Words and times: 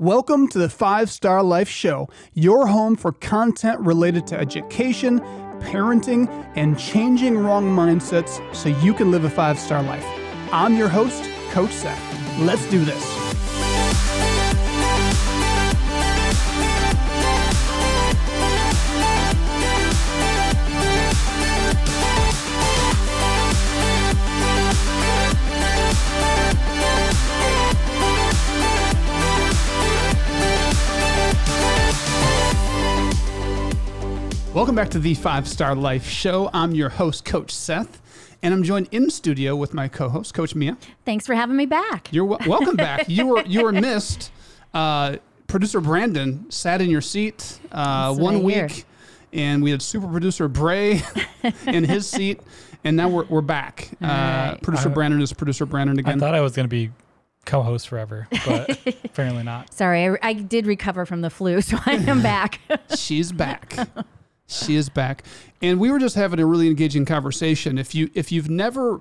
Welcome 0.00 0.48
to 0.48 0.58
the 0.58 0.70
Five 0.70 1.10
Star 1.10 1.42
Life 1.42 1.68
Show, 1.68 2.08
your 2.32 2.66
home 2.68 2.96
for 2.96 3.12
content 3.12 3.80
related 3.80 4.26
to 4.28 4.40
education, 4.40 5.20
parenting, 5.60 6.26
and 6.56 6.78
changing 6.78 7.36
wrong 7.36 7.66
mindsets 7.66 8.40
so 8.56 8.70
you 8.70 8.94
can 8.94 9.10
live 9.10 9.24
a 9.24 9.28
five 9.28 9.58
star 9.58 9.82
life. 9.82 10.06
I'm 10.52 10.74
your 10.74 10.88
host, 10.88 11.22
Coach 11.50 11.72
Seth. 11.72 12.38
Let's 12.38 12.64
do 12.70 12.82
this. 12.82 13.19
Welcome 34.60 34.74
back 34.74 34.90
to 34.90 34.98
the 34.98 35.14
Five 35.14 35.48
Star 35.48 35.74
Life 35.74 36.06
Show. 36.06 36.50
I'm 36.52 36.72
your 36.74 36.90
host, 36.90 37.24
Coach 37.24 37.50
Seth, 37.50 37.98
and 38.42 38.52
I'm 38.52 38.62
joined 38.62 38.88
in 38.90 39.08
studio 39.08 39.56
with 39.56 39.72
my 39.72 39.88
co-host, 39.88 40.34
Coach 40.34 40.54
Mia. 40.54 40.76
Thanks 41.06 41.26
for 41.26 41.34
having 41.34 41.56
me 41.56 41.64
back. 41.64 42.08
You're 42.12 42.28
w- 42.28 42.50
welcome 42.50 42.76
back. 42.76 43.08
You 43.08 43.26
were 43.28 43.42
you 43.46 43.62
were 43.62 43.72
missed. 43.72 44.30
Uh, 44.74 45.16
producer 45.46 45.80
Brandon 45.80 46.44
sat 46.50 46.82
in 46.82 46.90
your 46.90 47.00
seat 47.00 47.58
uh, 47.72 48.14
one 48.14 48.42
what 48.42 48.50
I 48.52 48.54
hear. 48.54 48.66
week, 48.66 48.84
and 49.32 49.62
we 49.62 49.70
had 49.70 49.80
super 49.80 50.06
producer 50.06 50.46
Brae 50.46 51.00
in 51.66 51.84
his 51.84 52.06
seat, 52.06 52.38
and 52.84 52.98
now 52.98 53.08
we're, 53.08 53.24
we're 53.24 53.40
back. 53.40 53.88
Uh, 54.02 54.06
right. 54.06 54.58
Producer 54.62 54.90
I- 54.90 54.92
Brandon 54.92 55.22
is 55.22 55.32
producer 55.32 55.64
Brandon 55.64 55.98
again. 55.98 56.16
I 56.16 56.20
thought 56.20 56.34
I 56.34 56.42
was 56.42 56.52
going 56.54 56.64
to 56.64 56.68
be 56.68 56.90
co-host 57.46 57.88
forever, 57.88 58.28
but 58.44 58.78
apparently 59.04 59.42
not. 59.42 59.72
Sorry, 59.72 60.06
I, 60.06 60.18
I 60.20 60.32
did 60.34 60.66
recover 60.66 61.06
from 61.06 61.22
the 61.22 61.30
flu, 61.30 61.62
so 61.62 61.78
I 61.86 61.92
am 61.94 62.20
back. 62.20 62.60
She's 62.94 63.32
back. 63.32 63.74
She 64.50 64.76
is 64.76 64.88
back. 64.88 65.24
And 65.62 65.78
we 65.78 65.90
were 65.90 65.98
just 65.98 66.14
having 66.14 66.40
a 66.40 66.46
really 66.46 66.68
engaging 66.68 67.04
conversation. 67.04 67.78
If 67.78 67.94
you 67.94 68.10
if 68.14 68.32
you've 68.32 68.50
never 68.50 69.00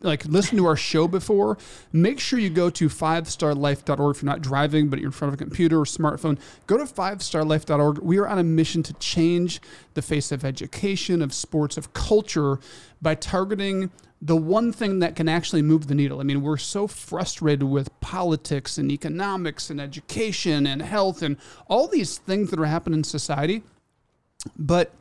like 0.00 0.24
listened 0.24 0.58
to 0.58 0.66
our 0.66 0.76
show 0.76 1.06
before, 1.06 1.58
make 1.92 2.18
sure 2.18 2.38
you 2.38 2.50
go 2.50 2.70
to 2.70 2.88
fivestarlife.org 2.88 4.16
if 4.16 4.22
you're 4.22 4.30
not 4.30 4.42
driving, 4.42 4.88
but 4.88 4.98
you're 4.98 5.08
in 5.08 5.12
front 5.12 5.32
of 5.32 5.40
a 5.40 5.44
computer 5.44 5.80
or 5.80 5.84
smartphone. 5.84 6.38
Go 6.66 6.76
to 6.76 6.84
fivestarlife.org. 6.84 7.98
We 7.98 8.18
are 8.18 8.26
on 8.26 8.38
a 8.38 8.44
mission 8.44 8.82
to 8.84 8.92
change 8.94 9.60
the 9.94 10.02
face 10.02 10.32
of 10.32 10.44
education, 10.44 11.22
of 11.22 11.32
sports, 11.32 11.76
of 11.76 11.92
culture 11.92 12.58
by 13.00 13.14
targeting 13.14 13.90
the 14.20 14.36
one 14.36 14.72
thing 14.72 14.98
that 15.00 15.14
can 15.14 15.28
actually 15.28 15.62
move 15.62 15.86
the 15.86 15.94
needle. 15.94 16.20
I 16.20 16.24
mean, 16.24 16.42
we're 16.42 16.56
so 16.56 16.86
frustrated 16.86 17.64
with 17.64 18.00
politics 18.00 18.78
and 18.78 18.90
economics 18.90 19.68
and 19.70 19.80
education 19.80 20.66
and 20.66 20.80
health 20.80 21.22
and 21.22 21.36
all 21.68 21.86
these 21.86 22.18
things 22.18 22.50
that 22.50 22.58
are 22.58 22.66
happening 22.66 23.00
in 23.00 23.04
society 23.04 23.62
but 24.56 24.92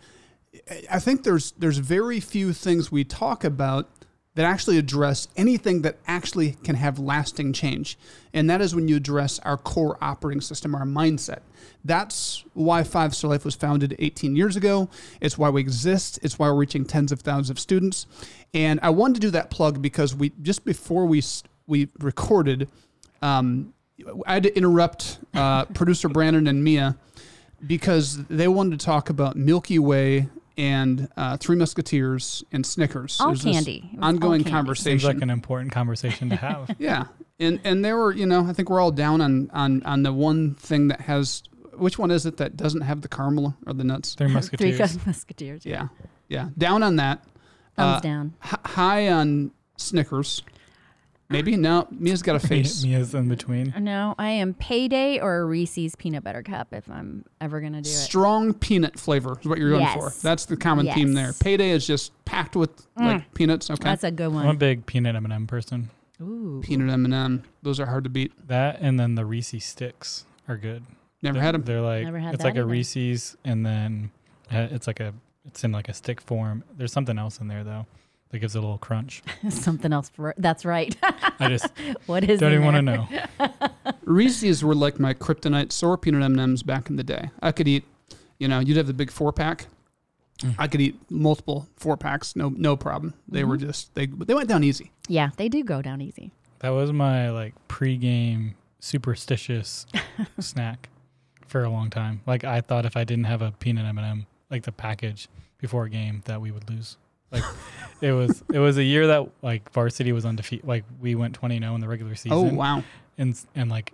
I 0.89 0.99
think 0.99 1.23
there's 1.23 1.51
there's 1.51 1.77
very 1.77 2.19
few 2.19 2.53
things 2.53 2.91
we 2.91 3.03
talk 3.03 3.43
about 3.43 3.89
that 4.35 4.45
actually 4.45 4.77
address 4.77 5.29
anything 5.37 5.81
that 5.81 5.97
actually 6.07 6.57
can 6.63 6.75
have 6.75 6.99
lasting 6.99 7.53
change. 7.53 7.97
And 8.33 8.49
that 8.49 8.61
is 8.61 8.75
when 8.75 8.89
you 8.89 8.97
address 8.97 9.39
our 9.39 9.57
core 9.57 9.97
operating 10.01 10.41
system, 10.41 10.75
our 10.75 10.83
mindset. 10.83 11.39
That's 11.85 12.43
why 12.53 12.83
Five 12.83 13.15
Star 13.15 13.31
Life 13.31 13.45
was 13.45 13.55
founded 13.55 13.95
18 13.97 14.35
years 14.35 14.57
ago. 14.57 14.89
It's 15.21 15.37
why 15.37 15.49
we 15.49 15.61
exist. 15.61 16.19
It's 16.21 16.37
why 16.37 16.49
we're 16.49 16.55
reaching 16.55 16.83
tens 16.83 17.11
of 17.11 17.21
thousands 17.21 17.49
of 17.49 17.59
students. 17.59 18.07
And 18.53 18.79
I 18.83 18.89
wanted 18.89 19.15
to 19.15 19.19
do 19.21 19.31
that 19.31 19.49
plug 19.49 19.81
because 19.81 20.13
we 20.13 20.31
just 20.41 20.65
before 20.65 21.05
we 21.05 21.23
we 21.67 21.87
recorded, 21.99 22.69
um, 23.21 23.73
I 24.27 24.33
had 24.33 24.43
to 24.43 24.55
interrupt 24.55 25.19
uh, 25.33 25.65
producer 25.65 26.09
Brandon 26.09 26.47
and 26.47 26.63
Mia 26.63 26.97
because 27.65 28.23
they 28.25 28.47
wanted 28.47 28.79
to 28.79 28.85
talk 28.85 29.09
about 29.09 29.35
Milky 29.35 29.79
Way 29.79 30.27
and 30.57 31.09
uh, 31.17 31.37
Three 31.37 31.55
Musketeers 31.57 32.43
and 32.51 32.65
Snickers. 32.65 33.19
All 33.19 33.27
There's 33.27 33.43
this 33.43 33.53
candy. 33.55 33.89
It 33.91 33.97
was 33.97 34.03
all 34.03 34.09
Ongoing 34.09 34.41
candy. 34.43 34.51
conversation. 34.51 34.99
Seems 34.99 35.03
like 35.13 35.21
an 35.21 35.29
important 35.29 35.71
conversation 35.71 36.29
to 36.29 36.35
have. 36.37 36.73
yeah, 36.79 37.05
and 37.39 37.59
and 37.63 37.83
they 37.83 37.91
were, 37.93 38.13
you 38.13 38.25
know, 38.25 38.45
I 38.45 38.53
think 38.53 38.69
we're 38.69 38.79
all 38.79 38.91
down 38.91 39.19
on 39.21 39.49
on 39.53 39.83
on 39.83 40.03
the 40.03 40.13
one 40.13 40.55
thing 40.55 40.87
that 40.89 41.01
has. 41.01 41.43
Which 41.73 41.99
one 41.99 42.09
is 42.09 42.25
it 42.25 42.37
that 42.37 42.55
doesn't 42.55 42.81
have 42.81 43.01
the 43.01 43.09
caramel 43.09 43.53
or 43.67 43.73
the 43.73 43.83
nuts? 43.83 44.15
Three 44.15 44.27
Musketeers. 44.29 44.59
Three 44.77 44.79
Musketeers. 44.79 45.05
musketeers. 45.05 45.65
Yeah, 45.65 45.87
yeah, 46.29 46.49
down 46.57 46.83
on 46.83 46.95
that. 46.97 47.21
Thumbs 47.75 47.97
Uh, 47.97 47.99
down. 47.99 48.33
H- 48.45 48.59
high 48.63 49.09
on 49.09 49.51
Snickers. 49.75 50.41
Maybe 51.29 51.55
no. 51.55 51.87
Mia's 51.91 52.21
got 52.21 52.35
a 52.35 52.39
face. 52.47 52.83
Mia's 52.83 53.15
in 53.15 53.27
between. 53.27 53.73
No, 53.79 54.13
I 54.17 54.29
am 54.29 54.53
payday 54.53 55.19
or 55.19 55.37
a 55.37 55.45
Reese's 55.45 55.95
peanut 55.95 56.23
butter 56.23 56.43
cup 56.43 56.67
if 56.71 56.89
I'm 56.89 57.25
ever 57.41 57.61
gonna 57.61 57.81
do 57.81 57.89
it. 57.89 57.93
Strong 57.93 58.55
peanut 58.55 58.99
flavor 58.99 59.37
is 59.39 59.47
what 59.47 59.57
you're 59.57 59.71
going 59.71 59.87
for. 59.87 60.05
Yes. 60.05 60.21
That's 60.21 60.45
the 60.45 60.55
common 60.57 60.91
theme 60.91 61.13
there. 61.13 61.27
Yes. 61.27 61.41
Payday 61.41 61.71
is 61.71 61.87
just 61.87 62.11
packed 62.25 62.55
with 62.55 62.69
like 62.95 63.33
peanuts. 63.33 63.69
Okay, 63.69 63.83
That's 63.83 64.03
a 64.03 64.11
good 64.11 64.27
one. 64.27 64.41
I'm 64.41 64.45
a 64.45 64.47
one. 64.49 64.57
big 64.57 64.85
peanut 64.85 65.15
M&M 65.15 65.47
person. 65.47 65.89
Ooh. 66.21 66.61
peanut 66.63 66.89
M 66.93 67.03
and 67.05 67.13
m 67.13 67.43
Those 67.61 67.79
are 67.79 67.87
hard 67.87 68.05
to 68.05 68.09
beat. 68.09 68.47
That 68.47 68.77
and 68.79 68.99
then 68.99 69.15
the 69.15 69.25
Reese 69.25 69.65
sticks 69.65 70.25
are 70.47 70.57
good. 70.57 70.83
Never 71.21 71.35
they're, 71.35 71.43
had 71.43 71.55
them. 71.55 71.63
They're 71.63 71.81
like 71.81 72.03
Never 72.03 72.19
had 72.19 72.35
it's 72.35 72.43
that 72.43 72.49
like 72.49 72.55
a 72.55 72.59
either. 72.59 72.67
Reese's 72.67 73.35
and 73.43 73.65
then 73.65 74.11
uh, 74.51 74.67
it's 74.71 74.85
like 74.87 74.99
a 74.99 75.13
it's 75.47 75.63
in 75.63 75.71
like 75.71 75.89
a 75.89 75.93
stick 75.93 76.21
form. 76.21 76.63
There's 76.77 76.93
something 76.93 77.17
else 77.17 77.39
in 77.39 77.47
there 77.47 77.63
though 77.63 77.87
that 78.35 78.39
gives 78.39 78.53
it 78.55 78.59
a 78.59 78.61
little 78.61 78.77
crunch. 78.77 79.23
Something 79.49 79.93
else. 79.93 80.09
For, 80.09 80.33
that's 80.37 80.65
right. 80.65 80.93
I 81.39 81.47
just 81.47 81.67
what 82.05 82.23
is 82.25 82.41
it? 82.41 82.43
don't 82.43 82.51
even 82.51 82.65
want 82.65 82.75
to 82.75 82.81
know. 82.81 83.07
Reese's 84.03 84.63
were 84.63 84.75
like 84.75 84.99
my 84.99 85.13
kryptonite. 85.13 85.71
So 85.71 85.95
peanut 85.95 86.21
M 86.21 86.33
and 86.33 86.41
M's 86.41 86.63
back 86.63 86.89
in 86.89 86.97
the 86.97 87.03
day. 87.03 87.29
I 87.41 87.51
could 87.53 87.67
eat, 87.67 87.85
you 88.37 88.47
know, 88.49 88.59
you'd 88.59 88.77
have 88.77 88.87
the 88.87 88.93
big 88.93 89.09
four 89.09 89.31
pack. 89.31 89.67
Mm. 90.39 90.55
I 90.59 90.67
could 90.67 90.81
eat 90.81 90.99
multiple 91.09 91.69
four 91.77 91.95
packs, 91.95 92.35
no 92.35 92.49
no 92.49 92.75
problem. 92.75 93.13
They 93.29 93.45
were 93.45 93.55
Mm-hmm. 93.57 93.67
just 93.67 93.95
they 93.95 94.05
they 94.05 94.33
went 94.33 94.49
down 94.49 94.65
easy. 94.65 94.91
Yeah, 95.07 95.29
they 95.37 95.47
do 95.47 95.63
go 95.63 95.81
down 95.81 96.01
easy. 96.01 96.31
That 96.59 96.69
was 96.71 96.91
my 96.91 97.29
like 97.29 97.53
pre-game 97.69 98.55
superstitious 98.81 99.85
snack 100.39 100.89
for 101.47 101.63
a 101.63 101.69
long 101.69 101.89
time. 101.89 102.19
Like 102.25 102.43
I 102.43 102.59
thought 102.59 102.85
if 102.85 102.97
I 102.97 103.05
didn't 103.05 103.25
have 103.25 103.41
a 103.41 103.51
peanut 103.51 103.85
M&M, 103.85 104.25
like 104.51 104.63
the 104.63 104.71
package 104.73 105.29
before 105.57 105.85
a 105.85 105.89
game, 105.89 106.21
that 106.25 106.41
we 106.41 106.51
would 106.51 106.69
lose. 106.69 106.97
Like 107.31 107.43
it 108.01 108.11
was 108.11 108.43
it 108.53 108.59
was 108.59 108.77
a 108.77 108.83
year 108.83 109.07
that 109.07 109.29
like 109.41 109.71
varsity 109.71 110.11
was 110.11 110.25
undefeated. 110.25 110.67
Like 110.67 110.83
we 110.99 111.15
went 111.15 111.39
20-0 111.39 111.75
in 111.75 111.81
the 111.81 111.87
regular 111.87 112.11
oh, 112.11 112.15
season. 112.15 112.31
Oh 112.33 112.43
wow! 112.53 112.83
And 113.17 113.39
and 113.55 113.69
like 113.69 113.93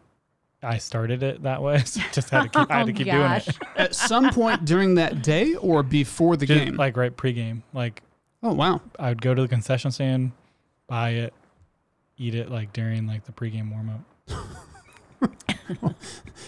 I 0.63 0.77
started 0.77 1.23
it 1.23 1.43
that 1.43 1.61
way, 1.61 1.79
so 1.79 2.01
just 2.11 2.29
had 2.29 2.43
to 2.43 2.49
keep 2.49 2.71
I 2.71 2.77
had 2.79 2.85
to 2.87 2.91
Oh, 2.93 2.95
keep 2.95 3.07
gosh. 3.07 3.45
doing 3.45 3.57
it. 3.75 3.79
At 3.79 3.95
some 3.95 4.29
point 4.31 4.65
during 4.65 4.95
that 4.95 5.23
day 5.23 5.55
or 5.55 5.83
before 5.83 6.37
the 6.37 6.45
Just, 6.45 6.65
game. 6.65 6.75
like 6.75 6.97
right 6.97 7.15
pre-game. 7.15 7.63
Like 7.73 8.03
oh 8.43 8.53
wow! 8.53 8.81
I 8.99 9.09
would 9.09 9.21
go 9.21 9.33
to 9.33 9.41
the 9.41 9.47
concession 9.47 9.91
stand, 9.91 10.31
buy 10.87 11.11
it, 11.11 11.33
eat 12.17 12.35
it 12.35 12.49
like 12.49 12.73
during 12.73 13.07
like 13.07 13.25
the 13.25 13.31
pregame 13.31 13.71
warm 13.71 13.89
up. 13.89 14.37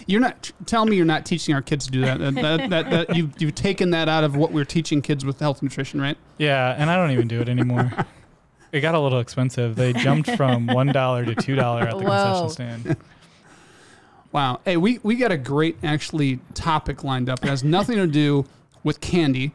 You're 0.08 0.20
not 0.20 0.52
tell 0.66 0.86
me 0.86 0.98
you're 0.98 1.06
not 1.06 1.26
teaching 1.26 1.56
our 1.56 1.62
kids 1.62 1.86
to 1.86 1.92
do 1.92 2.02
that. 2.02 2.20
That, 2.20 2.36
that, 2.36 2.70
that, 2.70 2.90
that 2.90 3.16
you've 3.16 3.42
you've 3.42 3.56
taken 3.56 3.92
that 3.92 4.10
out 4.10 4.26
of 4.26 4.36
what 4.36 4.52
we're 4.52 4.66
teaching 4.66 5.02
kids 5.02 5.24
with 5.24 5.40
health 5.40 5.62
and 5.62 5.70
nutrition, 5.70 6.02
right? 6.02 6.18
Yeah, 6.38 6.76
and 6.78 6.90
I 6.90 6.98
don't 6.98 7.12
even 7.12 7.30
do 7.30 7.40
it 7.40 7.48
anymore. 7.48 7.90
it 8.74 8.82
got 8.82 8.96
a 8.96 9.00
little 9.00 9.20
expensive. 9.20 9.78
They 9.78 9.94
jumped 9.94 10.30
from 10.32 10.68
one 10.68 10.88
dollar 10.88 11.24
to 11.24 11.36
two 11.36 11.56
dollar 11.56 11.84
at 11.84 11.98
the 11.98 12.04
Whoa. 12.04 12.50
concession 12.50 12.50
stand. 12.50 12.98
Wow. 14.34 14.62
Hey, 14.66 14.78
we, 14.78 15.00
we 15.04 15.16
got 15.16 15.32
a 15.32 15.38
great 15.38 15.78
actually 15.84 16.40
topic 16.56 17.04
lined 17.04 17.30
up. 17.30 17.46
It 17.46 17.50
has 17.50 17.64
nothing 17.64 17.98
to 17.98 18.08
do 18.08 18.46
with 18.84 19.00
candy. 19.00 19.52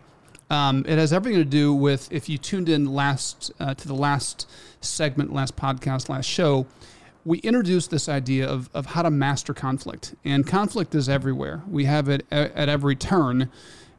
Um, 0.50 0.84
it 0.86 0.98
has 0.98 1.12
everything 1.12 1.40
to 1.40 1.44
do 1.44 1.74
with 1.74 2.10
if 2.12 2.28
you 2.28 2.38
tuned 2.38 2.68
in 2.68 2.86
last 2.86 3.50
uh, 3.58 3.74
to 3.74 3.88
the 3.88 3.94
last 3.94 4.48
segment, 4.80 5.32
last 5.32 5.56
podcast, 5.56 6.08
last 6.08 6.26
show, 6.26 6.68
we 7.28 7.38
introduced 7.40 7.90
this 7.90 8.08
idea 8.08 8.48
of, 8.48 8.70
of 8.72 8.86
how 8.86 9.02
to 9.02 9.10
master 9.10 9.52
conflict. 9.52 10.14
And 10.24 10.46
conflict 10.46 10.94
is 10.94 11.08
everywhere. 11.10 11.62
We 11.68 11.84
have 11.84 12.08
it 12.08 12.24
at, 12.30 12.54
at 12.56 12.68
every 12.70 12.96
turn. 12.96 13.50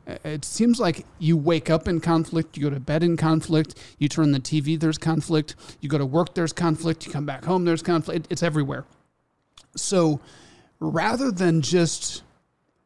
Uh, 0.07 0.15
It 0.23 0.43
seems 0.43 0.79
like 0.79 1.05
you 1.19 1.37
wake 1.37 1.69
up 1.69 1.87
in 1.87 1.99
conflict, 1.99 2.57
you 2.57 2.63
go 2.63 2.71
to 2.71 2.79
bed 2.79 3.03
in 3.03 3.17
conflict, 3.17 3.75
you 3.99 4.09
turn 4.09 4.31
the 4.31 4.39
TV, 4.39 4.79
there's 4.79 4.97
conflict, 4.97 5.55
you 5.79 5.89
go 5.89 5.99
to 5.99 6.05
work, 6.07 6.33
there's 6.33 6.53
conflict, 6.53 7.05
you 7.05 7.11
come 7.11 7.27
back 7.27 7.45
home, 7.45 7.65
there's 7.65 7.83
conflict. 7.83 8.25
It- 8.25 8.31
It's 8.31 8.43
everywhere. 8.43 8.85
So 9.75 10.19
rather 10.79 11.29
than 11.31 11.61
just 11.61 12.23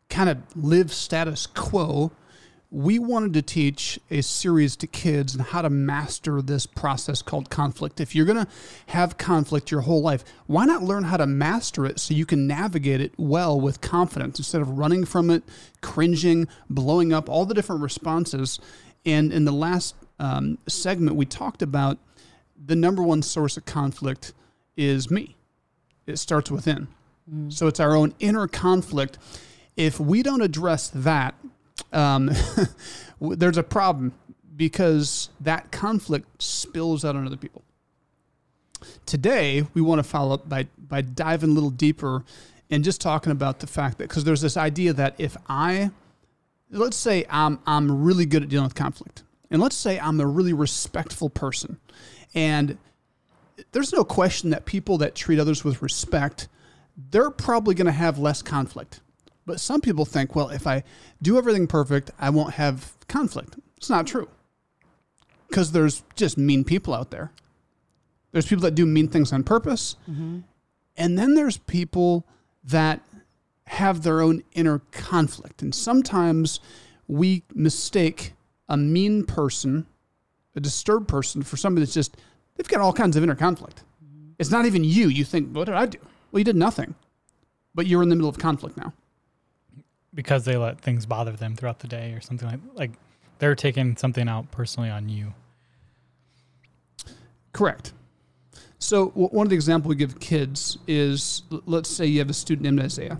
kind 0.09 0.29
of 0.29 0.37
live 0.57 0.91
status 0.91 1.47
quo, 1.47 2.11
we 2.73 2.97
wanted 2.97 3.35
to 3.35 3.41
teach 3.43 3.99
a 4.09 4.21
series 4.21 4.75
to 4.75 4.87
kids 4.87 5.35
and 5.35 5.43
how 5.43 5.61
to 5.61 5.69
master 5.69 6.41
this 6.41 6.65
process 6.65 7.21
called 7.21 7.51
conflict. 7.51 8.01
If 8.01 8.15
you're 8.15 8.25
going 8.25 8.43
to 8.43 8.51
have 8.87 9.19
conflict 9.19 9.69
your 9.69 9.81
whole 9.81 10.01
life, 10.01 10.23
why 10.47 10.65
not 10.65 10.81
learn 10.81 11.03
how 11.03 11.17
to 11.17 11.27
master 11.27 11.85
it 11.85 11.99
so 11.99 12.15
you 12.15 12.25
can 12.25 12.47
navigate 12.47 12.99
it 12.99 13.13
well 13.15 13.61
with 13.61 13.79
confidence 13.79 14.39
instead 14.39 14.59
of 14.59 14.69
running 14.69 15.05
from 15.05 15.29
it, 15.29 15.43
cringing, 15.81 16.47
blowing 16.67 17.13
up, 17.13 17.29
all 17.29 17.45
the 17.45 17.53
different 17.53 17.83
responses. 17.83 18.59
And 19.05 19.31
in 19.31 19.45
the 19.45 19.51
last 19.51 19.93
um, 20.17 20.57
segment, 20.67 21.15
we 21.15 21.27
talked 21.27 21.61
about 21.61 21.99
the 22.57 22.75
number 22.75 23.03
one 23.03 23.21
source 23.21 23.55
of 23.55 23.65
conflict 23.65 24.33
is 24.75 25.11
me. 25.11 25.35
It 26.07 26.17
starts 26.17 26.49
within. 26.49 26.87
So 27.49 27.67
it's 27.67 27.79
our 27.79 27.95
own 27.95 28.15
inner 28.19 28.47
conflict. 28.47 29.19
If 29.77 29.99
we 29.99 30.23
don't 30.23 30.41
address 30.41 30.89
that, 30.89 31.35
um, 31.91 32.31
there's 33.21 33.57
a 33.57 33.63
problem 33.63 34.13
because 34.55 35.29
that 35.39 35.71
conflict 35.71 36.41
spills 36.41 37.03
out 37.03 37.15
on 37.15 37.25
other 37.25 37.37
people. 37.37 37.63
Today, 39.05 39.65
we 39.73 39.81
want 39.81 39.99
to 39.99 40.03
follow 40.03 40.35
up 40.35 40.47
by, 40.47 40.67
by 40.77 41.01
diving 41.01 41.51
a 41.51 41.53
little 41.53 41.69
deeper 41.69 42.23
and 42.69 42.83
just 42.83 43.01
talking 43.01 43.31
about 43.31 43.59
the 43.59 43.67
fact 43.67 43.97
that 43.97 44.09
because 44.09 44.23
there's 44.23 44.41
this 44.41 44.57
idea 44.57 44.93
that 44.93 45.15
if 45.17 45.37
I, 45.47 45.91
let's 46.69 46.97
say 46.97 47.25
I'm, 47.29 47.59
I'm 47.65 48.03
really 48.03 48.25
good 48.25 48.43
at 48.43 48.49
dealing 48.49 48.65
with 48.65 48.75
conflict, 48.75 49.23
and 49.49 49.61
let's 49.61 49.75
say 49.75 49.99
I'm 49.99 50.19
a 50.19 50.25
really 50.25 50.53
respectful 50.53 51.29
person, 51.29 51.79
and 52.33 52.77
there's 53.71 53.93
no 53.93 54.03
question 54.03 54.49
that 54.49 54.65
people 54.65 54.97
that 54.99 55.15
treat 55.15 55.39
others 55.39 55.63
with 55.63 55.81
respect, 55.81 56.47
they're 57.11 57.31
probably 57.31 57.75
going 57.75 57.85
to 57.85 57.91
have 57.91 58.17
less 58.19 58.41
conflict. 58.41 59.01
But 59.45 59.59
some 59.59 59.81
people 59.81 60.05
think, 60.05 60.35
well, 60.35 60.49
if 60.49 60.65
I 60.65 60.83
do 61.21 61.37
everything 61.37 61.67
perfect, 61.67 62.11
I 62.19 62.29
won't 62.29 62.53
have 62.53 62.93
conflict. 63.07 63.57
It's 63.77 63.89
not 63.89 64.07
true. 64.07 64.29
Because 65.49 65.71
there's 65.71 66.03
just 66.15 66.37
mean 66.37 66.63
people 66.63 66.93
out 66.93 67.11
there. 67.11 67.31
There's 68.31 68.47
people 68.47 68.63
that 68.63 68.75
do 68.75 68.85
mean 68.85 69.07
things 69.07 69.31
on 69.33 69.43
purpose. 69.43 69.97
Mm-hmm. 70.09 70.39
And 70.97 71.19
then 71.19 71.35
there's 71.35 71.57
people 71.57 72.25
that 72.63 73.01
have 73.67 74.03
their 74.03 74.21
own 74.21 74.43
inner 74.53 74.79
conflict. 74.91 75.61
And 75.61 75.73
sometimes 75.75 76.59
we 77.07 77.43
mistake 77.53 78.33
a 78.69 78.77
mean 78.77 79.25
person, 79.25 79.85
a 80.55 80.59
disturbed 80.59 81.07
person, 81.07 81.43
for 81.43 81.57
somebody 81.57 81.85
that's 81.85 81.93
just, 81.93 82.17
they've 82.55 82.67
got 82.67 82.79
all 82.79 82.93
kinds 82.93 83.17
of 83.17 83.23
inner 83.23 83.35
conflict. 83.35 83.83
Mm-hmm. 84.03 84.31
It's 84.39 84.51
not 84.51 84.65
even 84.65 84.83
you. 84.83 85.09
You 85.09 85.25
think, 85.25 85.53
what 85.55 85.65
did 85.65 85.75
I 85.75 85.85
do? 85.85 85.99
Well, 86.31 86.39
you 86.39 86.45
did 86.45 86.55
nothing. 86.55 86.95
But 87.75 87.87
you're 87.87 88.03
in 88.03 88.09
the 88.09 88.15
middle 88.15 88.29
of 88.29 88.37
conflict 88.37 88.77
now. 88.77 88.93
Because 90.13 90.45
they 90.45 90.57
let 90.57 90.79
things 90.81 91.05
bother 91.05 91.31
them 91.31 91.55
throughout 91.55 91.79
the 91.79 91.87
day 91.87 92.13
or 92.13 92.21
something 92.21 92.47
like 92.47 92.59
like 92.75 92.91
they're 93.39 93.55
taking 93.55 93.97
something 93.97 94.27
out 94.27 94.49
personally 94.51 94.89
on 94.89 95.09
you. 95.09 95.33
Correct. 97.51 97.93
So 98.79 99.07
one 99.07 99.47
of 99.47 99.49
the 99.49 99.55
examples 99.55 99.89
we 99.89 99.95
give 99.95 100.19
kids 100.19 100.77
is, 100.87 101.43
let's 101.65 101.89
say 101.89 102.05
you 102.05 102.19
have 102.19 102.29
a 102.29 102.33
student 102.33 102.63
named 102.63 102.81
Isaiah, 102.81 103.17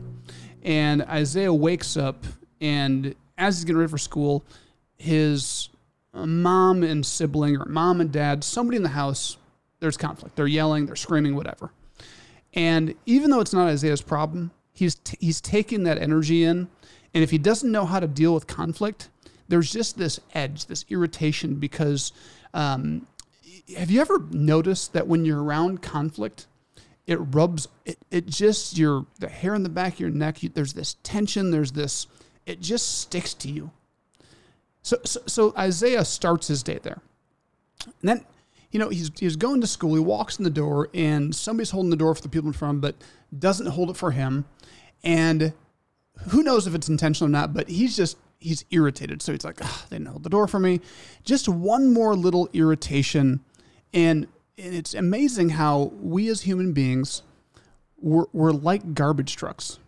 and 0.62 1.04
Isaiah 1.04 1.54
wakes 1.54 1.96
up, 1.96 2.26
and 2.60 3.16
as 3.38 3.58
he's 3.58 3.64
getting 3.64 3.78
ready 3.78 3.90
for 3.90 3.98
school, 3.98 4.44
his 4.98 5.70
mom 6.14 6.84
and 6.84 7.06
sibling, 7.06 7.56
or 7.56 7.66
mom 7.66 8.02
and 8.02 8.12
dad, 8.12 8.44
somebody 8.44 8.76
in 8.76 8.84
the 8.84 8.90
house, 8.90 9.38
there's 9.80 9.96
conflict. 9.96 10.36
They're 10.36 10.48
yelling, 10.48 10.86
they're 10.86 10.98
screaming, 10.98 11.36
whatever. 11.36 11.72
And 12.54 12.94
even 13.06 13.30
though 13.32 13.40
it's 13.40 13.54
not 13.54 13.68
Isaiah's 13.68 14.02
problem, 14.02 14.52
he's 14.74 14.96
t- 14.96 15.18
he's 15.20 15.40
taking 15.40 15.84
that 15.84 15.98
energy 15.98 16.44
in, 16.44 16.68
and 17.14 17.24
if 17.24 17.32
he 17.32 17.38
doesn't 17.38 17.72
know 17.72 17.86
how 17.86 18.00
to 18.00 18.08
deal 18.08 18.34
with 18.34 18.48
conflict, 18.48 19.10
there's 19.48 19.72
just 19.72 19.98
this 19.98 20.20
edge, 20.34 20.66
this 20.66 20.86
irritation 20.90 21.56
because. 21.56 22.12
Um, 22.54 23.08
have 23.78 23.90
you 23.90 24.02
ever 24.02 24.20
noticed 24.32 24.92
that 24.92 25.08
when 25.08 25.24
you're 25.24 25.42
around 25.42 25.82
conflict, 25.82 26.48
it 27.06 27.16
rubs 27.16 27.68
it, 27.86 27.98
it 28.12 28.26
just 28.28 28.78
your 28.78 29.06
the 29.20 29.30
hair 29.30 29.56
in 29.56 29.64
the 29.64 29.70
back 29.70 29.94
of 29.94 30.00
your 30.00 30.10
neck. 30.10 30.42
You, 30.42 30.50
there's 30.50 30.74
this 30.74 30.96
tension. 31.04 31.52
There's 31.52 31.74
this. 31.74 32.08
It 32.46 32.62
just 32.62 33.00
sticks 33.00 33.34
to 33.36 33.50
you. 33.50 33.72
So, 34.82 34.98
so 35.04 35.22
so 35.26 35.54
Isaiah 35.58 36.06
starts 36.06 36.48
his 36.48 36.64
day 36.64 36.80
there, 36.82 37.02
and 37.86 38.10
then 38.10 38.26
you 38.72 38.80
know 38.80 38.90
he's 38.90 39.12
he's 39.20 39.36
going 39.36 39.62
to 39.62 39.68
school. 39.68 39.96
He 39.96 40.00
walks 40.00 40.38
in 40.38 40.44
the 40.44 40.50
door, 40.50 40.90
and 40.94 41.36
somebody's 41.36 41.72
holding 41.72 41.90
the 41.90 41.98
door 41.98 42.16
for 42.16 42.22
the 42.22 42.30
people 42.30 42.48
in 42.48 42.54
front, 42.54 42.82
but 42.82 42.96
doesn't 43.38 43.68
hold 43.68 43.90
it 43.90 43.98
for 43.98 44.12
him, 44.12 44.46
and 45.04 45.54
who 46.30 46.44
knows 46.44 46.68
if 46.68 46.76
it's 46.76 46.90
intentional 46.90 47.28
or 47.28 47.32
not, 47.32 47.54
but 47.54 47.70
he's 47.70 47.96
just 47.96 48.18
he's 48.40 48.66
irritated. 48.72 49.22
So 49.22 49.32
he's 49.32 49.44
like, 49.46 49.60
"Ah, 49.64 49.86
they 49.90 49.98
didn't 49.98 50.10
hold 50.10 50.24
the 50.24 50.30
door 50.30 50.48
for 50.48 50.60
me. 50.60 50.82
Just 51.24 51.48
one 51.50 51.92
more 51.94 52.16
little 52.16 52.50
irritation, 52.54 53.40
and, 53.94 54.28
and 54.58 54.76
it's 54.76 54.94
amazing 54.94 55.50
how 55.50 55.92
we 56.02 56.28
as 56.30 56.42
human 56.42 56.74
beings 56.74 57.24
we're, 57.98 58.26
we're 58.34 58.52
like 58.52 58.94
garbage 58.94 59.36
trucks. 59.38 59.80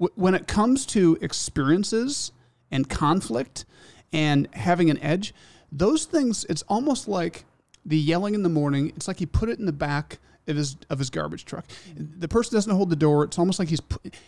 Wh- 0.00 0.16
When 0.16 0.34
it 0.34 0.46
comes 0.46 0.86
to 0.86 1.18
experiences 1.20 2.32
and 2.70 2.88
conflict 2.88 3.64
and 4.12 4.48
having 4.54 4.88
an 4.90 4.98
edge, 4.98 5.34
those 5.72 6.04
things, 6.04 6.44
it's 6.48 6.62
almost 6.62 7.08
like 7.08 7.44
the 7.84 7.98
yelling 7.98 8.34
in 8.34 8.42
the 8.44 8.48
morning. 8.48 8.92
It's 8.96 9.08
like 9.08 9.18
he 9.18 9.26
put 9.26 9.48
it 9.48 9.58
in 9.58 9.66
the 9.66 9.72
back 9.72 10.18
of 10.48 10.56
his 10.56 10.76
of 10.90 10.98
his 10.98 11.10
garbage 11.10 11.44
truck. 11.44 11.64
The 11.96 12.28
person 12.28 12.56
doesn't 12.56 12.74
hold 12.74 12.90
the 12.90 12.96
door. 12.96 13.24
It's 13.24 13.38
almost 13.38 13.58
like 13.58 13.68
he's 13.68 13.82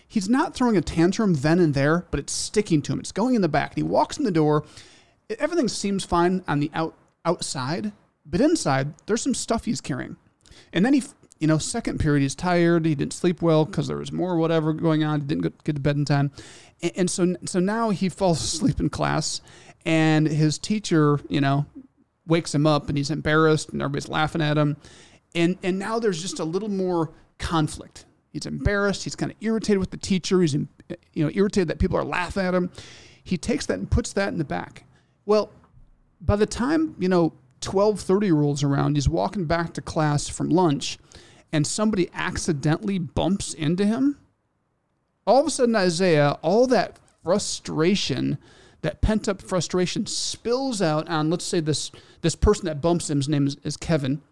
he's 0.07 0.29
not 0.29 0.55
throwing 0.55 0.77
a 0.77 0.81
tantrum 0.81 1.35
then 1.35 1.59
and 1.59 1.75
there, 1.75 2.07
but 2.11 2.21
it's 2.21 2.33
sticking 2.33 2.83
to 2.83 2.93
him. 2.93 3.01
It's 3.01 3.13
going 3.13 3.35
in 3.35 3.43
the 3.43 3.49
back. 3.49 3.73
And 3.73 3.77
he 3.79 3.83
walks 3.83 4.19
in 4.19 4.25
the 4.25 4.31
door. 4.31 4.65
Everything 5.39 5.69
seems 5.69 6.05
fine 6.05 6.43
on 6.49 6.61
the 6.61 6.71
out 6.75 6.95
outside, 7.25 7.93
but 8.25 8.41
inside 8.41 8.95
there's 9.07 9.23
some 9.23 9.35
stuff 9.35 9.65
he's 9.65 9.81
carrying. 9.81 10.17
And 10.73 10.85
then 10.85 10.95
he, 10.95 11.03
you 11.39 11.47
know, 11.47 11.59
second 11.59 11.99
period, 11.99 12.23
he's 12.23 12.35
tired. 12.35 12.87
He 12.87 12.95
didn't 12.95 13.13
sleep 13.13 13.43
well 13.43 13.65
because 13.65 13.89
there 13.89 13.97
was 13.97 14.13
more 14.13 14.37
whatever 14.37 14.73
going 14.73 15.03
on. 15.05 15.21
He 15.21 15.27
didn't 15.27 15.43
get, 15.65 15.65
to 15.65 15.81
bed 15.81 15.97
in 15.97 16.05
time, 16.05 16.31
and, 16.83 16.93
and 16.97 17.11
so 17.11 17.35
so 17.45 17.61
now 17.61 17.91
he 17.91 18.09
falls 18.09 18.41
asleep 18.45 18.81
in 18.81 18.91
class, 18.91 19.41
and 19.85 20.27
his 20.27 20.59
teacher, 20.59 21.21
you 21.29 21.41
know, 21.41 21.67
wakes 22.27 22.55
him 22.55 22.67
up, 22.67 22.89
and 22.89 22.97
he's 22.97 23.11
embarrassed, 23.11 23.71
and 23.71 23.83
everybody's 23.83 24.09
laughing 24.09 24.43
at 24.43 24.57
him, 24.57 24.77
and 25.35 25.59
and 25.63 25.79
now 25.79 25.99
there's 25.99 26.21
just 26.21 26.41
a 26.41 26.45
little 26.45 26.69
more 26.69 27.13
conflict. 27.39 28.05
He's 28.33 28.47
embarrassed. 28.47 29.05
He's 29.05 29.17
kind 29.17 29.33
of 29.33 29.39
irritated 29.41 29.79
with 29.79 29.91
the 29.91 29.97
teacher. 29.97 30.41
He's 30.41 30.55
you 30.55 30.69
know 31.17 31.31
irritated 31.35 31.69
that 31.69 31.79
people 31.79 31.99
are 31.99 32.05
laughing 32.05 32.45
at 32.45 32.55
him. 32.55 32.71
He 33.23 33.37
takes 33.37 33.67
that 33.67 33.79
and 33.79 33.91
puts 33.91 34.13
that 34.15 34.29
in 34.29 34.39
the 34.39 34.45
back. 34.45 34.85
Well, 35.27 35.51
by 36.21 36.37
the 36.37 36.47
time 36.47 36.95
you 36.99 37.09
know 37.09 37.33
12:30 37.61 38.33
rolls 38.33 38.63
around, 38.63 38.97
he's 38.97 39.09
walking 39.09 39.47
back 39.47 39.73
to 39.75 39.81
class 39.81 40.29
from 40.29 40.49
lunch, 40.49 40.99
and 41.53 41.67
somebody 41.67 42.09
accidentally 42.15 42.99
bumps 42.99 43.53
into 43.55 43.85
him. 43.85 44.19
All 45.27 45.41
of 45.41 45.47
a 45.47 45.51
sudden, 45.51 45.77
Isaiah, 45.77 46.39
all 46.43 46.67
that 46.69 46.99
frustration, 47.23 48.39
that 48.83 49.01
pent 49.01 49.29
up 49.29 49.43
frustration, 49.43 50.07
spills 50.07 50.81
out 50.81 51.09
on 51.09 51.31
let's 51.31 51.45
say 51.45 51.61
this 51.61 51.91
this 52.23 52.37
person 52.37 52.67
that 52.67 52.81
bumps 52.81 53.11
him. 53.11 53.19
His 53.19 53.29
name 53.29 53.47
is, 53.47 53.57
is 53.65 53.77
Kevin. 53.77 54.23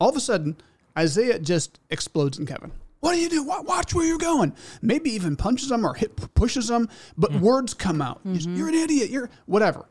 All 0.00 0.08
of 0.08 0.16
a 0.16 0.20
sudden, 0.20 0.56
Isaiah 0.98 1.38
just 1.38 1.80
explodes 1.90 2.38
in 2.38 2.46
Kevin. 2.46 2.72
What 3.00 3.14
do 3.14 3.20
you 3.20 3.28
do? 3.28 3.42
Watch 3.42 3.94
where 3.94 4.06
you're 4.06 4.16
going. 4.16 4.54
Maybe 4.80 5.10
even 5.10 5.34
punches 5.34 5.70
him 5.72 5.84
or 5.84 5.94
hit 5.94 6.34
pushes 6.34 6.70
him, 6.70 6.88
but 7.18 7.32
mm-hmm. 7.32 7.40
words 7.40 7.74
come 7.74 8.00
out. 8.00 8.20
He's, 8.22 8.46
mm-hmm. 8.46 8.56
You're 8.56 8.68
an 8.68 8.74
idiot. 8.74 9.10
You're 9.10 9.28
whatever. 9.46 9.86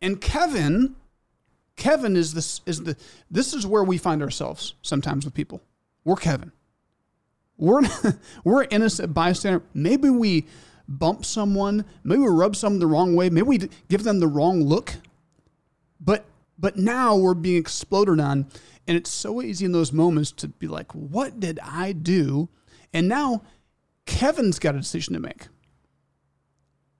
And 0.00 0.18
Kevin, 0.18 0.96
Kevin 1.76 2.16
is 2.16 2.32
this 2.32 2.62
is 2.64 2.82
the 2.82 2.96
this 3.30 3.52
is 3.52 3.66
where 3.66 3.84
we 3.84 3.98
find 3.98 4.22
ourselves 4.22 4.74
sometimes 4.80 5.26
with 5.26 5.34
people. 5.34 5.60
We're 6.04 6.16
Kevin. 6.16 6.52
We're 7.58 7.82
we're 8.44 8.64
innocent 8.64 9.12
bystander. 9.12 9.62
Maybe 9.74 10.08
we 10.08 10.46
bump 10.88 11.26
someone. 11.26 11.84
Maybe 12.02 12.22
we 12.22 12.28
rub 12.28 12.56
someone 12.56 12.80
the 12.80 12.86
wrong 12.86 13.14
way. 13.14 13.28
Maybe 13.28 13.46
we 13.46 13.58
give 13.88 14.04
them 14.04 14.20
the 14.20 14.26
wrong 14.26 14.62
look. 14.62 14.94
But 16.00 16.24
but 16.58 16.76
now 16.76 17.16
we're 17.16 17.34
being 17.34 17.56
exploded 17.56 18.20
on, 18.20 18.46
and 18.86 18.96
it's 18.96 19.10
so 19.10 19.42
easy 19.42 19.64
in 19.64 19.72
those 19.72 19.92
moments 19.92 20.32
to 20.32 20.48
be 20.48 20.66
like, 20.66 20.94
"What 20.94 21.38
did 21.40 21.58
I 21.62 21.92
do?" 21.92 22.48
And 22.92 23.08
now 23.08 23.42
Kevin's 24.06 24.58
got 24.58 24.74
a 24.74 24.78
decision 24.78 25.14
to 25.14 25.20
make. 25.20 25.48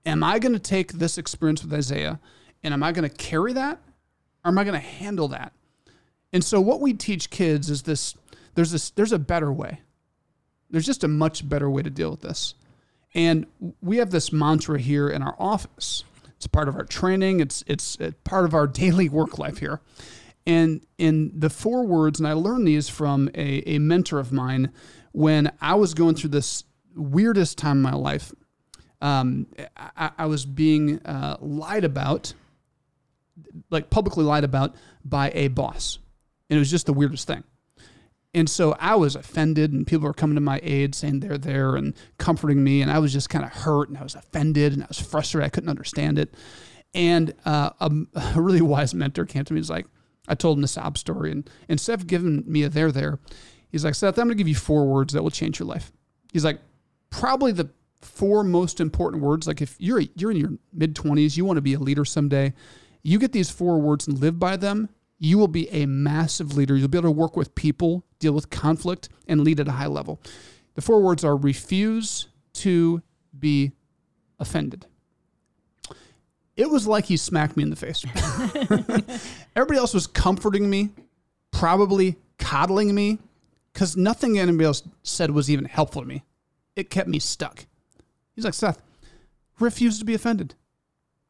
Am 0.07 0.23
I 0.23 0.38
going 0.38 0.53
to 0.53 0.59
take 0.59 0.93
this 0.93 1.19
experience 1.19 1.62
with 1.62 1.73
Isaiah, 1.73 2.21
and 2.62 2.73
am 2.73 2.83
I 2.83 2.93
going 2.93 3.09
to 3.09 3.15
carry 3.15 3.53
that, 3.55 3.81
or 4.45 4.49
am 4.49 4.59
I 4.59 4.65
going 4.65 4.81
to 4.81 4.87
handle 4.87 5.29
that? 5.29 5.53
And 6.33 6.45
so, 6.45 6.61
what 6.61 6.81
we 6.81 6.93
teach 6.93 7.31
kids 7.31 7.71
is 7.71 7.83
this: 7.83 8.15
there's 8.55 8.71
this, 8.71 8.91
there's 8.91 9.12
a 9.12 9.19
better 9.19 9.53
way. 9.53 9.81
There's 10.71 10.87
just 10.87 11.05
a 11.05 11.09
much 11.09 11.49
better 11.49 11.71
way 11.71 11.83
to 11.83 11.91
deal 11.91 12.11
with 12.11 12.21
this. 12.21 12.55
And 13.15 13.47
we 13.81 13.97
have 13.99 14.11
this 14.11 14.33
mantra 14.33 14.79
here 14.79 15.09
in 15.09 15.23
our 15.23 15.35
office. 15.38 16.05
It's 16.38 16.47
part 16.47 16.68
of 16.68 16.76
our 16.76 16.85
training. 16.85 17.40
It's 17.40 17.64
it's 17.66 17.99
part 18.25 18.45
of 18.45 18.54
our 18.54 18.66
daily 18.83 19.09
work 19.09 19.38
life 19.38 19.59
here. 19.59 19.80
And 20.47 20.87
in 20.97 21.33
the 21.35 21.50
four 21.50 21.85
words, 21.85 22.21
and 22.21 22.26
I 22.26 22.33
learned 22.33 22.66
these 22.66 22.88
from 22.88 23.28
a, 23.35 23.75
a 23.75 23.78
mentor 23.78 24.18
of 24.18 24.33
mine 24.33 24.73
when 25.12 25.52
I 25.61 25.75
was 25.75 25.92
going 25.92 26.14
through 26.14 26.30
this 26.30 26.64
weirdest 26.95 27.59
time 27.59 27.78
in 27.78 27.83
my 27.83 27.92
life. 27.92 28.33
Um, 29.02 29.47
I, 29.76 30.11
I 30.16 30.26
was 30.26 30.47
being 30.47 31.00
uh, 31.00 31.37
lied 31.40 31.85
about, 31.85 32.33
like 33.71 33.90
publicly 33.90 34.25
lied 34.25 34.45
about 34.45 34.75
by 35.04 35.30
a 35.35 35.49
boss. 35.49 35.99
And 36.49 36.57
it 36.57 36.61
was 36.61 36.71
just 36.71 36.87
the 36.87 36.95
weirdest 36.95 37.26
thing. 37.26 37.45
And 38.38 38.49
so 38.49 38.76
I 38.78 38.95
was 38.95 39.16
offended, 39.16 39.73
and 39.73 39.87
people 39.87 40.07
were 40.07 40.14
coming 40.14 40.37
to 40.37 40.40
my 40.40 40.61
aid 40.62 40.95
saying 40.95 41.21
they're 41.21 41.38
there 41.38 41.76
and 41.76 41.95
comforting 42.18 42.62
me. 42.62 42.83
And 42.83 42.90
I 42.90 42.99
was 42.99 43.12
just 43.12 43.30
kind 43.30 43.45
of 43.45 43.50
hurt, 43.50 43.88
and 43.88 43.99
I 43.99 44.02
was 44.02 44.14
offended, 44.14 44.73
and 44.73 44.83
I 44.83 44.87
was 44.87 45.00
frustrated. 45.00 45.47
I 45.47 45.50
couldn't 45.50 45.71
understand 45.71 46.18
it. 46.18 46.35
And 46.95 47.35
uh, 47.45 47.71
a, 47.80 47.90
a 48.37 48.40
really 48.40 48.61
wise 48.61 48.95
mentor 48.95 49.25
came 49.25 49.45
to 49.45 49.52
me. 49.52 49.61
He's 49.61 49.71
like, 49.71 49.87
I 50.28 50.35
told 50.35 50.59
him 50.59 50.62
the 50.62 50.68
sob 50.68 50.99
story, 50.99 51.30
and 51.33 51.49
instead 51.68 51.99
of 51.99 52.07
giving 52.07 52.45
me 52.47 52.62
a 52.62 52.68
there 52.68 52.92
there, 52.92 53.18
He's 53.71 53.85
like, 53.85 53.95
Seth, 53.95 54.18
I'm 54.18 54.26
going 54.26 54.37
to 54.37 54.40
give 54.40 54.49
you 54.49 54.54
four 54.54 54.87
words 54.87 55.12
that 55.12 55.23
will 55.23 55.30
change 55.30 55.59
your 55.59 55.68
life. 55.68 55.92
He's 56.33 56.45
like, 56.45 56.61
probably 57.11 57.52
the 57.52 57.71
four 58.00 58.42
most 58.45 58.80
important 58.80 59.23
words. 59.23 59.47
Like 59.47 59.61
if 59.61 59.76
you're 59.78 60.00
you're 60.14 60.30
in 60.30 60.37
your 60.37 60.52
mid 60.73 60.95
20s, 60.95 61.37
you 61.37 61.45
want 61.45 61.57
to 61.57 61.62
be 61.62 61.75
a 61.75 61.78
leader 61.78 62.04
someday. 62.04 62.54
You 63.02 63.18
get 63.18 63.33
these 63.33 63.50
four 63.50 63.78
words 63.78 64.07
and 64.07 64.18
live 64.18 64.38
by 64.38 64.57
them. 64.57 64.88
You 65.18 65.38
will 65.38 65.48
be 65.48 65.68
a 65.70 65.87
massive 65.87 66.56
leader. 66.56 66.76
You'll 66.76 66.88
be 66.88 66.98
able 66.98 67.08
to 67.08 67.12
work 67.12 67.37
with 67.37 67.54
people, 67.54 68.04
deal 68.18 68.32
with 68.32 68.50
conflict, 68.50 69.08
and 69.26 69.42
lead 69.42 69.60
at 69.60 69.68
a 69.68 69.72
high 69.72 69.87
level. 69.87 70.20
The 70.75 70.82
four 70.82 71.02
words 71.02 71.25
are 71.25 71.37
refuse 71.37 72.28
to 72.54 73.02
be 73.37 73.72
offended. 74.38 74.87
It 76.56 76.70
was 76.70 76.87
like 76.87 77.06
he 77.06 77.16
smacked 77.16 77.56
me 77.56 77.62
in 77.62 77.70
the 77.70 77.76
face. 77.76 78.04
Everybody 79.56 79.78
else 79.78 79.94
was 79.94 80.06
comforting 80.06 80.68
me, 80.68 80.90
probably 81.52 82.16
coddling 82.38 82.94
me, 82.94 83.18
because 83.72 83.96
nothing 83.96 84.38
anybody 84.38 84.64
else 84.64 84.82
said 85.04 85.30
was 85.30 85.50
even 85.50 85.64
helpful 85.64 86.02
to 86.02 86.08
me. 86.08 86.25
It 86.75 86.90
kept 86.90 87.08
me 87.08 87.20
stuck. 87.20 87.66
He's 88.34 88.44
like, 88.44 88.54
Seth, 88.54 88.82
refuse 89.60 89.98
to 90.00 90.04
be 90.04 90.14
offended. 90.14 90.54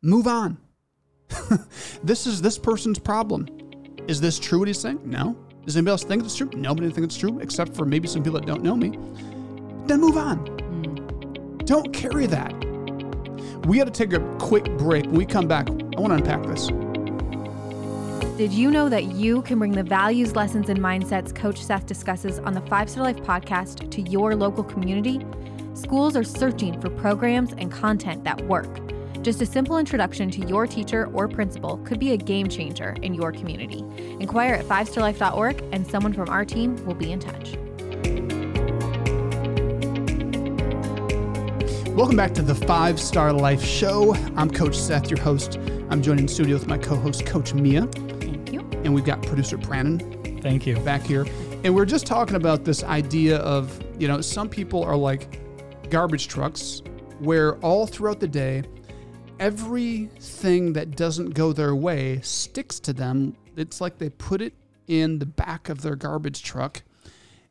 Move 0.01 0.27
on. 0.27 0.59
this 2.03 2.27
is 2.27 2.41
this 2.41 2.59
person's 2.59 2.99
problem. 2.99 3.49
Is 4.09 4.23
this 4.23 4.39
true 4.39 4.61
what 4.61 4.69
he's 4.69 4.81
saying? 4.81 5.01
No. 5.05 5.37
Does 5.67 5.77
anybody 5.77 5.91
else 5.91 6.03
think 6.03 6.25
it's 6.25 6.35
true? 6.35 6.49
Nobody 6.55 6.91
thinks 6.91 7.15
it's 7.15 7.19
true, 7.19 7.39
except 7.41 7.77
for 7.77 7.85
maybe 7.85 8.09
some 8.09 8.23
people 8.23 8.41
that 8.41 8.47
don't 8.47 8.63
know 8.63 8.75
me. 8.75 8.99
Then 9.87 10.01
move 10.01 10.17
on. 10.17 10.39
Hmm. 10.47 11.59
Don't 11.59 11.93
carry 11.93 12.25
that. 12.27 12.55
We 13.67 13.77
got 13.77 13.85
to 13.85 13.91
take 13.91 14.15
a 14.15 14.37
quick 14.39 14.65
break. 14.79 15.05
When 15.05 15.17
we 15.17 15.27
come 15.27 15.47
back, 15.47 15.69
I 15.69 16.01
want 16.01 16.09
to 16.09 16.15
unpack 16.15 16.43
this. 16.47 16.69
Did 18.39 18.51
you 18.51 18.71
know 18.71 18.89
that 18.89 19.05
you 19.05 19.43
can 19.43 19.59
bring 19.59 19.73
the 19.73 19.83
values, 19.83 20.35
lessons, 20.35 20.71
and 20.71 20.79
mindsets 20.79 21.35
Coach 21.35 21.63
Seth 21.63 21.85
discusses 21.85 22.39
on 22.39 22.55
the 22.55 22.63
Five 22.63 22.89
Star 22.89 23.05
Life 23.05 23.19
podcast 23.19 23.91
to 23.91 24.01
your 24.01 24.35
local 24.35 24.65
community? 24.65 25.21
Schools 25.75 26.17
are 26.17 26.25
searching 26.25 26.81
for 26.81 26.89
programs 26.89 27.53
and 27.53 27.71
content 27.71 28.25
that 28.25 28.41
work. 28.47 28.81
Just 29.23 29.43
a 29.43 29.47
simple 29.47 29.79
introduction 29.79 30.31
to 30.31 30.47
your 30.47 30.67
teacher 30.67 31.07
or 31.13 31.29
principal 31.29 31.79
could 31.79 31.99
be 31.99 32.13
a 32.13 32.17
game 32.17 32.49
changer 32.49 32.97
in 33.03 33.15
your 33.15 33.33
community. 33.33 33.85
Inquire 34.21 34.55
at 34.55 34.65
fivestarlife.org 34.65 35.63
and 35.73 35.87
someone 35.87 36.13
from 36.13 36.29
our 36.29 36.45
team 36.45 36.77
will 36.87 36.95
be 36.95 37.11
in 37.11 37.19
touch. 37.19 37.57
Welcome 41.97 42.17
back 42.17 42.33
to 42.35 42.43
the 42.43 42.55
Five 42.55 43.01
Star 43.01 43.33
Life 43.33 43.63
Show. 43.63 44.15
I'm 44.37 44.49
Coach 44.49 44.77
Seth, 44.77 45.11
your 45.11 45.21
host. 45.21 45.59
I'm 45.91 46.01
joined 46.01 46.21
in 46.21 46.29
studio 46.29 46.55
with 46.57 46.69
my 46.69 46.79
co 46.79 46.95
host, 46.95 47.27
Coach 47.27 47.55
Mia, 47.55 47.87
Thank 47.87 48.53
you. 48.53 48.61
and 48.85 48.95
we've 48.95 49.05
got 49.05 49.21
producer 49.23 49.59
Brandon 49.59 50.41
Thank 50.41 50.65
you. 50.65 50.79
back 50.81 51.03
here. 51.03 51.27
And 51.65 51.75
we're 51.75 51.87
just 51.87 52.07
talking 52.07 52.37
about 52.37 52.65
this 52.65 52.85
idea 52.85 53.39
of, 53.39 53.83
you 53.99 54.07
know, 54.07 54.21
some 54.21 54.49
people 54.49 54.85
are 54.85 54.97
like 54.97 55.41
garbage 55.91 56.29
trucks 56.29 56.83
where 57.19 57.57
all 57.57 57.85
throughout 57.85 58.21
the 58.21 58.29
day, 58.29 58.63
everything 59.39 60.73
that 60.75 60.97
doesn't 60.97 61.31
go 61.31 61.53
their 61.53 61.75
way 61.75 62.21
sticks 62.23 62.81
to 62.81 62.93
them. 62.93 63.37
It's 63.57 63.81
like 63.81 63.99
they 63.99 64.11
put 64.11 64.43
it 64.43 64.55
in 64.87 65.19
the 65.19 65.27
back 65.27 65.69
of 65.69 65.83
their 65.83 65.97
garbage 65.97 66.43
truck. 66.43 66.83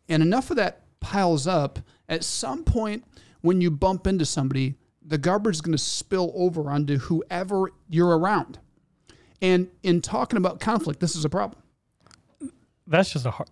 And 0.10 0.24
enough 0.24 0.50
of 0.50 0.58
that 0.58 0.84
piles 1.00 1.48
up. 1.48 1.80
At 2.10 2.24
some 2.24 2.64
point, 2.64 3.04
when 3.42 3.62
you 3.62 3.70
bump 3.70 4.08
into 4.08 4.26
somebody, 4.26 4.76
the 5.06 5.18
garbage 5.18 5.56
is 5.56 5.62
going 5.62 5.78
to 5.78 5.78
spill 5.78 6.32
over 6.36 6.70
onto 6.70 6.98
whoever 6.98 7.72
you're 7.90 8.18
around. 8.18 8.60
And 9.42 9.70
in 9.84 10.02
talking 10.02 10.38
about 10.38 10.60
conflict, 10.60 11.00
this 11.00 11.16
is 11.16 11.26
a 11.26 11.30
problem. 11.30 11.62
That's 12.88 13.12
just 13.12 13.26
a 13.26 13.32
hard. 13.32 13.50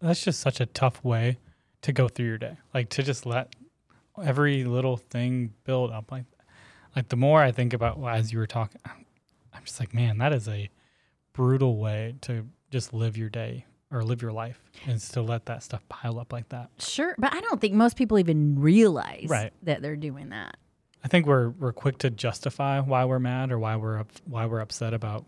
That's 0.00 0.22
just 0.22 0.40
such 0.40 0.60
a 0.60 0.66
tough 0.66 1.04
way 1.04 1.38
to 1.82 1.92
go 1.92 2.08
through 2.08 2.26
your 2.26 2.38
day. 2.38 2.56
Like 2.72 2.88
to 2.90 3.02
just 3.02 3.26
let 3.26 3.54
every 4.22 4.64
little 4.64 4.96
thing 4.96 5.52
build 5.64 5.90
up. 5.90 6.10
Like, 6.10 6.24
like 6.98 7.08
the 7.08 7.16
more 7.16 7.40
I 7.42 7.52
think 7.52 7.72
about 7.72 7.98
well, 7.98 8.14
as 8.14 8.32
you 8.32 8.38
were 8.38 8.46
talking, 8.46 8.80
I'm 8.84 9.64
just 9.64 9.78
like, 9.80 9.94
man, 9.94 10.18
that 10.18 10.32
is 10.32 10.48
a 10.48 10.68
brutal 11.32 11.78
way 11.78 12.16
to 12.22 12.46
just 12.70 12.92
live 12.92 13.16
your 13.16 13.28
day 13.28 13.64
or 13.90 14.02
live 14.02 14.20
your 14.20 14.32
life, 14.32 14.60
is 14.86 15.08
to 15.10 15.22
let 15.22 15.46
that 15.46 15.62
stuff 15.62 15.82
pile 15.88 16.18
up 16.18 16.32
like 16.32 16.48
that. 16.50 16.70
Sure, 16.78 17.14
but 17.18 17.32
I 17.32 17.40
don't 17.40 17.60
think 17.60 17.72
most 17.74 17.96
people 17.96 18.18
even 18.18 18.58
realize 18.60 19.26
Right. 19.28 19.52
that 19.62 19.80
they're 19.80 19.96
doing 19.96 20.28
that. 20.30 20.56
I 21.04 21.08
think 21.08 21.26
we're 21.26 21.50
we're 21.50 21.72
quick 21.72 21.98
to 21.98 22.10
justify 22.10 22.80
why 22.80 23.04
we're 23.04 23.20
mad 23.20 23.52
or 23.52 23.58
why 23.58 23.76
we're 23.76 23.98
up, 24.00 24.10
why 24.24 24.46
we're 24.46 24.60
upset 24.60 24.92
about 24.92 25.24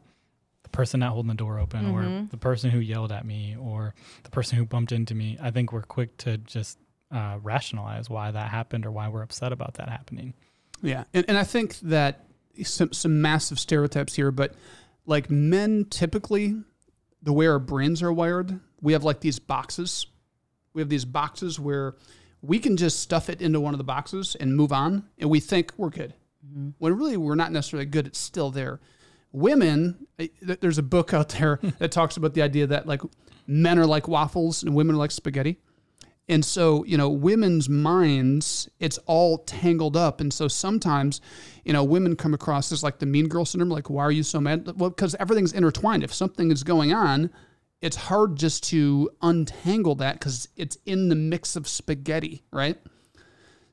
the 0.65 0.69
person 0.71 1.00
not 1.00 1.12
holding 1.12 1.29
the 1.29 1.35
door 1.37 1.59
open 1.61 1.87
or 1.87 2.27
the 2.31 2.37
person 2.37 2.71
who 2.71 2.81
yelled 2.81 3.12
at 3.12 3.25
me 3.25 3.57
or 3.59 3.95
the 4.25 4.31
person 4.31 4.59
who 4.59 4.67
bumped 4.67 4.91
into 4.93 5.15
me. 5.15 5.39
I 5.41 5.50
think 5.53 5.73
we're 5.73 5.83
quick 5.83 6.17
to 6.19 6.37
just 6.39 6.79
uh, 7.12 7.39
rationalize 7.43 8.11
why 8.11 8.31
that 8.33 8.50
happened 8.50 8.85
or 8.85 8.91
why 8.91 9.09
we're 9.09 9.23
upset 9.23 9.53
about 9.53 9.75
that 9.75 9.89
happening. 9.89 10.35
Yeah, 10.83 11.05
and, 11.13 11.25
and 11.29 11.37
I 11.39 11.45
think 11.45 11.79
that 11.81 12.25
some 12.65 12.93
some 12.93 13.21
massive 13.21 13.59
stereotypes 13.59 14.15
here, 14.15 14.31
but 14.31 14.55
like 15.07 15.31
men 15.31 15.87
typically, 15.91 16.57
the 17.23 17.33
way 17.33 17.47
our 17.47 17.59
brains 17.59 18.03
are 18.03 18.13
wired, 18.13 18.61
we 18.81 18.93
have 18.93 19.05
like 19.05 19.21
these 19.21 19.39
boxes. 19.39 20.07
We 20.73 20.81
have 20.81 20.89
these 20.89 21.05
boxes 21.05 21.59
where 21.59 21.97
we 22.43 22.59
can 22.59 22.77
just 22.77 23.01
stuff 23.01 23.29
it 23.29 23.43
into 23.43 23.61
one 23.61 23.75
of 23.75 23.79
the 23.79 23.85
boxes 23.85 24.37
and 24.39 24.57
move 24.57 24.73
on, 24.73 25.05
and 25.19 25.29
we 25.29 25.41
think 25.41 25.73
we're 25.77 25.91
good. 25.91 26.15
Mm-hmm. 26.47 26.71
When 26.79 26.97
really 26.97 27.17
we're 27.17 27.35
not 27.35 27.53
necessarily 27.53 27.87
good. 27.87 28.07
It's 28.07 28.19
still 28.19 28.51
there. 28.51 28.81
Women, 29.33 30.07
there's 30.43 30.79
a 30.79 30.83
book 30.83 31.15
out 31.15 31.31
there 31.31 31.61
that 31.79 31.93
talks 31.93 32.17
about 32.17 32.35
the 32.35 32.43
idea 32.43 32.67
that 32.67 32.87
like 32.87 33.03
men 33.47 33.79
are 33.79 33.87
like 33.87 34.09
waffles 34.09 34.63
and 34.63 34.75
women 34.75 34.97
are 34.97 34.99
like 34.99 35.11
spaghetti. 35.11 35.59
And 36.29 36.45
so, 36.45 36.85
you 36.85 36.97
know, 36.97 37.09
women's 37.09 37.69
minds, 37.69 38.69
it's 38.79 38.99
all 39.07 39.39
tangled 39.39 39.97
up. 39.97 40.21
And 40.21 40.33
so 40.33 40.47
sometimes, 40.47 41.21
you 41.65 41.73
know, 41.73 41.83
women 41.83 42.15
come 42.15 42.35
across 42.35 42.71
as 42.71 42.85
like 42.85 43.00
the 43.00 43.07
mean 43.07 43.27
girl 43.27 43.45
syndrome, 43.45 43.71
like, 43.71 43.91
why 43.91 44.05
are 44.05 44.12
you 44.12 44.23
so 44.23 44.41
mad? 44.41 44.71
Well, 44.77 44.91
because 44.91 45.17
everything's 45.17 45.53
intertwined. 45.53 46.05
If 46.05 46.15
something 46.15 46.53
is 46.53 46.62
going 46.62 46.93
on, 46.93 47.31
it's 47.81 47.97
hard 47.97 48.37
just 48.37 48.62
to 48.65 49.11
untangle 49.23 49.97
that 49.97 50.21
because 50.21 50.49
it's 50.57 50.77
in 50.87 51.09
the 51.09 51.15
mix 51.17 51.57
of 51.57 51.67
spaghetti, 51.67 52.45
right? 52.53 52.79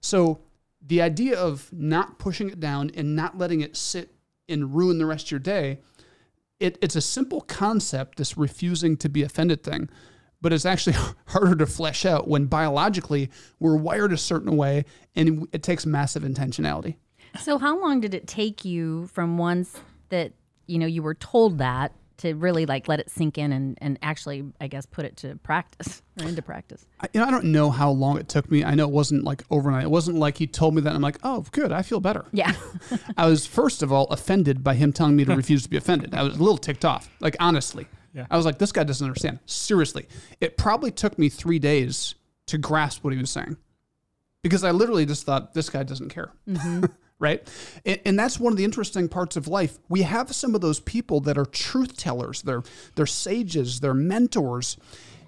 So 0.02 0.40
the 0.86 1.02
idea 1.02 1.38
of 1.38 1.70
not 1.74 2.18
pushing 2.18 2.50
it 2.50 2.60
down 2.60 2.92
and 2.96 3.16
not 3.16 3.38
letting 3.38 3.62
it 3.62 3.76
sit 3.76 4.14
and 4.48 4.74
ruin 4.74 4.98
the 4.98 5.06
rest 5.06 5.28
of 5.28 5.32
your 5.32 5.40
day, 5.40 5.80
it, 6.60 6.78
it's 6.82 6.96
a 6.96 7.02
simple 7.02 7.42
concept, 7.42 8.18
this 8.18 8.38
refusing 8.38 8.98
to 8.98 9.10
be 9.10 9.24
offended 9.24 9.64
thing, 9.64 9.90
but 10.42 10.54
it's 10.54 10.66
actually 10.66 10.96
harder 11.28 11.56
to 11.56 11.66
flesh 11.66 12.06
out 12.06 12.28
when 12.28 12.46
biologically 12.46 13.30
we're 13.60 13.76
wired 13.76 14.14
a 14.14 14.18
certain 14.18 14.56
way 14.56 14.86
and 15.16 15.48
it 15.52 15.64
takes 15.64 15.86
massive 15.86 16.24
intentionality. 16.24 16.96
So, 17.40 17.58
how 17.58 17.80
long 17.80 18.00
did 18.02 18.14
it 18.14 18.28
take 18.28 18.66
you 18.66 19.08
from 19.08 19.38
once 19.38 19.80
that 20.10 20.34
you 20.66 20.80
know 20.80 20.88
you 20.88 21.04
were 21.04 21.14
told 21.14 21.60
that 21.60 21.94
to 22.18 22.34
really 22.34 22.66
like 22.66 22.88
let 22.88 23.00
it 23.00 23.10
sink 23.10 23.38
in 23.38 23.52
and, 23.52 23.78
and 23.80 24.00
actually, 24.02 24.44
I 24.60 24.68
guess, 24.68 24.86
put 24.86 25.06
it 25.06 25.18
to 25.18 25.36
practice 25.38 26.02
or 26.22 26.28
into 26.28 26.42
practice? 26.42 26.86
I, 27.00 27.08
you 27.14 27.20
know, 27.20 27.28
I 27.28 27.32
don't 27.32 27.46
know 27.46 27.70
how 27.70 27.92
long 27.92 28.18
it 28.18 28.28
took 28.28 28.50
me. 28.50 28.64
I 28.64 28.76
know 28.76 28.86
it 28.86 28.92
wasn't 28.92 29.24
like 29.24 29.44
overnight. 29.50 29.84
It 29.84 29.92
wasn't 29.92 30.18
like 30.18 30.38
he 30.38 30.48
told 30.48 30.76
me 30.76 30.82
that. 30.82 30.90
And 30.90 30.96
I'm 30.96 31.02
like, 31.02 31.20
oh, 31.24 31.46
good. 31.52 31.72
I 31.72 31.82
feel 31.84 32.00
better. 32.00 32.26
Yeah. 32.32 32.54
I 33.18 33.28
was 33.28 33.46
first 33.46 33.84
of 33.84 33.92
all 33.92 34.06
offended 34.06 34.64
by 34.64 34.76
him 34.76 34.92
telling 34.94 35.16
me 35.16 35.26
to 35.26 35.36
refuse 35.36 35.64
to 35.64 35.70
be 35.70 35.78
offended. 35.78 36.14
I 36.16 36.24
was 36.24 36.38
a 36.38 36.44
little 36.44 36.58
ticked 36.58 36.86
off. 36.86 37.10
Like 37.20 37.36
honestly, 37.40 37.88
Yeah. 38.18 38.26
I 38.32 38.36
was 38.36 38.48
like, 38.48 38.58
this 38.58 38.72
guy 38.72 38.84
doesn't 38.84 39.06
understand. 39.06 39.40
Seriously, 39.46 40.08
it 40.42 40.58
probably 40.58 40.90
took 40.90 41.20
me 41.20 41.30
three 41.30 41.60
days 41.60 42.16
to 42.48 42.58
grasp 42.58 43.04
what 43.04 43.14
he 43.14 43.20
was 43.20 43.30
saying, 43.30 43.58
because 44.42 44.64
I 44.64 44.72
literally 44.72 45.06
just 45.06 45.24
thought 45.24 45.54
this 45.54 45.70
guy 45.70 45.84
doesn't 45.84 46.10
care. 46.10 46.32
Mm-hmm. 46.50 46.86
right? 47.20 47.48
And, 47.86 48.00
and 48.06 48.20
that's 48.20 48.40
one 48.40 48.54
of 48.54 48.58
the 48.58 48.64
interesting 48.64 49.08
parts 49.08 49.36
of 49.38 49.48
life. 49.48 49.78
We 49.88 50.02
have 50.02 50.34
some 50.34 50.56
of 50.56 50.62
those 50.62 50.80
people 50.80 51.20
that 51.22 51.38
are 51.38 51.46
truth 51.46 51.96
tellers. 51.96 52.42
They're 52.42 52.64
they're 52.96 53.06
sages. 53.06 53.82
They're 53.82 53.94
mentors, 53.94 54.78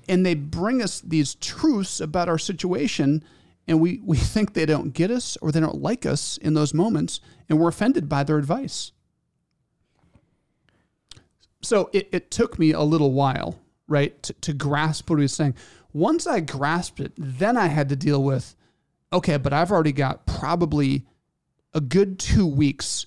and 0.07 0.25
they 0.25 0.33
bring 0.33 0.81
us 0.81 0.99
these 0.99 1.35
truths 1.35 1.99
about 1.99 2.27
our 2.27 2.39
situation. 2.39 3.23
And 3.67 3.79
we, 3.79 4.01
we 4.03 4.17
think 4.33 4.53
they 4.53 4.65
don't 4.65 4.93
get 4.93 5.11
us 5.11 5.37
or 5.43 5.51
they 5.51 5.59
don't 5.59 5.81
like 5.81 6.07
us 6.07 6.37
in 6.37 6.55
those 6.55 6.73
moments, 6.73 7.19
and 7.47 7.59
we're 7.59 7.69
offended 7.69 8.09
by 8.09 8.23
their 8.23 8.39
advice. 8.39 8.93
So 11.61 11.89
it, 11.93 12.09
it 12.11 12.31
took 12.31 12.57
me 12.57 12.71
a 12.71 12.81
little 12.81 13.11
while, 13.11 13.59
right, 13.87 14.21
to, 14.23 14.33
to 14.33 14.53
grasp 14.53 15.09
what 15.09 15.17
he 15.17 15.23
was 15.23 15.33
saying. 15.33 15.55
Once 15.93 16.27
I 16.27 16.39
grasped 16.39 16.99
it, 16.99 17.13
then 17.17 17.57
I 17.57 17.67
had 17.67 17.89
to 17.89 17.95
deal 17.95 18.23
with, 18.23 18.55
okay, 19.11 19.37
but 19.37 19.53
I've 19.53 19.71
already 19.71 19.91
got 19.91 20.25
probably 20.25 21.05
a 21.73 21.81
good 21.81 22.19
two 22.19 22.45
weeks 22.45 23.05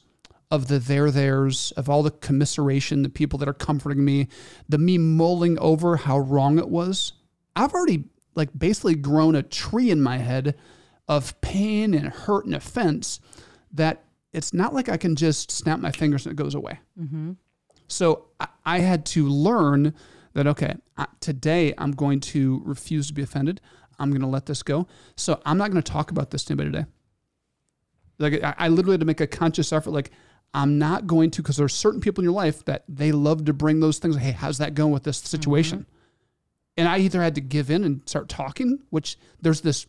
of 0.51 0.69
the 0.69 0.79
there 0.79 1.11
theirs, 1.11 1.73
of 1.79 1.89
all 1.89 2.03
the 2.03 2.11
commiseration, 2.11 3.03
the 3.03 3.09
people 3.09 3.39
that 3.39 3.49
are 3.49 3.55
comforting 3.55 4.05
me, 4.05 4.29
the 4.69 4.77
me 4.77 4.99
mulling 4.99 5.59
over 5.59 5.97
how 5.97 6.19
wrong 6.19 6.59
it 6.59 6.69
was. 6.69 7.15
I've 7.57 7.73
already 7.73 8.05
like 8.35 8.51
basically 8.57 8.95
grown 8.95 9.35
a 9.35 9.43
tree 9.43 9.91
in 9.91 10.03
my 10.03 10.19
head 10.19 10.55
of 11.09 11.41
pain 11.41 11.95
and 11.95 12.09
hurt 12.09 12.45
and 12.45 12.55
offense 12.55 13.21
that 13.73 14.05
it's 14.33 14.53
not 14.53 14.75
like 14.75 14.89
I 14.89 14.97
can 14.97 15.17
just 15.17 15.51
snap 15.51 15.81
my 15.81 15.91
fingers 15.91 16.27
and 16.27 16.33
it 16.33 16.43
goes 16.43 16.55
away. 16.55 16.81
Mm-hmm. 17.01 17.33
So 17.89 18.27
I, 18.65 18.79
had 18.79 19.07
to 19.07 19.29
learn 19.29 19.95
that 20.35 20.47
okay, 20.47 20.77
today 21.21 21.75
I'm 21.77 21.93
going 21.93 22.21
to 22.21 22.63
refuse 22.65 23.09
to 23.09 23.13
be 23.13 23.23
offended. 23.23 23.61
I'm 23.99 24.11
going 24.11 24.23
to 24.23 24.27
let 24.27 24.47
this 24.47 24.63
go. 24.63 24.87
So 25.17 25.41
I'm 25.45 25.59
not 25.59 25.71
going 25.71 25.83
to 25.83 25.93
talk 25.93 26.11
about 26.11 26.31
this 26.31 26.45
to 26.45 26.53
anybody 26.53 26.71
today. 26.71 26.87
Like 28.19 28.57
I, 28.59 28.69
literally 28.69 28.95
had 28.95 29.01
to 29.01 29.07
make 29.07 29.21
a 29.21 29.27
conscious 29.27 29.73
effort. 29.73 29.91
Like 29.91 30.11
I'm 30.55 30.79
not 30.79 31.07
going 31.07 31.31
to 31.33 31.43
because 31.43 31.57
there 31.57 31.67
are 31.67 31.71
certain 31.71 32.01
people 32.01 32.23
in 32.23 32.25
your 32.25 32.35
life 32.35 32.65
that 32.67 32.85
they 32.89 33.13
love 33.13 33.45
to 33.47 33.53
bring 33.53 33.81
those 33.81 33.99
things. 33.99 34.17
Hey, 34.17 34.33
how's 34.33 34.59
that 34.59 34.75
going 34.75 34.93
with 34.93 35.05
this 35.05 35.19
situation? 35.19 35.87
And 36.77 36.89
I 36.89 36.99
either 36.99 37.23
had 37.23 37.35
to 37.35 37.41
give 37.41 37.71
in 37.71 37.85
and 37.85 38.01
start 38.07 38.29
talking, 38.29 38.79
which 38.91 39.19
there's 39.41 39.61
this 39.61 39.87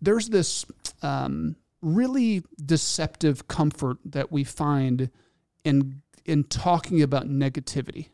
there's 0.00 0.28
this 0.28 0.64
um, 1.02 1.56
really 1.82 2.42
deceptive 2.64 3.48
comfort 3.48 3.98
that 4.04 4.30
we 4.30 4.44
find 4.44 5.10
in 5.64 6.02
in 6.24 6.44
talking 6.44 7.02
about 7.02 7.28
negativity. 7.28 8.08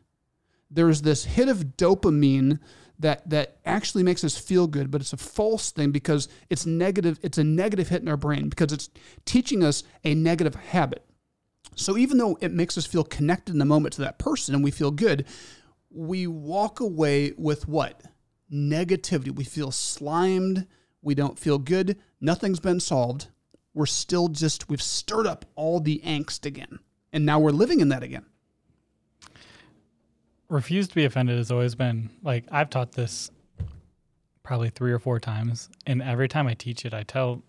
There's 0.69 1.01
this 1.01 1.25
hit 1.25 1.49
of 1.49 1.77
dopamine 1.77 2.59
that 2.99 3.29
that 3.29 3.57
actually 3.65 4.03
makes 4.03 4.23
us 4.23 4.37
feel 4.37 4.67
good, 4.67 4.89
but 4.89 5.01
it's 5.01 5.13
a 5.13 5.17
false 5.17 5.71
thing 5.71 5.91
because 5.91 6.27
it's 6.49 6.65
negative. 6.65 7.19
It's 7.21 7.37
a 7.37 7.43
negative 7.43 7.89
hit 7.89 8.01
in 8.01 8.07
our 8.07 8.17
brain 8.17 8.49
because 8.49 8.71
it's 8.71 8.89
teaching 9.25 9.63
us 9.63 9.83
a 10.03 10.15
negative 10.15 10.55
habit. 10.55 11.05
So 11.75 11.95
even 11.95 12.17
though 12.17 12.37
it 12.41 12.51
makes 12.51 12.77
us 12.77 12.87
feel 12.87 13.03
connected 13.03 13.53
in 13.53 13.59
the 13.59 13.65
moment 13.65 13.93
to 13.93 14.01
that 14.01 14.17
person 14.17 14.55
and 14.55 14.63
we 14.63 14.71
feel 14.71 14.91
good, 14.91 15.25
we 15.91 16.25
walk 16.25 16.79
away 16.79 17.33
with 17.37 17.67
what? 17.67 18.01
Negativity. 18.51 19.33
We 19.33 19.43
feel 19.43 19.71
slimed. 19.71 20.65
We 21.01 21.13
don't 21.13 21.37
feel 21.37 21.59
good. 21.59 21.97
Nothing's 22.19 22.59
been 22.59 22.79
solved. 22.79 23.27
We're 23.75 23.85
still 23.85 24.27
just, 24.27 24.69
we've 24.69 24.81
stirred 24.81 25.27
up 25.27 25.45
all 25.55 25.79
the 25.79 26.01
angst 26.03 26.45
again. 26.45 26.79
And 27.13 27.25
now 27.25 27.39
we're 27.39 27.51
living 27.51 27.79
in 27.79 27.89
that 27.89 28.03
again. 28.03 28.25
refuse 30.49 30.87
to 30.87 30.95
be 30.95 31.05
offended 31.05 31.37
has 31.37 31.51
always 31.51 31.75
been 31.75 32.09
like 32.23 32.45
I've 32.51 32.69
taught 32.69 32.93
this 32.93 33.31
probably 34.43 34.69
three 34.69 34.93
or 34.93 34.99
four 34.99 35.19
times, 35.19 35.69
and 35.85 36.01
every 36.01 36.29
time 36.29 36.47
I 36.47 36.53
teach 36.53 36.85
it, 36.85 36.93
I 36.93 37.03
tell 37.03 37.43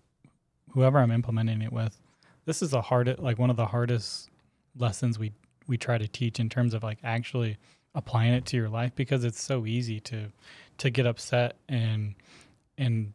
whoever 0.71 0.99
I'm 0.99 1.11
implementing 1.11 1.61
it 1.61 1.71
with, 1.71 1.99
this 2.45 2.61
is 2.61 2.71
the 2.71 2.81
hardest, 2.81 3.19
like 3.19 3.39
one 3.39 3.49
of 3.49 3.55
the 3.55 3.67
hardest 3.67 4.29
lessons 4.77 5.17
we 5.17 5.31
we 5.67 5.77
try 5.77 5.97
to 5.97 6.07
teach 6.07 6.39
in 6.39 6.49
terms 6.49 6.73
of 6.73 6.83
like 6.83 6.99
actually 7.03 7.57
applying 7.95 8.33
it 8.33 8.45
to 8.45 8.57
your 8.57 8.69
life 8.69 8.91
because 8.95 9.23
it's 9.23 9.41
so 9.41 9.65
easy 9.65 9.99
to 9.99 10.31
to 10.77 10.89
get 10.89 11.05
upset 11.05 11.55
and 11.67 12.15
and 12.77 13.13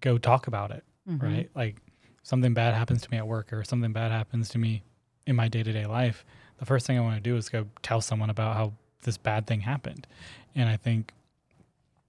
go 0.00 0.18
talk 0.18 0.46
about 0.46 0.70
it, 0.70 0.84
mm-hmm. 1.08 1.24
right? 1.24 1.50
Like 1.54 1.76
something 2.22 2.54
bad 2.54 2.74
happens 2.74 3.02
to 3.02 3.10
me 3.10 3.16
at 3.16 3.26
work 3.26 3.52
or 3.52 3.64
something 3.64 3.92
bad 3.92 4.12
happens 4.12 4.50
to 4.50 4.58
me 4.58 4.82
in 5.28 5.36
my 5.36 5.46
day 5.46 5.62
to 5.62 5.72
day 5.72 5.84
life, 5.84 6.24
the 6.56 6.64
first 6.64 6.86
thing 6.86 6.98
I 6.98 7.02
want 7.02 7.16
to 7.16 7.20
do 7.20 7.36
is 7.36 7.50
go 7.50 7.66
tell 7.82 8.00
someone 8.00 8.30
about 8.30 8.56
how 8.56 8.72
this 9.02 9.18
bad 9.18 9.46
thing 9.46 9.60
happened. 9.60 10.06
And 10.54 10.68
I 10.68 10.76
think, 10.76 11.12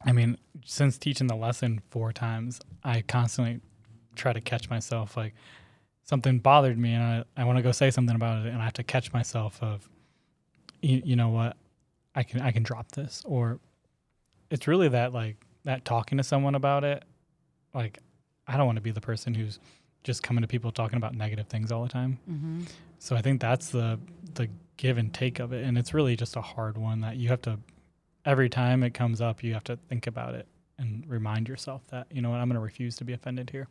I 0.06 0.14
mean, 0.14 0.38
since 0.66 0.98
teaching 0.98 1.28
the 1.28 1.36
lesson 1.36 1.82
four 1.92 2.14
times, 2.14 2.62
I 2.84 3.02
constantly 3.02 3.60
try 4.16 4.32
to 4.32 4.40
catch 4.40 4.70
myself 4.70 5.18
like 5.18 5.36
something 6.04 6.40
bothered 6.40 6.80
me 6.80 6.94
and 6.94 7.04
I, 7.04 7.42
I 7.42 7.44
want 7.44 7.58
to 7.58 7.62
go 7.62 7.74
say 7.74 7.92
something 7.92 8.16
about 8.16 8.46
it 8.46 8.50
and 8.50 8.62
I 8.62 8.64
have 8.64 8.74
to 8.74 8.84
catch 8.84 9.12
myself 9.12 9.62
of, 9.62 9.88
you, 10.82 11.02
you 11.04 11.16
know 11.18 11.30
what, 11.30 11.58
I 12.16 12.24
can, 12.24 12.40
I 12.40 12.52
can 12.52 12.64
drop 12.64 12.94
this. 12.94 13.22
Or 13.26 13.60
it's 14.50 14.66
really 14.66 14.88
that 14.88 15.14
like 15.14 15.36
that 15.66 15.84
talking 15.84 16.18
to 16.18 16.24
someone 16.24 16.56
about 16.56 16.86
it. 16.86 17.04
Like, 17.74 18.00
I 18.48 18.56
don't 18.56 18.66
want 18.66 18.78
to 18.78 18.82
be 18.82 18.92
the 18.92 19.02
person 19.02 19.36
who's 19.36 19.60
just 20.04 20.24
coming 20.24 20.42
to 20.42 20.48
people 20.48 20.72
talking 20.72 20.96
about 20.96 21.14
negative 21.14 21.48
things 21.48 21.72
all 21.72 21.84
the 21.84 21.90
time. 21.90 22.18
Mm-hmm. 22.32 22.64
So 23.00 23.16
I 23.16 23.22
think 23.22 23.42
that's 23.42 23.70
the 23.70 24.00
the 24.36 24.50
give 24.78 24.98
and 24.98 25.14
take 25.14 25.40
of 25.40 25.52
it, 25.52 25.66
and 25.66 25.78
it's 25.78 25.94
really 25.94 26.16
just 26.16 26.36
a 26.36 26.42
hard 26.42 26.78
one 26.78 27.02
that 27.02 27.18
you 27.18 27.30
have 27.30 27.42
to 27.44 27.60
every 28.26 28.50
time 28.50 28.84
it 28.84 28.94
comes 28.94 29.22
up, 29.22 29.44
you 29.44 29.54
have 29.54 29.64
to 29.66 29.78
think 29.90 30.08
about 30.08 30.36
it 30.36 30.48
and 30.78 31.04
remind 31.08 31.48
yourself 31.48 31.82
that 31.88 32.08
you 32.12 32.22
know 32.22 32.30
what 32.30 32.40
I'm 32.40 32.48
going 32.48 32.56
to 32.56 32.62
refuse 32.62 32.96
to 32.98 33.04
be 33.04 33.14
offended 33.14 33.50
here. 33.50 33.68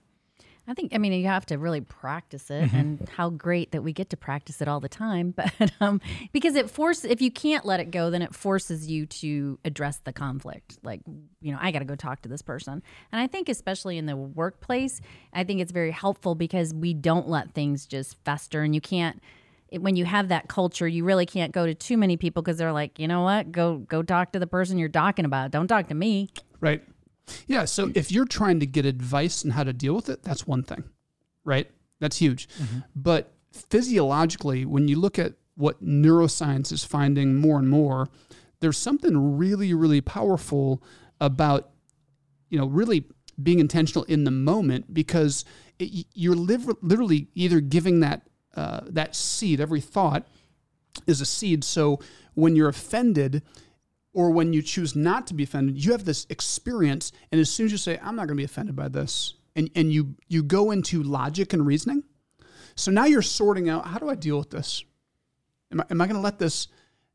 I 0.69 0.75
think 0.75 0.95
I 0.95 0.99
mean 0.99 1.15
you 1.15 1.27
have 1.27 1.47
to 1.47 1.57
really 1.57 1.81
practice 1.81 2.51
it, 2.51 2.71
and 2.75 3.09
how 3.17 3.31
great 3.31 3.73
that 3.73 3.83
we 3.83 3.95
get 3.95 4.11
to 4.11 4.19
practice 4.19 4.61
it 4.61 4.69
all 4.69 4.81
the 4.81 4.89
time. 4.89 5.35
But 5.59 5.73
um, 5.81 6.01
because 6.33 6.57
it 6.57 6.69
forces, 6.69 7.05
if 7.05 7.23
you 7.23 7.31
can't 7.31 7.65
let 7.65 7.81
it 7.81 7.91
go, 7.91 8.11
then 8.11 8.21
it 8.23 8.35
forces 8.35 8.87
you 8.89 9.07
to 9.07 9.59
address 9.65 10.01
the 10.05 10.13
conflict. 10.13 10.79
Like 10.83 11.01
you 11.41 11.53
know, 11.53 11.59
I 11.61 11.71
got 11.71 11.79
to 11.79 11.85
go 11.87 11.95
talk 11.95 12.23
to 12.23 12.29
this 12.29 12.43
person, 12.43 12.83
and 13.13 13.21
I 13.21 13.27
think 13.27 13.49
especially 13.49 13.97
in 13.97 14.05
the 14.07 14.17
workplace, 14.17 15.01
I 15.33 15.45
think 15.45 15.61
it's 15.61 15.73
very 15.73 15.91
helpful 15.91 16.35
because 16.35 16.75
we 16.75 16.93
don't 16.93 17.29
let 17.29 17.55
things 17.55 17.87
just 17.87 18.17
fester, 18.25 18.63
and 18.63 18.75
you 18.75 18.81
can't. 18.81 19.23
It, 19.71 19.83
when 19.83 19.97
you 19.97 20.05
have 20.05 20.29
that 20.29 20.49
culture, 20.49 20.89
you 20.89 21.05
really 21.05 21.27
can't 21.27 21.53
go 21.53 21.67
to 21.67 21.75
too 21.75 21.97
many 21.97 22.17
people 22.17 22.43
because 22.43 22.59
they're 22.59 22.73
like, 22.73 22.99
you 22.99 23.09
know 23.09 23.23
what, 23.23 23.53
go 23.53 23.79
go 23.79 24.03
talk 24.03 24.33
to 24.33 24.39
the 24.39 24.47
person 24.47 24.77
you're 24.77 24.89
talking 24.89 25.25
about. 25.25 25.51
Don't 25.51 25.69
talk 25.69 25.89
to 25.89 25.95
me. 25.95 26.29
Right. 26.61 26.83
Yeah. 27.47 27.65
So 27.65 27.91
if 27.95 28.13
you're 28.13 28.27
trying 28.27 28.61
to 28.61 28.67
get 28.67 28.85
advice 28.87 29.45
on 29.45 29.53
how 29.53 29.65
to 29.65 29.73
deal 29.73 29.95
with 29.95 30.09
it, 30.09 30.23
that's 30.23 30.47
one 30.47 30.63
thing, 30.63 30.85
right? 31.45 31.71
That's 32.01 32.19
huge. 32.19 32.49
But 32.95 33.33
physiologically, 33.53 34.65
when 34.65 34.89
you 34.89 34.99
look 35.01 35.19
at 35.19 35.35
what 35.57 35.83
neuroscience 35.85 36.73
is 36.73 36.85
finding 36.85 37.35
more 37.35 37.59
and 37.59 37.69
more, 37.69 38.09
there's 38.61 38.79
something 38.79 39.37
really, 39.37 39.75
really 39.75 40.01
powerful 40.01 40.83
about, 41.21 41.71
you 42.49 42.59
know, 42.59 42.67
really 42.67 43.05
being 43.43 43.59
intentional 43.59 44.05
in 44.05 44.25
the 44.25 44.31
moment 44.31 44.93
because 44.93 45.45
it, 45.79 46.07
you're 46.15 46.35
literally 46.35 47.29
either 47.35 47.61
giving 47.61 48.01
that 48.01 48.23
uh, 48.55 48.81
that 48.89 49.15
seed. 49.15 49.61
Every 49.61 49.81
thought 49.81 50.27
is 51.07 51.21
a 51.21 51.27
seed. 51.27 51.63
So 51.65 52.01
when 52.35 52.57
you're 52.57 52.69
offended, 52.69 53.43
or 54.13 54.31
when 54.31 54.53
you 54.53 54.63
choose 54.63 54.97
not 54.97 55.27
to 55.29 55.35
be 55.35 55.45
offended, 55.45 55.83
you 55.83 55.93
have 55.93 56.05
this 56.05 56.27
experience, 56.31 57.13
and 57.31 57.41
as 57.41 57.51
soon 57.51 57.67
as 57.67 57.73
you 57.73 57.79
say, 57.79 57.99
"I'm 58.03 58.17
not 58.17 58.27
going 58.27 58.37
to 58.37 58.41
be 58.41 58.45
offended 58.45 58.77
by 58.77 58.89
this," 58.89 59.35
and 59.55 59.71
and 59.75 59.93
you 59.93 60.17
you 60.29 60.43
go 60.43 60.71
into 60.71 61.03
logic 61.03 61.53
and 61.53 61.67
reasoning, 61.67 62.05
so 62.75 62.91
now 62.91 63.05
you're 63.05 63.23
sorting 63.23 63.69
out 63.69 63.87
how 63.87 63.99
do 63.99 64.09
I 64.09 64.15
deal 64.15 64.39
with 64.39 64.51
this? 64.51 64.85
Am 65.73 65.81
I, 65.81 65.85
am 65.91 66.01
I 66.01 66.07
going 66.07 66.17
to 66.17 66.23
let 66.23 66.39
this 66.39 66.69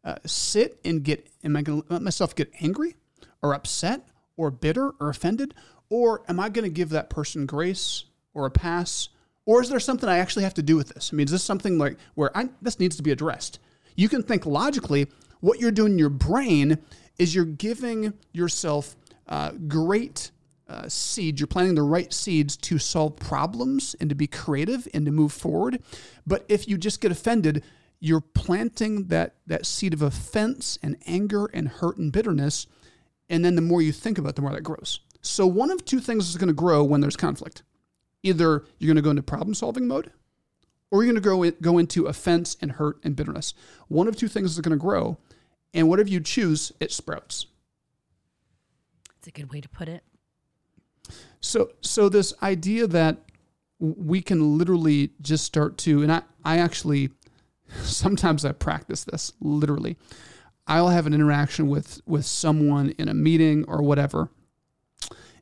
uh, 0.03 0.15
sit 0.25 0.79
and 0.85 1.03
get? 1.03 1.29
Am 1.43 1.55
I 1.55 1.61
going 1.61 1.81
to 1.81 1.93
let 1.93 2.01
myself 2.01 2.35
get 2.35 2.51
angry, 2.61 2.95
or 3.41 3.53
upset, 3.53 4.07
or 4.37 4.51
bitter, 4.51 4.91
or 4.99 5.09
offended, 5.09 5.53
or 5.89 6.23
am 6.27 6.39
I 6.39 6.49
going 6.49 6.63
to 6.63 6.73
give 6.73 6.89
that 6.89 7.09
person 7.09 7.45
grace 7.45 8.05
or 8.33 8.45
a 8.45 8.51
pass? 8.51 9.09
Or 9.45 9.61
is 9.61 9.69
there 9.69 9.79
something 9.79 10.07
I 10.07 10.19
actually 10.19 10.43
have 10.43 10.53
to 10.55 10.63
do 10.63 10.75
with 10.75 10.89
this? 10.89 11.11
I 11.11 11.15
mean, 11.15 11.25
is 11.25 11.31
this 11.31 11.43
something 11.43 11.77
like 11.77 11.97
where 12.15 12.35
I, 12.35 12.49
this 12.61 12.79
needs 12.79 12.95
to 12.95 13.03
be 13.03 13.11
addressed? 13.11 13.59
You 13.95 14.09
can 14.09 14.23
think 14.23 14.45
logically. 14.45 15.07
What 15.43 15.59
you're 15.59 15.71
doing 15.71 15.91
in 15.91 15.99
your 15.99 16.07
brain 16.07 16.77
is 17.19 17.35
you're 17.35 17.43
giving 17.43 18.13
yourself 18.31 18.95
uh, 19.27 19.51
great 19.67 20.31
uh, 20.69 20.87
seeds. 20.87 21.41
You're 21.41 21.47
planting 21.47 21.75
the 21.75 21.81
right 21.81 22.13
seeds 22.13 22.55
to 22.55 22.79
solve 22.79 23.17
problems 23.17 23.93
and 23.99 24.07
to 24.07 24.15
be 24.15 24.25
creative 24.25 24.87
and 24.93 25.05
to 25.05 25.11
move 25.11 25.33
forward. 25.33 25.83
But 26.25 26.45
if 26.47 26.65
you 26.69 26.77
just 26.77 27.01
get 27.01 27.11
offended, 27.11 27.61
you're 27.99 28.21
planting 28.21 29.07
that 29.07 29.35
that 29.45 29.65
seed 29.65 29.93
of 29.93 30.01
offense 30.01 30.79
and 30.81 30.95
anger 31.05 31.49
and 31.53 31.67
hurt 31.67 31.97
and 31.97 32.09
bitterness. 32.09 32.65
And 33.29 33.43
then 33.43 33.55
the 33.55 33.61
more 33.61 33.81
you 33.81 33.91
think 33.91 34.17
about 34.17 34.29
it, 34.29 34.35
the 34.37 34.43
more 34.43 34.53
that 34.53 34.61
grows. 34.61 35.01
So 35.21 35.45
one 35.45 35.71
of 35.71 35.83
two 35.83 35.99
things 35.99 36.29
is 36.29 36.37
going 36.37 36.47
to 36.47 36.53
grow 36.53 36.85
when 36.85 37.01
there's 37.01 37.17
conflict. 37.17 37.63
Either 38.23 38.63
you're 38.79 38.87
going 38.87 38.95
to 38.95 39.01
go 39.01 39.09
into 39.09 39.23
problem 39.23 39.53
solving 39.55 39.89
mode, 39.89 40.09
or 40.89 41.03
you're 41.03 41.11
going 41.11 41.21
to 41.21 41.51
go 41.51 41.57
go 41.59 41.77
into 41.79 42.05
offense 42.05 42.55
and 42.61 42.71
hurt 42.73 42.97
and 43.03 43.13
bitterness. 43.13 43.53
One 43.89 44.07
of 44.07 44.15
two 44.15 44.29
things 44.29 44.51
is 44.51 44.61
going 44.61 44.77
to 44.77 44.81
grow, 44.81 45.17
and 45.73 45.89
whatever 45.89 46.09
you 46.09 46.19
choose, 46.19 46.71
it 46.79 46.91
sprouts. 46.91 47.47
It's 49.17 49.27
a 49.27 49.31
good 49.31 49.51
way 49.51 49.61
to 49.61 49.69
put 49.69 49.87
it. 49.87 50.03
So, 51.39 51.71
so 51.81 52.09
this 52.09 52.33
idea 52.41 52.87
that 52.87 53.17
we 53.79 54.21
can 54.21 54.57
literally 54.57 55.11
just 55.21 55.43
start 55.43 55.77
to, 55.79 56.03
and 56.03 56.11
I, 56.11 56.21
I 56.45 56.57
actually, 56.59 57.09
sometimes 57.83 58.45
I 58.45 58.51
practice 58.51 59.03
this 59.03 59.33
literally. 59.41 59.97
I'll 60.65 60.89
have 60.89 61.05
an 61.05 61.13
interaction 61.13 61.67
with 61.67 62.01
with 62.05 62.25
someone 62.25 62.91
in 62.91 63.09
a 63.09 63.13
meeting 63.13 63.65
or 63.67 63.81
whatever, 63.81 64.29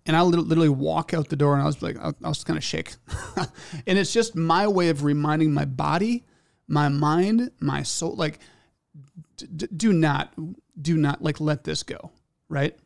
and 0.08 0.16
I'll 0.16 0.26
literally 0.26 0.70
walk 0.70 1.14
out 1.14 1.30
the 1.30 1.36
door, 1.36 1.54
and 1.54 1.62
I 1.62 1.66
was 1.66 1.84
like, 1.84 1.98
I'll, 2.00 2.16
I'll 2.24 2.34
kind 2.34 2.58
of 2.58 2.64
shake, 2.64 2.96
and 3.86 4.00
it's 4.00 4.12
just 4.12 4.36
my 4.36 4.68
way 4.68 4.90
of 4.90 5.04
reminding 5.04 5.54
my 5.54 5.66
body, 5.66 6.26
my 6.68 6.90
mind, 6.90 7.52
my 7.60 7.84
soul, 7.84 8.16
like, 8.16 8.40
d- 9.42 9.68
do 9.76 9.94
not, 9.94 10.34
do 10.82 10.98
not 10.98 11.22
like 11.22 11.40
let 11.40 11.64
this 11.64 11.84
go, 11.84 12.12
right? 12.50 12.78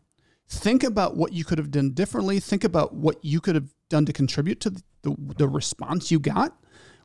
think 0.47 0.83
about 0.83 1.17
what 1.17 1.33
you 1.33 1.43
could 1.43 1.57
have 1.57 1.71
done 1.71 1.89
differently. 1.89 2.39
Think 2.39 2.63
about 2.63 2.93
what 2.93 3.17
you 3.25 3.41
could 3.41 3.55
have 3.55 3.73
done 3.89 4.05
to 4.05 4.13
contribute 4.13 4.59
to 4.61 4.69
the, 4.69 4.83
the, 5.01 5.15
the 5.39 5.47
response 5.47 6.11
you 6.11 6.19
got. 6.19 6.55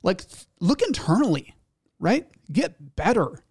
Like 0.03 0.25
look 0.61 0.83
internally 0.83 1.55
right? 2.01 2.27
Get 2.51 2.97
better. 2.97 3.45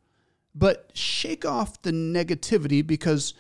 But 0.53 0.91
shake 0.93 1.45
off 1.45 1.81
the 1.83 1.91
negativity 1.91 2.85
because 2.85 3.33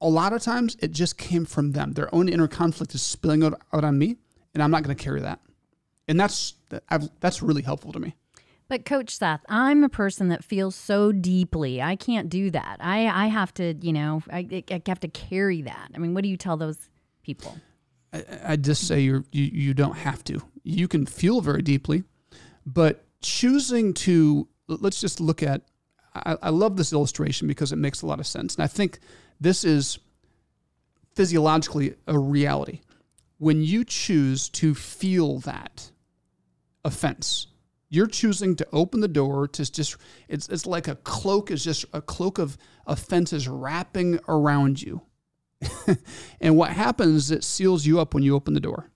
a 0.00 0.08
lot 0.08 0.32
of 0.32 0.42
times 0.42 0.76
it 0.80 0.92
just 0.92 1.18
came 1.18 1.44
from 1.44 1.72
them. 1.72 1.92
Their 1.92 2.14
own 2.14 2.28
inner 2.28 2.46
conflict 2.46 2.94
is 2.94 3.02
spilling 3.02 3.42
out, 3.42 3.60
out 3.72 3.82
on 3.82 3.98
me 3.98 4.16
and 4.54 4.62
i'm 4.62 4.70
not 4.70 4.82
going 4.84 4.96
to 4.96 5.02
carry 5.02 5.20
that. 5.22 5.40
And 6.06 6.20
that's 6.20 6.54
that- 6.68 6.84
I've, 6.88 7.08
that's 7.20 7.42
really 7.42 7.62
helpful 7.62 7.92
to 7.92 7.98
me 7.98 8.14
But 8.68 8.84
Coach 8.84 9.16
Seth, 9.16 9.40
I'm 9.48 9.82
a 9.82 9.88
person 9.88 10.28
that 10.28 10.44
feels 10.44 10.74
so 10.74 11.10
deeply. 11.10 11.80
I 11.80 11.96
can't 11.96 12.28
do 12.28 12.50
that. 12.50 12.76
I, 12.80 13.06
I 13.06 13.26
have 13.28 13.54
to, 13.54 13.74
you 13.80 13.94
know, 13.94 14.22
I, 14.30 14.62
I 14.70 14.82
have 14.86 15.00
to 15.00 15.08
carry 15.08 15.62
that. 15.62 15.90
I 15.94 15.98
mean, 15.98 16.12
what 16.12 16.22
do 16.22 16.28
you 16.28 16.36
tell 16.36 16.58
those 16.58 16.90
people? 17.22 17.56
I, 18.12 18.24
I 18.44 18.56
just 18.56 18.86
say 18.86 19.00
you 19.00 19.24
you 19.32 19.74
don't 19.74 19.96
have 19.96 20.22
to. 20.24 20.40
You 20.64 20.86
can 20.86 21.06
feel 21.06 21.40
very 21.40 21.62
deeply, 21.62 22.04
but 22.66 23.04
choosing 23.22 23.94
to 23.94 24.48
let's 24.66 25.00
just 25.00 25.20
look 25.20 25.42
at. 25.42 25.62
I, 26.14 26.36
I 26.42 26.48
love 26.50 26.76
this 26.76 26.92
illustration 26.92 27.48
because 27.48 27.72
it 27.72 27.76
makes 27.76 28.02
a 28.02 28.06
lot 28.06 28.20
of 28.20 28.26
sense, 28.26 28.54
and 28.54 28.64
I 28.64 28.66
think 28.66 28.98
this 29.40 29.64
is 29.64 29.98
physiologically 31.14 31.94
a 32.06 32.18
reality. 32.18 32.80
When 33.38 33.62
you 33.62 33.84
choose 33.84 34.48
to 34.50 34.74
feel 34.74 35.38
that 35.40 35.90
offense, 36.84 37.46
you're 37.88 38.06
choosing 38.06 38.54
to 38.56 38.66
open 38.72 39.00
the 39.00 39.08
door 39.08 39.48
to 39.48 39.70
just 39.70 39.96
it's 40.28 40.48
it's 40.48 40.66
like 40.66 40.88
a 40.88 40.96
cloak 40.96 41.50
is 41.50 41.64
just 41.64 41.84
a 41.92 42.02
cloak 42.02 42.38
of 42.38 42.58
offenses 42.86 43.48
wrapping 43.48 44.20
around 44.28 44.82
you. 44.82 45.02
and 46.40 46.56
what 46.56 46.70
happens 46.70 47.30
it 47.30 47.42
seals 47.42 47.84
you 47.84 47.98
up 47.98 48.14
when 48.14 48.22
you 48.22 48.34
open 48.34 48.54
the 48.54 48.60
door. 48.60 48.90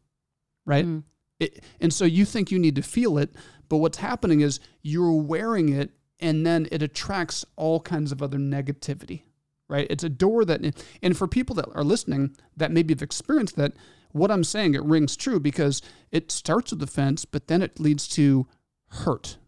Right? 0.64 0.87
Mm. 0.87 1.05
It, 1.40 1.64
and 1.81 1.92
so 1.92 2.05
you 2.05 2.24
think 2.24 2.50
you 2.50 2.59
need 2.59 2.76
to 2.76 2.83
feel 2.83 3.18
it, 3.18 3.35
but 3.68 3.78
what's 3.78 3.98
happening 3.98 4.40
is 4.40 4.61
you're 4.83 5.12
wearing 5.12 5.70
it 5.70 5.90
and 6.20 6.46
then 6.46 6.68
it 6.70 6.83
attracts 6.83 7.44
all 7.57 7.81
kinds 7.81 8.12
of 8.12 8.22
other 8.22 8.38
negativity. 8.38 9.22
Right? 9.68 9.87
It's 9.88 10.05
a 10.05 10.11
door 10.11 10.44
that 10.44 10.61
and 11.02 11.16
for 11.16 11.26
people 11.26 11.57
that 11.57 11.68
are 11.74 11.85
listening 11.85 12.37
that 12.57 12.70
maybe 12.70 12.92
have 12.92 13.02
experienced 13.02 13.57
that, 13.57 13.72
what 14.12 14.31
I'm 14.31 14.44
saying 14.44 14.74
it 14.74 14.85
rings 14.85 15.16
true 15.16 15.40
because 15.40 15.81
it 16.11 16.31
starts 16.31 16.70
with 16.70 16.83
offense, 16.83 17.24
but 17.24 17.48
then 17.48 17.62
it 17.62 17.81
leads 17.81 18.07
to 18.09 18.46
hurt. 18.92 19.38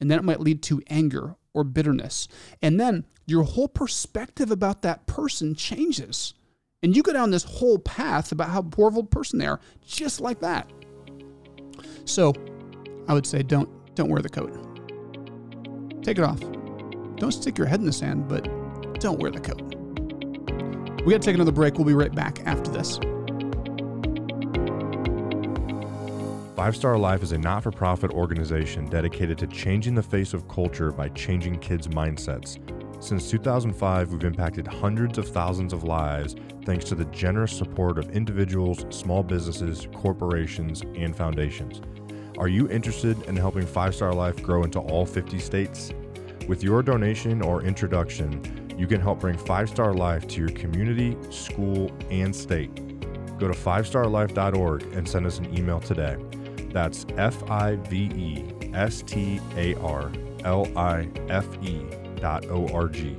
And 0.00 0.10
then 0.10 0.18
it 0.18 0.24
might 0.24 0.40
lead 0.40 0.62
to 0.64 0.82
anger 0.88 1.36
or 1.54 1.64
bitterness. 1.64 2.28
And 2.60 2.78
then 2.78 3.06
your 3.26 3.44
whole 3.44 3.68
perspective 3.68 4.50
about 4.50 4.82
that 4.82 5.06
person 5.06 5.54
changes. 5.54 6.34
And 6.82 6.94
you 6.94 7.02
go 7.02 7.12
down 7.12 7.30
this 7.30 7.44
whole 7.44 7.78
path 7.78 8.32
about 8.32 8.50
how 8.50 8.62
poor 8.62 8.88
of 8.88 8.96
a 8.96 9.02
person 9.02 9.38
they 9.38 9.46
are, 9.46 9.60
just 9.84 10.20
like 10.20 10.40
that. 10.40 10.70
So 12.04 12.34
I 13.08 13.14
would 13.14 13.26
say 13.26 13.42
don't 13.42 13.68
don't 13.94 14.10
wear 14.10 14.20
the 14.20 14.28
coat. 14.28 14.52
Take 16.02 16.18
it 16.18 16.24
off. 16.24 16.40
Don't 17.16 17.32
stick 17.32 17.56
your 17.56 17.66
head 17.66 17.80
in 17.80 17.86
the 17.86 17.92
sand, 17.92 18.28
but 18.28 18.44
don't 19.00 19.18
wear 19.18 19.30
the 19.30 19.40
coat. 19.40 19.74
We 21.04 21.12
got 21.12 21.22
to 21.22 21.26
take 21.26 21.34
another 21.34 21.52
break. 21.52 21.74
We'll 21.74 21.84
be 21.84 21.94
right 21.94 22.14
back 22.14 22.44
after 22.46 22.70
this. 22.70 23.00
Five 26.56 26.74
Star 26.74 26.96
Life 26.96 27.22
is 27.22 27.32
a 27.32 27.38
not 27.38 27.64
for 27.64 27.70
profit 27.70 28.10
organization 28.12 28.86
dedicated 28.86 29.36
to 29.38 29.46
changing 29.46 29.94
the 29.94 30.02
face 30.02 30.32
of 30.32 30.48
culture 30.48 30.90
by 30.90 31.10
changing 31.10 31.58
kids' 31.58 31.86
mindsets. 31.86 32.58
Since 33.04 33.30
2005, 33.30 34.10
we've 34.10 34.24
impacted 34.24 34.66
hundreds 34.66 35.18
of 35.18 35.28
thousands 35.28 35.74
of 35.74 35.84
lives 35.84 36.34
thanks 36.64 36.86
to 36.86 36.94
the 36.94 37.04
generous 37.06 37.52
support 37.52 37.98
of 37.98 38.08
individuals, 38.12 38.86
small 38.88 39.22
businesses, 39.22 39.86
corporations, 39.92 40.80
and 40.94 41.14
foundations. 41.14 41.82
Are 42.38 42.48
you 42.48 42.70
interested 42.70 43.20
in 43.24 43.36
helping 43.36 43.66
Five 43.66 43.94
Star 43.94 44.14
Life 44.14 44.42
grow 44.42 44.64
into 44.64 44.80
all 44.80 45.04
50 45.04 45.38
states? 45.38 45.92
With 46.48 46.62
your 46.62 46.82
donation 46.82 47.42
or 47.42 47.64
introduction, 47.64 48.74
you 48.78 48.86
can 48.86 49.02
help 49.02 49.20
bring 49.20 49.36
Five 49.36 49.68
Star 49.68 49.92
Life 49.92 50.26
to 50.28 50.40
your 50.40 50.52
community, 50.52 51.18
school, 51.30 51.92
and 52.10 52.34
state. 52.34 52.74
Go 53.38 53.46
to 53.46 53.54
fivestarlife.org 53.54 54.82
and 54.94 55.06
send 55.06 55.26
us 55.26 55.38
an 55.38 55.54
email 55.54 55.80
today. 55.80 56.16
That's 56.76 57.06
F 57.16 57.42
I 57.50 57.76
V 57.76 57.96
E 58.14 58.44
S 58.74 59.00
T 59.00 59.40
A 59.56 59.74
R 59.76 60.12
L 60.44 60.68
I 60.76 61.08
F 61.30 61.46
E 61.62 61.80
dot 62.16 62.44
O 62.50 62.68
R 62.68 62.88
G. 62.88 63.16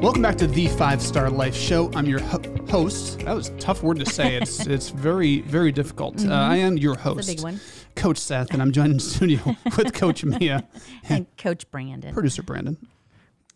Welcome 0.00 0.22
back 0.22 0.36
to 0.36 0.46
the 0.46 0.68
Five 0.78 1.02
Star 1.02 1.28
Life 1.28 1.54
Show. 1.54 1.90
I'm 1.94 2.06
your 2.06 2.20
ho- 2.20 2.40
host. 2.70 3.18
That 3.20 3.34
was 3.34 3.50
a 3.50 3.56
tough 3.58 3.82
word 3.82 3.98
to 3.98 4.06
say. 4.06 4.36
It's 4.36 4.66
it's 4.66 4.88
very 4.88 5.42
very 5.42 5.70
difficult. 5.70 6.24
Uh, 6.24 6.32
I 6.32 6.56
am 6.56 6.78
your 6.78 6.94
host, 6.96 7.28
a 7.28 7.32
big 7.34 7.42
one. 7.42 7.60
Coach 7.94 8.16
Seth, 8.16 8.54
and 8.54 8.62
I'm 8.62 8.72
joined 8.72 8.94
in 8.94 8.98
studio 9.00 9.40
with 9.76 9.92
Coach 9.92 10.24
Mia, 10.24 10.66
And 11.10 11.26
Coach 11.36 11.70
Brandon. 11.70 12.14
producer 12.14 12.42
Brandon. 12.42 12.78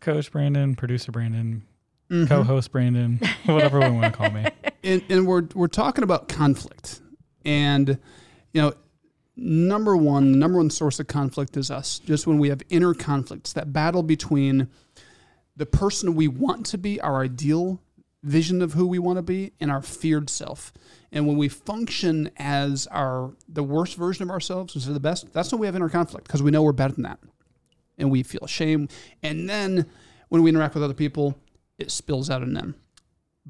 Coach 0.01 0.31
Brandon, 0.31 0.77
producer 0.77 1.11
Brandon, 1.11 1.63
Mm-hmm. 2.11 2.27
co-host 2.27 2.73
Brandon, 2.73 3.21
whatever 3.47 3.79
we 3.79 3.89
want 3.89 4.03
to 4.07 4.11
call 4.11 4.31
me. 4.33 4.45
And, 4.83 5.03
and 5.09 5.27
we're 5.27 5.47
we're 5.55 5.69
talking 5.69 6.05
about 6.05 6.29
conflict, 6.29 7.01
and 7.45 7.99
you 8.53 8.63
know, 8.63 8.75
number 9.37 9.97
one, 9.97 10.39
number 10.39 10.59
one 10.59 10.71
source 10.71 11.01
of 11.01 11.07
conflict 11.07 11.57
is 11.57 11.71
us. 11.71 11.99
Just 11.99 12.27
when 12.27 12.39
we 12.39 12.49
have 12.49 12.63
inner 12.69 12.95
conflicts, 12.95 13.53
that 13.53 13.73
battle 13.73 14.03
between 14.03 14.69
the 15.57 15.67
person 15.67 16.15
we 16.15 16.29
want 16.29 16.67
to 16.67 16.79
be, 16.79 17.01
our 17.01 17.23
ideal 17.23 17.81
vision 18.23 18.61
of 18.61 18.75
who 18.75 18.87
we 18.87 18.99
want 18.99 19.17
to 19.17 19.23
be, 19.23 19.53
and 19.61 19.71
our 19.71 19.83
feared 19.83 20.29
self. 20.29 20.73
And 21.13 21.27
when 21.27 21.37
we 21.37 21.49
function 21.49 22.31
as 22.37 22.87
our 22.89 23.35
the 23.49 23.63
worst 23.63 23.97
version 23.97 24.23
of 24.23 24.31
ourselves 24.31 24.75
instead 24.75 24.91
of 24.91 24.95
the 24.95 25.01
best, 25.01 25.33
that's 25.33 25.53
when 25.53 25.61
we 25.61 25.67
have 25.67 25.77
inner 25.77 25.89
conflict 25.89 26.27
because 26.27 26.43
we 26.43 26.51
know 26.51 26.63
we're 26.63 26.73
better 26.73 26.95
than 26.95 27.05
that, 27.05 27.19
and 27.99 28.11
we 28.11 28.23
feel 28.23 28.47
shame. 28.47 28.89
And 29.23 29.49
then 29.49 29.87
when 30.29 30.43
we 30.43 30.51
interact 30.51 30.75
with 30.75 30.85
other 30.85 30.95
people, 30.95 31.37
it 31.79 31.91
spills 31.91 32.31
out 32.31 32.43
in 32.43 32.55
them. 32.55 32.75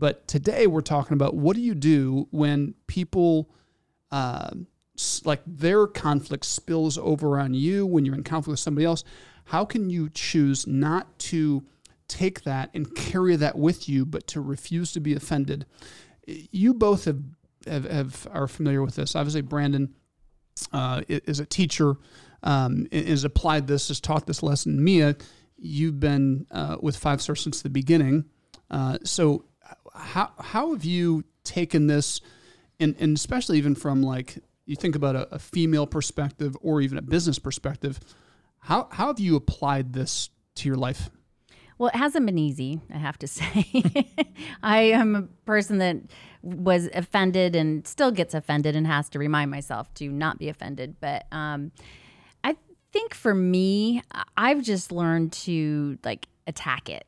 But 0.00 0.26
today 0.26 0.66
we're 0.66 0.80
talking 0.80 1.12
about 1.12 1.34
what 1.36 1.54
do 1.54 1.62
you 1.62 1.74
do 1.74 2.26
when 2.30 2.74
people, 2.86 3.50
uh, 4.10 4.50
like 5.24 5.42
their 5.46 5.86
conflict 5.86 6.46
spills 6.46 6.98
over 6.98 7.38
on 7.38 7.54
you 7.54 7.86
when 7.86 8.04
you're 8.04 8.14
in 8.14 8.24
conflict 8.24 8.52
with 8.54 8.60
somebody 8.60 8.86
else. 8.86 9.04
How 9.44 9.64
can 9.64 9.90
you 9.90 10.08
choose 10.08 10.66
not 10.66 11.18
to 11.30 11.64
take 12.08 12.42
that 12.44 12.70
and 12.74 12.92
carry 12.96 13.36
that 13.36 13.56
with 13.56 13.88
you, 13.88 14.06
but 14.06 14.26
to 14.28 14.40
refuse 14.40 14.92
to 14.92 15.00
be 15.00 15.14
offended? 15.14 15.66
You 16.26 16.72
both 16.72 17.04
have, 17.04 17.20
have, 17.66 17.84
have 17.84 18.26
are 18.32 18.48
familiar 18.48 18.82
with 18.82 18.96
this. 18.96 19.14
Obviously, 19.14 19.42
Brandon 19.42 19.94
uh, 20.72 21.02
is 21.08 21.40
a 21.40 21.46
teacher, 21.46 21.96
um, 22.42 22.86
i- 22.92 22.96
has 22.96 23.24
applied 23.24 23.66
this, 23.66 23.88
has 23.88 24.00
taught 24.00 24.26
this 24.26 24.42
lesson. 24.42 24.82
Mia, 24.82 25.16
you've 25.58 26.00
been 26.00 26.46
uh, 26.50 26.76
with 26.80 26.96
Five 26.96 27.20
Star 27.20 27.36
since 27.36 27.60
the 27.62 27.70
beginning. 27.70 28.24
Uh, 28.70 28.98
so, 29.04 29.44
how 29.94 30.32
how 30.38 30.72
have 30.72 30.84
you 30.84 31.24
taken 31.44 31.86
this, 31.86 32.20
and 32.78 32.94
and 32.98 33.16
especially 33.16 33.58
even 33.58 33.74
from 33.74 34.02
like 34.02 34.38
you 34.66 34.76
think 34.76 34.94
about 34.94 35.16
a, 35.16 35.34
a 35.34 35.38
female 35.38 35.86
perspective 35.86 36.56
or 36.60 36.80
even 36.80 36.98
a 36.98 37.02
business 37.02 37.38
perspective, 37.38 38.00
how 38.60 38.88
how 38.92 39.08
have 39.08 39.20
you 39.20 39.36
applied 39.36 39.92
this 39.92 40.30
to 40.56 40.68
your 40.68 40.76
life? 40.76 41.10
Well, 41.80 41.88
it 41.88 41.96
hasn't 41.96 42.26
been 42.26 42.36
easy, 42.36 42.78
I 42.92 42.98
have 42.98 43.18
to 43.20 43.26
say. 43.26 44.06
I 44.62 44.80
am 44.82 45.16
a 45.16 45.22
person 45.46 45.78
that 45.78 45.96
was 46.42 46.90
offended 46.92 47.56
and 47.56 47.86
still 47.86 48.10
gets 48.10 48.34
offended 48.34 48.76
and 48.76 48.86
has 48.86 49.08
to 49.10 49.18
remind 49.18 49.50
myself 49.50 49.92
to 49.94 50.10
not 50.10 50.38
be 50.38 50.50
offended. 50.50 50.96
But 51.00 51.24
um, 51.32 51.72
I 52.44 52.56
think 52.92 53.14
for 53.14 53.34
me, 53.34 54.02
I've 54.36 54.62
just 54.62 54.92
learned 54.92 55.32
to 55.32 55.98
like 56.04 56.28
attack 56.46 56.90
it, 56.90 57.06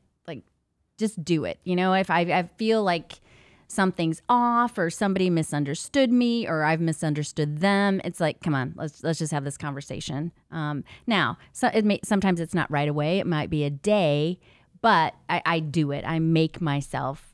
just 0.97 1.23
do 1.23 1.45
it. 1.45 1.59
You 1.63 1.75
know, 1.75 1.93
if 1.93 2.09
I, 2.09 2.21
I 2.21 2.49
feel 2.57 2.83
like 2.83 3.19
something's 3.67 4.21
off 4.29 4.77
or 4.77 4.89
somebody 4.89 5.29
misunderstood 5.29 6.11
me 6.11 6.47
or 6.47 6.63
I've 6.63 6.81
misunderstood 6.81 7.59
them, 7.59 8.01
it's 8.03 8.19
like, 8.19 8.41
come 8.41 8.55
on, 8.55 8.73
let's 8.75 9.03
let's 9.03 9.19
just 9.19 9.31
have 9.31 9.43
this 9.43 9.57
conversation. 9.57 10.31
Um, 10.51 10.83
now, 11.07 11.37
so 11.51 11.69
it 11.73 11.83
may, 11.85 11.99
sometimes 12.03 12.39
it's 12.39 12.53
not 12.53 12.69
right 12.69 12.87
away. 12.87 13.19
It 13.19 13.27
might 13.27 13.49
be 13.49 13.63
a 13.63 13.69
day, 13.69 14.39
but 14.81 15.15
I, 15.29 15.41
I 15.45 15.59
do 15.59 15.91
it. 15.91 16.05
I 16.05 16.19
make 16.19 16.61
myself 16.61 17.33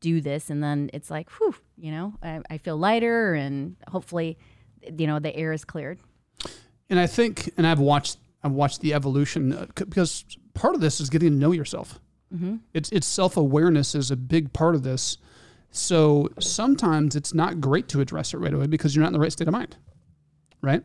do 0.00 0.20
this, 0.20 0.48
and 0.48 0.62
then 0.62 0.90
it's 0.94 1.10
like, 1.10 1.28
whew, 1.32 1.54
you 1.76 1.90
know, 1.90 2.14
I, 2.22 2.40
I 2.48 2.58
feel 2.58 2.76
lighter, 2.78 3.34
and 3.34 3.76
hopefully, 3.88 4.38
you 4.82 5.06
know, 5.06 5.18
the 5.18 5.34
air 5.36 5.52
is 5.52 5.64
cleared. 5.64 5.98
And 6.88 6.98
I 6.98 7.06
think, 7.06 7.52
and 7.56 7.66
I've 7.66 7.80
watched 7.80 8.18
I've 8.42 8.52
watched 8.52 8.80
the 8.80 8.94
evolution 8.94 9.52
uh, 9.52 9.66
because 9.74 10.24
part 10.54 10.74
of 10.74 10.80
this 10.80 11.00
is 11.00 11.10
getting 11.10 11.30
to 11.30 11.36
know 11.36 11.52
yourself. 11.52 12.00
It's 12.74 12.90
it's 12.90 13.06
self 13.06 13.36
awareness 13.36 13.94
is 13.94 14.10
a 14.10 14.16
big 14.16 14.52
part 14.52 14.74
of 14.74 14.82
this. 14.82 15.18
So 15.72 16.28
sometimes 16.38 17.14
it's 17.16 17.32
not 17.34 17.60
great 17.60 17.88
to 17.88 18.00
address 18.00 18.34
it 18.34 18.38
right 18.38 18.52
away 18.52 18.66
because 18.66 18.94
you're 18.94 19.02
not 19.02 19.08
in 19.08 19.12
the 19.14 19.20
right 19.20 19.32
state 19.32 19.46
of 19.48 19.52
mind, 19.52 19.76
right? 20.62 20.82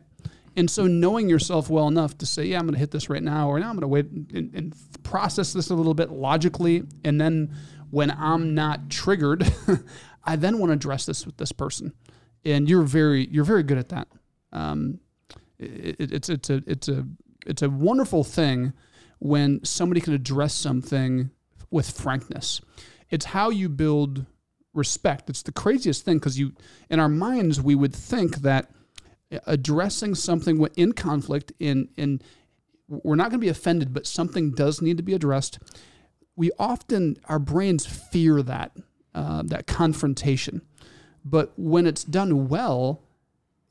And 0.56 0.70
so 0.70 0.86
knowing 0.86 1.28
yourself 1.28 1.68
well 1.68 1.86
enough 1.88 2.16
to 2.18 2.26
say, 2.26 2.44
yeah, 2.46 2.58
I'm 2.58 2.64
going 2.66 2.74
to 2.74 2.78
hit 2.78 2.90
this 2.90 3.10
right 3.10 3.22
now, 3.22 3.48
or 3.48 3.58
now 3.60 3.68
I'm 3.68 3.74
going 3.74 3.82
to 3.82 3.88
wait 3.88 4.06
and, 4.10 4.54
and 4.54 4.74
process 5.02 5.52
this 5.52 5.70
a 5.70 5.74
little 5.74 5.92
bit 5.92 6.10
logically, 6.10 6.82
and 7.04 7.20
then 7.20 7.52
when 7.90 8.10
I'm 8.10 8.54
not 8.54 8.88
triggered, 8.88 9.44
I 10.24 10.36
then 10.36 10.58
want 10.58 10.70
to 10.70 10.74
address 10.74 11.04
this 11.06 11.26
with 11.26 11.36
this 11.36 11.52
person. 11.52 11.92
And 12.44 12.68
you're 12.70 12.82
very 12.82 13.26
you're 13.28 13.44
very 13.44 13.62
good 13.64 13.78
at 13.78 13.88
that. 13.90 14.08
Um, 14.52 15.00
it- 15.58 16.12
it's 16.12 16.28
it's 16.28 16.48
a 16.50 16.62
it's 16.66 16.88
a 16.88 17.06
it's 17.46 17.62
a 17.62 17.70
wonderful 17.70 18.24
thing 18.24 18.72
when 19.18 19.64
somebody 19.64 20.00
can 20.00 20.12
address 20.12 20.52
something 20.54 21.30
with 21.70 21.90
frankness. 21.90 22.60
It's 23.10 23.26
how 23.26 23.50
you 23.50 23.68
build 23.68 24.26
respect. 24.74 25.30
It's 25.30 25.42
the 25.42 25.52
craziest 25.52 26.04
thing 26.04 26.18
because 26.18 26.38
you 26.38 26.52
in 26.90 27.00
our 27.00 27.08
minds 27.08 27.60
we 27.60 27.74
would 27.74 27.94
think 27.94 28.36
that 28.38 28.70
addressing 29.46 30.14
something 30.14 30.64
in 30.76 30.92
conflict 30.92 31.52
in 31.58 31.88
in 31.96 32.20
we're 32.88 33.16
not 33.16 33.30
going 33.30 33.40
to 33.40 33.44
be 33.44 33.48
offended 33.48 33.92
but 33.92 34.06
something 34.06 34.52
does 34.52 34.80
need 34.80 34.96
to 34.96 35.02
be 35.02 35.14
addressed 35.14 35.58
we 36.36 36.50
often 36.58 37.16
our 37.24 37.38
brains 37.38 37.84
fear 37.84 38.42
that 38.42 38.76
uh, 39.14 39.42
that 39.44 39.66
confrontation 39.66 40.62
but 41.24 41.52
when 41.56 41.86
it's 41.86 42.04
done 42.04 42.48
well 42.48 43.02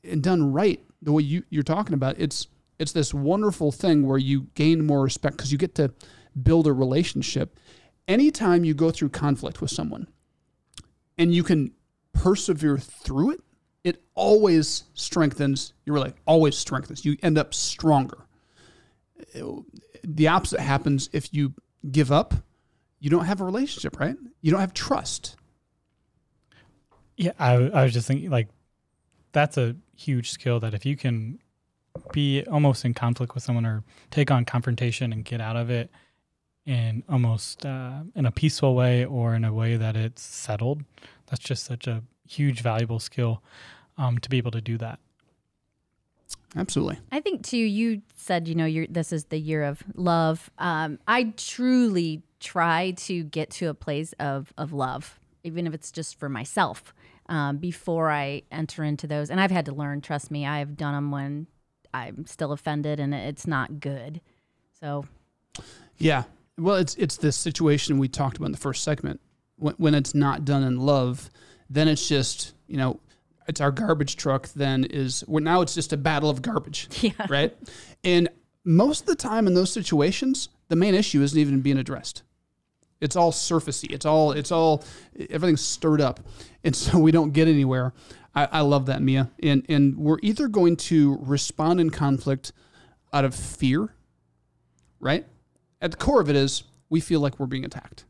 and 0.04 0.22
done 0.22 0.52
right 0.52 0.80
the 1.00 1.12
way 1.12 1.22
you, 1.22 1.42
you're 1.48 1.62
talking 1.62 1.94
about 1.94 2.16
it's 2.18 2.48
it's 2.78 2.92
this 2.92 3.14
wonderful 3.14 3.72
thing 3.72 4.06
where 4.06 4.18
you 4.18 4.48
gain 4.54 4.84
more 4.84 5.02
respect 5.02 5.36
because 5.36 5.50
you 5.50 5.56
get 5.56 5.74
to 5.74 5.92
build 6.42 6.66
a 6.66 6.72
relationship 6.72 7.58
anytime 8.08 8.64
you 8.64 8.74
go 8.74 8.90
through 8.90 9.08
conflict 9.08 9.60
with 9.60 9.70
someone 9.70 10.06
and 11.18 11.34
you 11.34 11.42
can 11.42 11.72
persevere 12.12 12.78
through 12.78 13.30
it 13.30 13.40
it 13.86 14.02
always 14.16 14.82
strengthens 14.94 15.72
your 15.84 15.94
relationship, 15.94 16.20
always 16.26 16.58
strengthens. 16.58 17.04
You 17.04 17.16
end 17.22 17.38
up 17.38 17.54
stronger. 17.54 18.26
The 20.02 20.26
opposite 20.26 20.58
happens 20.58 21.08
if 21.12 21.32
you 21.32 21.54
give 21.92 22.10
up. 22.10 22.34
You 22.98 23.10
don't 23.10 23.26
have 23.26 23.40
a 23.40 23.44
relationship 23.44 24.00
right? 24.00 24.16
You 24.40 24.50
don't 24.50 24.58
have 24.58 24.74
trust. 24.74 25.36
Yeah, 27.16 27.30
I, 27.38 27.52
I 27.52 27.84
was 27.84 27.92
just 27.92 28.08
thinking 28.08 28.28
like 28.28 28.48
that's 29.30 29.56
a 29.56 29.76
huge 29.94 30.32
skill 30.32 30.58
that 30.60 30.74
if 30.74 30.84
you 30.84 30.96
can 30.96 31.38
be 32.12 32.42
almost 32.50 32.84
in 32.84 32.92
conflict 32.92 33.34
with 33.34 33.44
someone 33.44 33.64
or 33.64 33.84
take 34.10 34.32
on 34.32 34.44
confrontation 34.44 35.12
and 35.12 35.24
get 35.24 35.40
out 35.40 35.54
of 35.54 35.70
it 35.70 35.92
in 36.66 37.04
almost 37.08 37.64
uh, 37.64 38.00
in 38.14 38.26
a 38.26 38.32
peaceful 38.32 38.74
way 38.74 39.04
or 39.04 39.34
in 39.34 39.44
a 39.44 39.52
way 39.52 39.76
that 39.76 39.96
it's 39.96 40.22
settled, 40.22 40.82
that's 41.26 41.42
just 41.42 41.64
such 41.64 41.86
a 41.86 42.02
huge 42.28 42.60
valuable 42.60 42.98
skill 42.98 43.42
um, 43.96 44.18
to 44.18 44.28
be 44.28 44.36
able 44.36 44.50
to 44.50 44.60
do 44.60 44.76
that. 44.78 44.98
absolutely 46.56 46.98
I 47.12 47.20
think 47.20 47.42
too. 47.44 47.56
You 47.58 48.02
said 48.16 48.48
you 48.48 48.54
know 48.54 48.66
you're, 48.66 48.86
this 48.88 49.12
is 49.12 49.26
the 49.26 49.38
year 49.38 49.62
of 49.62 49.82
love. 49.94 50.50
Um, 50.58 50.98
I 51.06 51.32
truly 51.36 52.22
try 52.40 52.90
to 52.92 53.22
get 53.24 53.50
to 53.50 53.68
a 53.68 53.74
place 53.74 54.12
of 54.18 54.52
of 54.58 54.72
love, 54.72 55.18
even 55.44 55.66
if 55.66 55.74
it's 55.74 55.92
just 55.92 56.18
for 56.18 56.28
myself, 56.28 56.92
um, 57.28 57.58
before 57.58 58.10
I 58.10 58.42
enter 58.50 58.82
into 58.82 59.06
those. 59.06 59.30
And 59.30 59.40
I've 59.40 59.52
had 59.52 59.66
to 59.66 59.72
learn. 59.72 60.00
Trust 60.00 60.30
me, 60.30 60.44
I've 60.46 60.76
done 60.76 60.94
them 60.94 61.10
when 61.10 61.46
I'm 61.94 62.26
still 62.26 62.52
offended, 62.52 62.98
and 62.98 63.14
it's 63.14 63.46
not 63.46 63.80
good. 63.80 64.20
So 64.80 65.04
Yeah. 65.98 66.24
Well, 66.58 66.76
it's 66.76 66.94
it's 66.96 67.16
this 67.16 67.36
situation 67.36 67.98
we 67.98 68.08
talked 68.08 68.36
about 68.36 68.46
in 68.46 68.52
the 68.52 68.58
first 68.58 68.82
segment. 68.82 69.20
When, 69.56 69.74
when 69.74 69.94
it's 69.94 70.14
not 70.14 70.44
done 70.44 70.62
in 70.62 70.78
love, 70.78 71.30
then 71.68 71.88
it's 71.88 72.08
just 72.08 72.54
you 72.66 72.76
know, 72.76 73.00
it's 73.46 73.60
our 73.60 73.70
garbage 73.70 74.16
truck. 74.16 74.48
Then 74.48 74.84
is 74.84 75.24
well, 75.26 75.42
now 75.42 75.60
it's 75.60 75.74
just 75.74 75.92
a 75.92 75.96
battle 75.96 76.30
of 76.30 76.42
garbage, 76.42 76.88
yeah, 77.02 77.26
right? 77.28 77.56
And 78.04 78.28
most 78.64 79.02
of 79.02 79.06
the 79.06 79.16
time 79.16 79.46
in 79.46 79.54
those 79.54 79.72
situations, 79.72 80.48
the 80.68 80.76
main 80.76 80.94
issue 80.94 81.22
isn't 81.22 81.38
even 81.38 81.60
being 81.60 81.78
addressed. 81.78 82.22
It's 83.00 83.14
all 83.14 83.30
surfacey. 83.30 83.92
It's 83.92 84.06
all 84.06 84.32
it's 84.32 84.50
all 84.50 84.82
everything's 85.30 85.60
stirred 85.60 86.00
up, 86.00 86.20
and 86.64 86.74
so 86.74 86.98
we 86.98 87.12
don't 87.12 87.32
get 87.32 87.48
anywhere. 87.48 87.92
I, 88.34 88.48
I 88.52 88.60
love 88.60 88.86
that, 88.86 89.02
Mia. 89.02 89.30
And 89.42 89.64
and 89.68 89.96
we're 89.96 90.18
either 90.22 90.48
going 90.48 90.76
to 90.76 91.18
respond 91.20 91.80
in 91.80 91.90
conflict 91.90 92.52
out 93.12 93.24
of 93.24 93.34
fear, 93.34 93.94
right? 95.00 95.26
At 95.86 95.92
the 95.92 95.98
core 95.98 96.20
of 96.20 96.28
it 96.28 96.34
is 96.34 96.64
we 96.90 96.98
feel 96.98 97.20
like 97.20 97.38
we're 97.38 97.46
being 97.46 97.64
attacked. 97.64 98.06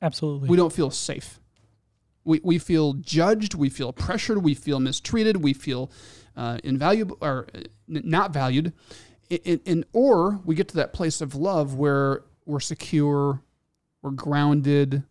Absolutely. 0.00 0.48
We 0.48 0.56
don't 0.56 0.72
feel 0.72 0.88
safe. 0.92 1.40
We, 2.22 2.40
we 2.44 2.58
feel 2.60 2.92
judged. 2.92 3.56
We 3.56 3.70
feel 3.70 3.92
pressured. 3.92 4.44
We 4.44 4.54
feel 4.54 4.78
mistreated. 4.78 5.38
We 5.38 5.52
feel 5.52 5.90
uh, 6.36 6.58
invaluable 6.62 7.18
or 7.20 7.48
uh, 7.52 7.62
not 7.88 8.32
valued. 8.32 8.72
And, 9.44 9.60
and 9.66 9.84
or 9.92 10.40
we 10.44 10.54
get 10.54 10.68
to 10.68 10.76
that 10.76 10.92
place 10.92 11.20
of 11.20 11.34
love 11.34 11.74
where 11.74 12.22
we're 12.46 12.60
secure, 12.60 13.42
we're 14.00 14.12
grounded, 14.12 15.02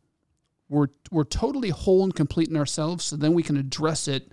we're 0.69 0.87
we're 1.11 1.25
totally 1.25 1.71
whole 1.71 2.05
and 2.05 2.15
complete 2.15 2.47
in 2.47 2.55
ourselves. 2.55 3.03
So 3.03 3.17
then 3.17 3.33
we 3.33 3.43
can 3.43 3.57
address 3.57 4.07
it 4.07 4.31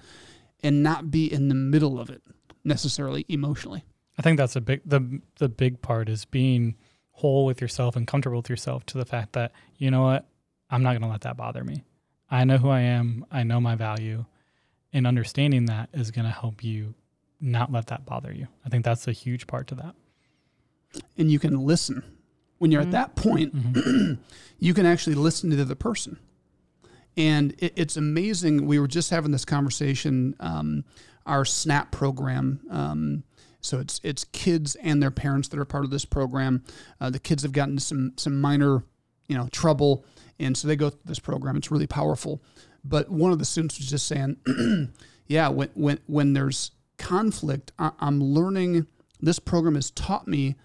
and 0.62 0.84
not 0.84 1.10
be 1.10 1.32
in 1.32 1.48
the 1.48 1.56
middle 1.56 1.98
of 1.98 2.08
it 2.08 2.22
necessarily 2.62 3.24
emotionally. 3.28 3.82
I 4.16 4.22
think 4.22 4.38
that's 4.38 4.54
a 4.54 4.60
big 4.60 4.82
the 4.84 5.20
the 5.38 5.48
big 5.48 5.82
part 5.82 6.08
is 6.08 6.24
being 6.24 6.76
whole 7.18 7.44
with 7.44 7.60
yourself 7.60 7.96
and 7.96 8.06
comfortable 8.06 8.38
with 8.38 8.48
yourself 8.50 8.86
to 8.86 8.98
the 8.98 9.04
fact 9.04 9.32
that 9.32 9.52
you 9.76 9.90
know 9.90 10.02
what 10.02 10.26
I'm 10.70 10.82
not 10.82 10.90
going 10.90 11.02
to 11.02 11.08
let 11.08 11.22
that 11.22 11.36
bother 11.36 11.64
me. 11.64 11.84
I 12.30 12.44
know 12.44 12.58
who 12.58 12.68
I 12.68 12.80
am. 12.80 13.24
I 13.30 13.42
know 13.42 13.60
my 13.60 13.74
value, 13.74 14.24
and 14.92 15.06
understanding 15.06 15.66
that 15.66 15.88
is 15.92 16.10
going 16.10 16.26
to 16.26 16.30
help 16.30 16.62
you 16.62 16.94
not 17.40 17.72
let 17.72 17.86
that 17.88 18.04
bother 18.04 18.32
you. 18.32 18.46
I 18.64 18.68
think 18.68 18.84
that's 18.84 19.08
a 19.08 19.12
huge 19.12 19.46
part 19.46 19.66
to 19.68 19.74
that. 19.76 19.94
and 21.16 21.30
you 21.30 21.38
can 21.38 21.64
listen. 21.66 22.02
When 22.58 22.70
you're 22.72 22.82
at 22.82 22.90
that 22.90 23.14
point, 23.14 23.54
you 24.58 24.74
can 24.74 24.84
actually 24.84 25.14
listen 25.14 25.50
to 25.50 25.56
the 25.56 25.62
other 25.62 25.74
person. 25.76 26.18
And 27.16 27.54
it, 27.58 27.72
it's 27.76 27.96
amazing. 27.96 28.66
We 28.66 28.78
were 28.78 28.88
just 28.88 29.10
having 29.10 29.30
this 29.30 29.44
conversation. 29.44 30.34
Um, 30.40 30.84
our 31.26 31.44
SNAP 31.44 31.92
program. 31.92 32.60
Um, 32.70 33.22
so 33.60 33.78
it's 33.80 34.00
it's 34.04 34.24
kids 34.24 34.76
and 34.76 35.02
their 35.02 35.10
parents 35.10 35.48
that 35.48 35.58
are 35.58 35.64
part 35.64 35.84
of 35.84 35.90
this 35.90 36.04
program. 36.04 36.64
Uh, 37.00 37.10
the 37.10 37.18
kids 37.18 37.42
have 37.42 37.52
gotten 37.52 37.78
some 37.78 38.12
some 38.16 38.40
minor, 38.40 38.84
you 39.26 39.36
know, 39.36 39.48
trouble, 39.48 40.04
and 40.38 40.56
so 40.56 40.68
they 40.68 40.76
go 40.76 40.90
through 40.90 41.00
this 41.04 41.18
program. 41.18 41.56
It's 41.56 41.70
really 41.70 41.86
powerful. 41.86 42.42
But 42.84 43.10
one 43.10 43.32
of 43.32 43.38
the 43.38 43.44
students 43.44 43.78
was 43.78 43.88
just 43.88 44.06
saying, 44.06 44.92
"Yeah, 45.26 45.48
when 45.48 45.70
when 45.74 45.98
when 46.06 46.32
there's 46.32 46.70
conflict, 46.98 47.72
I, 47.78 47.92
I'm 48.00 48.22
learning. 48.22 48.86
This 49.20 49.38
program 49.40 49.74
has 49.74 49.90
taught 49.90 50.28
me 50.28 50.56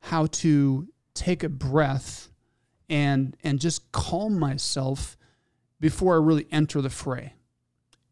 how 0.00 0.26
to 0.26 0.88
take 1.14 1.44
a 1.44 1.48
breath 1.48 2.28
and 2.88 3.36
and 3.44 3.60
just 3.60 3.92
calm 3.92 4.38
myself 4.38 5.16
before 5.78 6.14
I 6.14 6.18
really 6.18 6.46
enter 6.50 6.80
the 6.80 6.90
fray. 6.90 7.34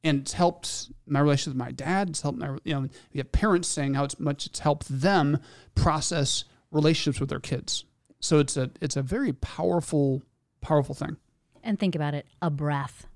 And 0.02 0.20
it's 0.20 0.32
helped 0.32 0.90
my 1.06 1.20
relationship 1.20 1.54
with 1.54 1.66
my 1.66 1.72
dad. 1.72 2.10
It's 2.10 2.22
helped 2.22 2.38
my 2.38 2.56
you 2.64 2.74
know 2.74 2.88
we 3.12 3.18
have 3.18 3.32
parents 3.32 3.68
saying 3.68 3.94
how 3.94 4.04
it's 4.04 4.18
much 4.18 4.46
it's 4.46 4.60
helped 4.60 4.86
them 4.88 5.38
process 5.74 6.44
relationships 6.70 7.20
with 7.20 7.28
their 7.28 7.40
kids. 7.40 7.84
So 8.20 8.38
it's 8.38 8.56
a 8.56 8.70
it's 8.80 8.96
a 8.96 9.02
very 9.02 9.32
powerful 9.32 10.22
powerful 10.60 10.94
thing. 10.94 11.16
and 11.62 11.78
think 11.78 11.94
about 11.94 12.14
it: 12.14 12.26
a 12.40 12.50
breath. 12.50 13.06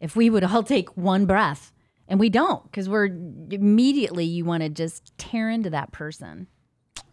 if 0.00 0.16
we 0.16 0.30
would 0.30 0.44
all 0.44 0.62
take 0.62 0.96
one 0.96 1.26
breath, 1.26 1.72
and 2.08 2.18
we 2.18 2.30
don't, 2.30 2.62
because 2.64 2.88
we're 2.88 3.06
immediately 3.06 4.24
you 4.24 4.44
want 4.44 4.62
to 4.62 4.68
just 4.68 5.16
tear 5.18 5.50
into 5.50 5.70
that 5.70 5.92
person. 5.92 6.46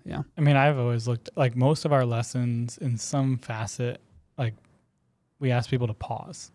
Yeah. 0.06 0.22
I 0.38 0.42
mean, 0.42 0.56
I've 0.56 0.80
always 0.80 1.08
looked 1.08 1.30
like 1.36 1.56
most 1.56 1.86
of 1.86 1.94
our 1.94 2.06
lessons 2.06 2.78
in 2.78 2.98
some 2.98 3.38
facet, 3.38 4.02
like 4.38 4.54
we 5.40 5.52
ask 5.52 5.70
people 5.70 5.88
to 5.88 5.94
pause 5.94 6.52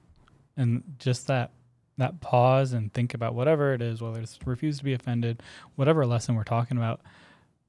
and 0.57 0.83
just 0.99 1.27
that 1.29 1.51
that 1.99 2.21
pause 2.21 2.73
and 2.73 2.93
think 2.93 3.15
about 3.15 3.35
whatever 3.35 3.73
it 3.73 3.81
is, 3.81 4.03
whether 4.03 4.21
it's 4.21 4.39
refuse 4.45 4.79
to 4.79 4.85
be 4.85 4.93
offended, 4.93 5.43
whatever 5.77 6.07
lesson 6.07 6.35
we're 6.35 6.45
talking 6.45 6.77
about, 6.77 7.01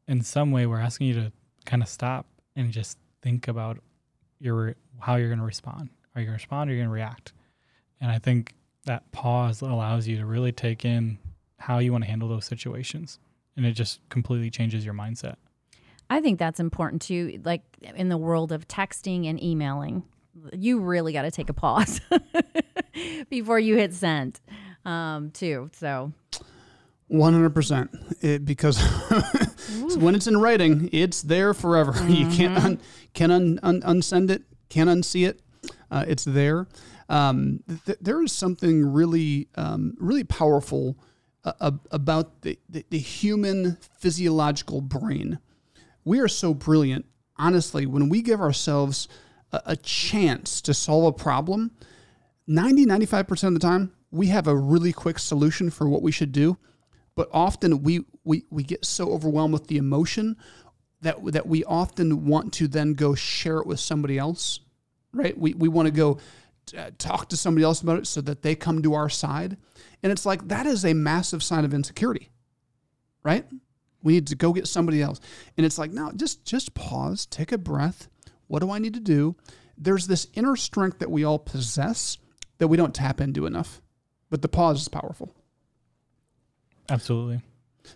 in 0.08 0.22
some 0.22 0.52
way 0.52 0.66
we're 0.66 0.80
asking 0.80 1.08
you 1.08 1.14
to 1.14 1.32
kind 1.66 1.82
of 1.82 1.90
stop 1.90 2.26
and 2.56 2.72
just 2.72 2.98
think 3.22 3.48
about 3.48 3.78
your 4.40 4.76
how 5.00 5.16
you're 5.16 5.30
going 5.30 5.40
to 5.40 5.46
respond. 5.46 5.90
Are 6.16 6.22
you 6.22 6.28
going 6.28 6.38
to 6.38 6.42
respond 6.42 6.70
or 6.70 6.74
are 6.74 6.76
you 6.76 6.82
going 6.82 6.90
to 6.90 6.94
react? 6.94 7.34
And 8.02 8.12
I 8.12 8.20
think 8.20 8.54
that 8.86 9.12
pause 9.12 9.62
allows 9.62 10.08
you 10.08 10.18
to 10.18 10.26
really 10.26 10.52
take 10.52 10.86
in 10.86 11.20
how 11.60 11.80
you 11.80 11.92
want 11.92 12.04
to 12.04 12.10
handle 12.10 12.28
those 12.28 12.46
situations. 12.46 13.20
And 13.56 13.66
it 13.66 13.74
just 13.74 14.00
completely 14.10 14.50
changes 14.50 14.86
your 14.86 14.94
mindset. 14.94 15.36
I 16.10 16.22
think 16.22 16.40
that's 16.40 16.60
important 16.60 17.02
too. 17.02 17.42
Like 17.44 17.64
in 17.82 18.10
the 18.10 18.18
world 18.18 18.52
of 18.52 18.68
texting 18.68 19.28
and 19.28 19.42
emailing, 19.42 20.04
you 20.54 20.80
really 20.80 21.14
got 21.14 21.24
to 21.24 21.32
take 21.32 21.50
a 21.50 21.54
pause 21.54 22.00
before 23.30 23.60
you 23.60 23.76
hit 23.76 23.94
send, 23.94 24.40
um, 24.86 25.32
too. 25.32 25.70
So 25.74 26.14
One 27.08 27.34
hundred 27.34 27.54
percent. 27.54 27.92
Because 28.46 28.80
when 29.98 30.16
it's 30.16 30.28
in 30.28 30.38
writing, 30.38 30.90
it's 30.92 31.22
there 31.22 31.54
forever. 31.54 31.94
You 32.08 32.28
can't 32.30 32.58
un, 32.58 32.82
can 33.14 33.32
un, 33.32 33.60
un, 33.64 33.82
unsend 33.82 34.30
it, 34.30 34.44
can't 34.70 34.90
unsee 34.90 35.28
it. 35.28 35.42
Uh, 35.90 36.06
it's 36.08 36.24
there. 36.26 36.68
Um, 37.10 37.64
th- 37.86 37.98
there 38.02 38.22
is 38.22 38.34
something 38.34 38.86
really, 38.92 39.48
um, 39.56 39.96
really 39.98 40.26
powerful 40.26 40.98
uh, 41.46 41.54
ab- 41.62 41.88
about 41.92 42.42
the, 42.42 42.60
the, 42.68 42.86
the 42.90 42.98
human 43.00 43.78
physiological 43.98 44.82
brain. 44.82 45.40
We 46.04 46.20
are 46.20 46.28
so 46.28 46.54
brilliant. 46.54 47.06
Honestly, 47.38 47.86
when 47.86 48.10
we 48.10 48.22
give 48.22 48.42
ourselves 48.42 49.08
a, 49.54 49.62
a 49.68 49.76
chance 49.78 50.60
to 50.62 50.74
solve 50.74 51.06
a 51.06 51.14
problem, 51.14 51.72
90, 52.48 52.86
95% 52.86 53.48
of 53.48 53.54
the 53.54 53.60
time, 53.60 53.92
we 54.12 54.28
have 54.28 54.48
a 54.48 54.56
really 54.56 54.94
quick 54.94 55.20
solution 55.20 55.70
for 55.70 55.90
what 55.90 56.02
we 56.02 56.12
should 56.12 56.32
do. 56.32 56.58
But 57.16 57.30
often 57.34 57.84
we, 57.84 58.06
we, 58.24 58.46
we 58.50 58.64
get 58.64 58.86
so 58.86 59.12
overwhelmed 59.12 59.54
with 59.54 59.68
the 59.68 59.78
emotion 59.78 60.38
that, 61.02 61.24
that 61.34 61.48
we 61.48 61.64
often 61.66 62.26
want 62.26 62.54
to 62.54 62.68
then 62.68 62.94
go 62.94 63.16
share 63.16 63.58
it 63.58 63.68
with 63.68 63.80
somebody 63.80 64.18
else, 64.18 64.60
right? 65.14 65.38
We, 65.38 65.54
we 65.56 65.68
want 65.68 65.88
to 65.88 65.92
go 65.92 66.20
uh, 66.78 66.92
talk 66.98 67.30
to 67.30 67.38
somebody 67.38 67.64
else 67.64 67.82
about 67.82 68.00
it 68.00 68.08
so 68.08 68.22
that 68.22 68.42
they 68.44 68.56
come 68.56 68.82
to 68.84 68.94
our 68.94 69.10
side. 69.10 69.58
And 70.04 70.12
it's 70.12 70.26
like 70.26 70.48
that 70.50 70.66
is 70.66 70.86
a 70.86 70.94
massive 70.94 71.44
sign 71.44 71.66
of 71.66 71.74
insecurity. 71.74 72.30
right? 73.24 73.46
We 74.04 74.14
need 74.14 74.28
to 74.28 74.36
go 74.36 74.54
get 74.54 74.68
somebody 74.68 75.02
else. 75.02 75.20
And 75.58 75.66
it's 75.66 75.78
like, 75.78 75.92
no, 75.92 76.12
just 76.16 76.46
just 76.46 76.74
pause, 76.74 77.26
take 77.26 77.52
a 77.52 77.58
breath. 77.58 78.08
What 78.48 78.60
do 78.62 78.72
I 78.72 78.80
need 78.80 78.94
to 78.94 79.00
do? 79.02 79.36
There's 79.78 80.08
this 80.08 80.28
inner 80.34 80.56
strength 80.56 81.00
that 81.00 81.12
we 81.12 81.26
all 81.26 81.40
possess 81.40 82.18
that 82.58 82.68
we 82.68 82.78
don't 82.78 82.94
tap 82.94 83.22
into 83.22 83.46
enough. 83.46 83.82
But 84.30 84.42
the 84.42 84.48
pause 84.48 84.82
is 84.82 84.88
powerful. 84.88 85.34
Absolutely. 86.90 87.42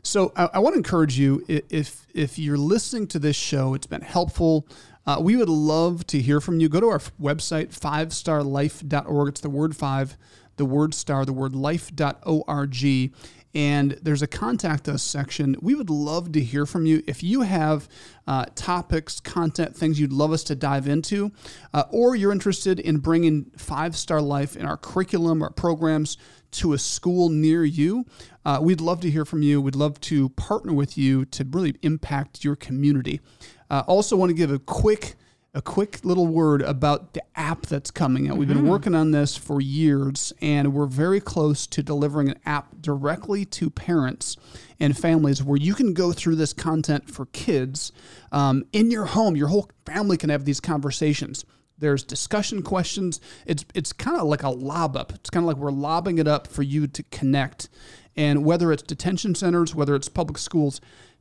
So 0.04 0.32
I, 0.36 0.50
I 0.54 0.60
want 0.60 0.74
to 0.74 0.78
encourage 0.78 1.18
you 1.18 1.44
if 1.48 2.08
if 2.14 2.40
you're 2.40 2.58
listening 2.58 3.08
to 3.08 3.20
this 3.20 3.36
show, 3.36 3.74
it's 3.74 3.88
been 3.88 4.02
helpful. 4.02 4.68
Uh, 5.06 5.18
we 5.20 5.36
would 5.36 5.50
love 5.50 6.06
to 6.08 6.22
hear 6.22 6.40
from 6.40 6.60
you. 6.60 6.70
Go 6.70 6.80
to 6.80 6.88
our 6.88 7.00
website, 7.20 7.78
fivestarlife.org. 7.78 9.30
It's 9.30 9.42
the 9.42 9.50
word 9.50 9.76
five, 9.76 10.16
the 10.58 10.66
word 10.66 10.94
star, 10.94 11.26
the 11.26 11.34
word 11.34 11.56
life.org. 11.56 13.12
And 13.54 14.00
there's 14.02 14.22
a 14.22 14.28
contact 14.28 14.88
us 14.88 15.04
section. 15.04 15.56
We 15.62 15.76
would 15.76 15.90
love 15.90 16.32
to 16.34 16.42
hear 16.42 16.66
from 16.66 16.86
you. 16.86 17.04
If 17.06 17.22
you 17.22 17.42
have 17.42 17.90
uh, 18.26 18.46
topics, 18.56 19.20
content, 19.20 19.76
things 19.76 20.00
you'd 20.00 20.14
love 20.14 20.32
us 20.32 20.44
to 20.46 20.56
dive 20.56 20.88
into, 20.88 21.32
uh, 21.74 21.84
or 21.90 22.16
you're 22.16 22.32
interested 22.32 22.80
in 22.80 22.98
bringing 22.98 23.52
Five 23.58 23.98
Star 23.98 24.22
Life 24.22 24.56
in 24.56 24.66
our 24.66 24.78
curriculum, 24.78 25.44
or 25.44 25.50
programs 25.50 26.18
to 26.52 26.74
a 26.74 26.78
school 26.78 27.30
near 27.30 27.64
you, 27.64 28.06
uh, 28.46 28.60
we'd 28.62 28.82
love 28.82 29.02
to 29.02 29.10
hear 29.10 29.26
from 29.26 29.42
you. 29.42 29.62
We'd 29.62 29.76
love 29.76 30.00
to 30.02 30.30
partner 30.30 30.74
with 30.74 30.98
you 30.98 31.26
to 31.26 31.46
really 31.50 31.76
impact 31.82 32.44
your 32.44 32.56
community. 32.56 33.22
Uh, 33.70 33.84
also, 33.88 34.16
want 34.16 34.30
to 34.30 34.34
give 34.34 34.52
a 34.52 34.60
quick 34.60 35.16
a 35.54 35.62
quick 35.62 36.06
little 36.06 36.28
word 36.28 36.62
about 36.62 37.14
the 37.14 37.22
app 37.36 37.66
that's 37.66 37.92
coming 37.92 38.30
out. 38.30 38.38
We've 38.38 38.48
been 38.48 38.68
working 38.68 38.96
on 38.96 39.12
this 39.12 39.36
for 39.36 39.60
years, 39.60 40.32
and 40.42 40.74
we're 40.74 40.86
very 40.86 41.20
close 41.20 41.68
to 41.68 41.84
delivering 41.84 42.30
an 42.30 42.40
app 42.46 42.82
directly 42.82 43.44
to 43.46 43.70
parents 43.70 44.38
and 44.80 44.98
families 44.98 45.44
where 45.44 45.58
you 45.58 45.74
can 45.74 45.94
go 45.94 46.14
through 46.14 46.38
this 46.38 46.54
content 46.54 47.10
for 47.10 47.26
kids 47.28 47.92
um, 48.32 48.64
in 48.72 48.92
your 48.92 49.06
home. 49.06 49.36
Your 49.36 49.50
whole 49.50 49.70
family 49.86 50.16
can 50.16 50.30
have 50.30 50.46
these 50.46 50.62
conversations. 50.62 51.44
There's 51.78 52.04
discussion 52.04 52.62
questions. 52.62 53.20
It's 53.46 53.66
it's 53.74 53.92
kind 53.92 54.18
of 54.18 54.28
like 54.28 54.44
a 54.44 54.50
lob 54.50 54.96
up. 54.96 55.12
It's 55.12 55.30
kind 55.30 55.44
of 55.44 55.48
like 55.48 55.58
we're 55.58 55.72
lobbing 55.72 56.18
it 56.18 56.28
up 56.28 56.48
for 56.48 56.62
you 56.62 56.88
to 56.88 57.04
connect. 57.04 57.68
And 58.16 58.46
whether 58.46 58.72
it's 58.72 58.84
detention 58.84 59.36
centers, 59.36 59.76
whether 59.76 59.96
it's 59.96 60.08
public 60.08 60.38
schools, 60.38 60.80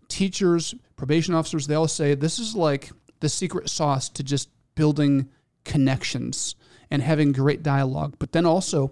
teachers, 0.09 0.75
probation 0.97 1.35
officers, 1.35 1.67
they 1.67 1.75
all 1.75 1.89
say 1.89 2.15
this 2.15 2.39
is 2.39 2.55
like 2.55 2.91
the 3.21 3.29
secret 3.29 3.71
sauce 3.71 4.09
to 4.11 4.23
just 4.23 4.49
building 4.75 5.29
connections 5.65 6.55
and 6.91 7.03
having 7.03 7.33
great 7.33 7.63
dialogue. 7.63 8.17
But 8.19 8.33
then 8.33 8.47
also, 8.47 8.91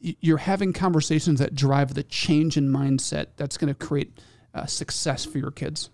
you're 0.00 0.38
having 0.38 0.72
conversations 0.72 1.38
that 1.40 1.54
drive 1.54 1.94
the 1.94 2.02
change 2.02 2.56
in 2.56 2.68
mindset 2.68 3.28
that's 3.36 3.56
going 3.56 3.72
to 3.72 3.86
create 3.86 4.18
uh, 4.54 4.66
success 4.66 5.24
for 5.24 5.38
your 5.38 5.50
kids. 5.50 5.90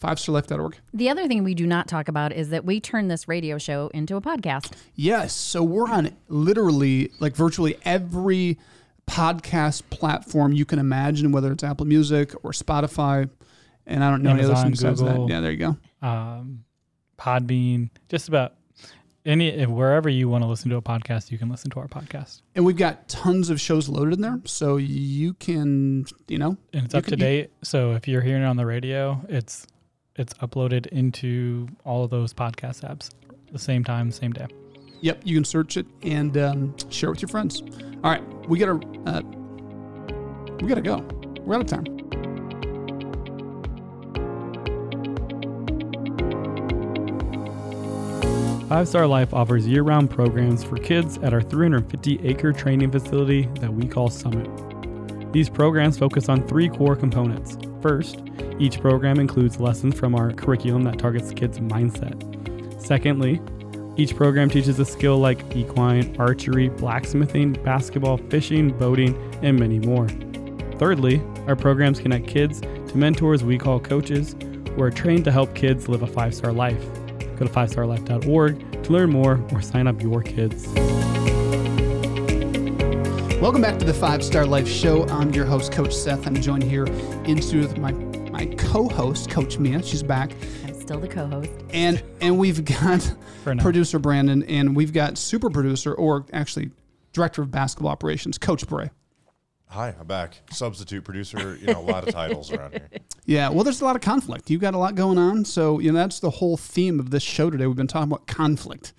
FiveStarLife.org. 0.00 0.76
The 0.94 1.08
other 1.08 1.26
thing 1.26 1.42
we 1.42 1.54
do 1.54 1.66
not 1.66 1.88
talk 1.88 2.06
about 2.06 2.32
is 2.32 2.50
that 2.50 2.64
we 2.64 2.78
turn 2.78 3.08
this 3.08 3.26
radio 3.26 3.58
show 3.58 3.90
into 3.92 4.14
a 4.14 4.20
podcast. 4.20 4.72
Yes. 4.94 5.34
So 5.34 5.62
we're 5.62 5.88
on 5.88 6.16
literally 6.28 7.10
like 7.18 7.34
virtually 7.34 7.76
every 7.84 8.58
podcast 9.08 9.82
platform 9.90 10.52
you 10.52 10.64
can 10.64 10.78
imagine, 10.78 11.32
whether 11.32 11.50
it's 11.50 11.64
Apple 11.64 11.86
Music 11.86 12.32
or 12.44 12.52
Spotify. 12.52 13.28
And 13.86 14.04
I 14.04 14.10
don't 14.10 14.22
know 14.22 14.30
any 14.30 14.42
Amazon, 14.42 14.56
other 14.56 14.70
besides 14.70 15.00
that. 15.00 15.06
Google. 15.06 15.30
Yeah, 15.30 15.40
there 15.40 15.50
you 15.50 15.56
go. 15.56 16.06
Um, 16.06 16.64
Podbean, 17.18 17.90
just 18.08 18.28
about 18.28 18.54
any 19.26 19.48
if 19.48 19.68
wherever 19.68 20.08
you 20.08 20.28
want 20.28 20.42
to 20.42 20.48
listen 20.48 20.70
to 20.70 20.76
a 20.76 20.82
podcast, 20.82 21.30
you 21.30 21.38
can 21.38 21.48
listen 21.48 21.70
to 21.70 21.80
our 21.80 21.88
podcast, 21.88 22.40
And 22.54 22.64
we've 22.64 22.76
got 22.76 23.08
tons 23.08 23.50
of 23.50 23.60
shows 23.60 23.88
loaded 23.88 24.14
in 24.14 24.20
there. 24.22 24.40
So 24.44 24.76
you 24.76 25.34
can, 25.34 26.06
you 26.28 26.38
know, 26.38 26.56
and 26.72 26.86
it's 26.86 26.94
up 26.94 27.04
to 27.06 27.16
date. 27.16 27.50
So 27.62 27.92
if 27.92 28.08
you're 28.08 28.22
hearing 28.22 28.42
it 28.42 28.46
on 28.46 28.56
the 28.56 28.66
radio, 28.66 29.20
it's 29.28 29.66
it's 30.16 30.34
uploaded 30.34 30.86
into 30.86 31.68
all 31.84 32.04
of 32.04 32.10
those 32.10 32.32
podcast 32.32 32.80
apps 32.88 33.10
the 33.52 33.58
same 33.58 33.84
time, 33.84 34.10
same 34.10 34.32
day. 34.32 34.46
Yep, 35.00 35.22
you 35.24 35.36
can 35.36 35.44
search 35.44 35.76
it 35.76 35.86
and 36.02 36.36
um, 36.36 36.74
share 36.90 37.10
it 37.10 37.12
with 37.12 37.22
your 37.22 37.28
friends. 37.28 37.62
All 38.02 38.10
right, 38.10 38.48
we 38.48 38.58
gotta 38.58 38.80
uh, 39.06 39.22
we 40.60 40.68
gotta 40.68 40.80
go. 40.80 40.98
We're 41.44 41.56
out 41.56 41.60
of 41.60 41.66
time. 41.66 42.27
Five 48.68 48.86
Star 48.86 49.06
Life 49.06 49.32
offers 49.32 49.66
year 49.66 49.82
round 49.82 50.10
programs 50.10 50.62
for 50.62 50.76
kids 50.76 51.16
at 51.22 51.32
our 51.32 51.40
350 51.40 52.20
acre 52.22 52.52
training 52.52 52.90
facility 52.90 53.48
that 53.60 53.72
we 53.72 53.88
call 53.88 54.10
Summit. 54.10 54.46
These 55.32 55.48
programs 55.48 55.96
focus 55.96 56.28
on 56.28 56.46
three 56.46 56.68
core 56.68 56.94
components. 56.94 57.56
First, 57.80 58.22
each 58.58 58.78
program 58.78 59.20
includes 59.20 59.58
lessons 59.58 59.98
from 59.98 60.14
our 60.14 60.34
curriculum 60.34 60.82
that 60.82 60.98
targets 60.98 61.32
kids' 61.32 61.60
mindset. 61.60 62.14
Secondly, 62.78 63.40
each 63.96 64.14
program 64.14 64.50
teaches 64.50 64.78
a 64.78 64.84
skill 64.84 65.16
like 65.16 65.56
equine, 65.56 66.14
archery, 66.18 66.68
blacksmithing, 66.68 67.54
basketball, 67.64 68.18
fishing, 68.18 68.76
boating, 68.76 69.16
and 69.42 69.58
many 69.58 69.78
more. 69.78 70.08
Thirdly, 70.78 71.22
our 71.46 71.56
programs 71.56 72.00
connect 72.00 72.26
kids 72.26 72.60
to 72.60 72.92
mentors 72.98 73.42
we 73.42 73.56
call 73.56 73.80
coaches 73.80 74.36
who 74.74 74.82
are 74.82 74.90
trained 74.90 75.24
to 75.24 75.32
help 75.32 75.54
kids 75.54 75.88
live 75.88 76.02
a 76.02 76.06
five 76.06 76.34
star 76.34 76.52
life. 76.52 76.84
Go 77.38 77.46
to 77.46 77.52
5starlife.org 77.52 78.82
to 78.82 78.92
learn 78.92 79.10
more 79.10 79.40
or 79.52 79.62
sign 79.62 79.86
up 79.86 80.02
your 80.02 80.22
kids. 80.22 80.66
Welcome 83.40 83.62
back 83.62 83.78
to 83.78 83.84
the 83.84 83.94
Five 83.94 84.24
Star 84.24 84.44
Life 84.44 84.66
Show. 84.66 85.06
I'm 85.06 85.32
your 85.32 85.44
host, 85.44 85.70
Coach 85.70 85.94
Seth. 85.94 86.26
I'm 86.26 86.34
joined 86.34 86.64
here 86.64 86.86
in 87.24 87.40
studio 87.40 87.68
with 87.68 87.78
my 87.78 87.92
my 88.32 88.46
co-host, 88.56 89.30
Coach 89.30 89.58
Mia. 89.58 89.82
She's 89.82 90.02
back, 90.02 90.32
I'm 90.66 90.74
still 90.74 90.98
the 90.98 91.06
co-host. 91.06 91.50
and 91.70 92.02
and 92.20 92.38
we've 92.38 92.64
got 92.64 93.14
producer 93.58 94.00
Brandon, 94.00 94.42
and 94.42 94.74
we've 94.74 94.92
got 94.92 95.16
super 95.16 95.50
producer, 95.50 95.94
or 95.94 96.26
actually 96.32 96.72
director 97.12 97.42
of 97.42 97.52
basketball 97.52 97.92
operations, 97.92 98.36
Coach 98.38 98.66
Brae. 98.66 98.90
Hi, 99.70 99.94
I'm 100.00 100.06
back. 100.06 100.40
Substitute 100.50 101.04
producer. 101.04 101.56
You 101.60 101.66
know, 101.66 101.80
a 101.80 101.82
lot 101.82 102.06
of 102.08 102.14
titles 102.14 102.52
around 102.52 102.72
here. 102.72 102.88
Yeah, 103.26 103.50
well, 103.50 103.62
there's 103.62 103.82
a 103.82 103.84
lot 103.84 103.94
of 103.94 104.00
conflict. 104.00 104.48
You've 104.48 104.62
got 104.62 104.72
a 104.72 104.78
lot 104.78 104.94
going 104.94 105.18
on. 105.18 105.44
So, 105.44 105.80
you 105.80 105.92
know, 105.92 105.98
that's 105.98 106.18
the 106.18 106.30
whole 106.30 106.56
theme 106.56 106.98
of 106.98 107.10
this 107.10 107.22
show 107.22 107.50
today. 107.50 107.66
We've 107.66 107.76
been 107.76 107.86
talking 107.86 108.10
about 108.10 108.26
conflict. 108.26 108.94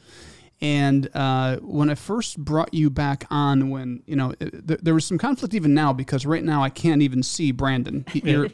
And 0.62 1.10
uh, 1.15 1.58
when 1.62 1.89
I 1.89 1.95
first 1.95 2.38
brought 2.38 2.71
you 2.71 2.91
back 2.91 3.25
on, 3.32 3.71
when, 3.71 4.03
you 4.05 4.15
know, 4.15 4.36
it, 4.39 4.67
th- 4.67 4.82
there 4.84 4.93
was 4.93 5.03
some 5.03 5.17
conflict 5.17 5.55
even 5.55 5.73
now 5.73 5.93
because 5.93 6.27
right 6.27 6.43
now 6.43 6.62
I 6.62 6.69
can't 6.69 7.01
even 7.01 7.23
see 7.23 7.51
Brandon. 7.51 8.05
You're, 8.13 8.49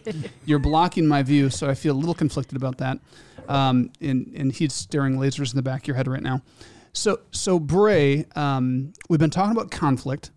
you're 0.45 0.59
blocking 0.59 1.07
my 1.07 1.23
view. 1.23 1.49
So 1.49 1.69
I 1.69 1.73
feel 1.73 1.93
a 1.93 1.99
little 1.99 2.15
conflicted 2.15 2.55
about 2.55 2.77
that. 2.77 2.99
Um, 3.49 3.91
and, 3.99 4.31
and 4.33 4.53
he's 4.53 4.73
staring 4.73 5.17
lasers 5.17 5.51
in 5.51 5.57
the 5.57 5.61
back 5.61 5.81
of 5.81 5.87
your 5.89 5.97
head 5.97 6.07
right 6.07 6.23
now. 6.23 6.41
So, 6.93 7.19
so 7.31 7.59
Brae, 7.59 8.25
um, 8.37 8.93
we've 9.09 9.19
been 9.19 9.29
talking 9.29 9.51
about 9.51 9.71
conflict. 9.71 10.31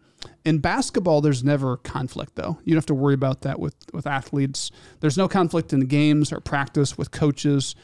In 0.48 0.58
basketball, 0.58 1.20
there's 1.20 1.44
never 1.44 1.76
conflict, 1.76 2.37
though. 2.37 2.58
You 2.64 2.72
don't 2.72 2.78
have 2.78 2.87
to 2.87 2.94
worry 2.94 3.14
about 3.14 3.42
that 3.42 3.61
with, 3.61 3.74
with 3.92 4.06
athletes. 4.06 4.70
There's 5.00 5.18
no 5.18 5.28
conflict 5.28 5.72
in 5.72 5.80
the 5.80 5.87
games 5.87 6.32
or 6.32 6.40
practice 6.40 6.96
with 6.96 7.11
coaches, 7.11 7.74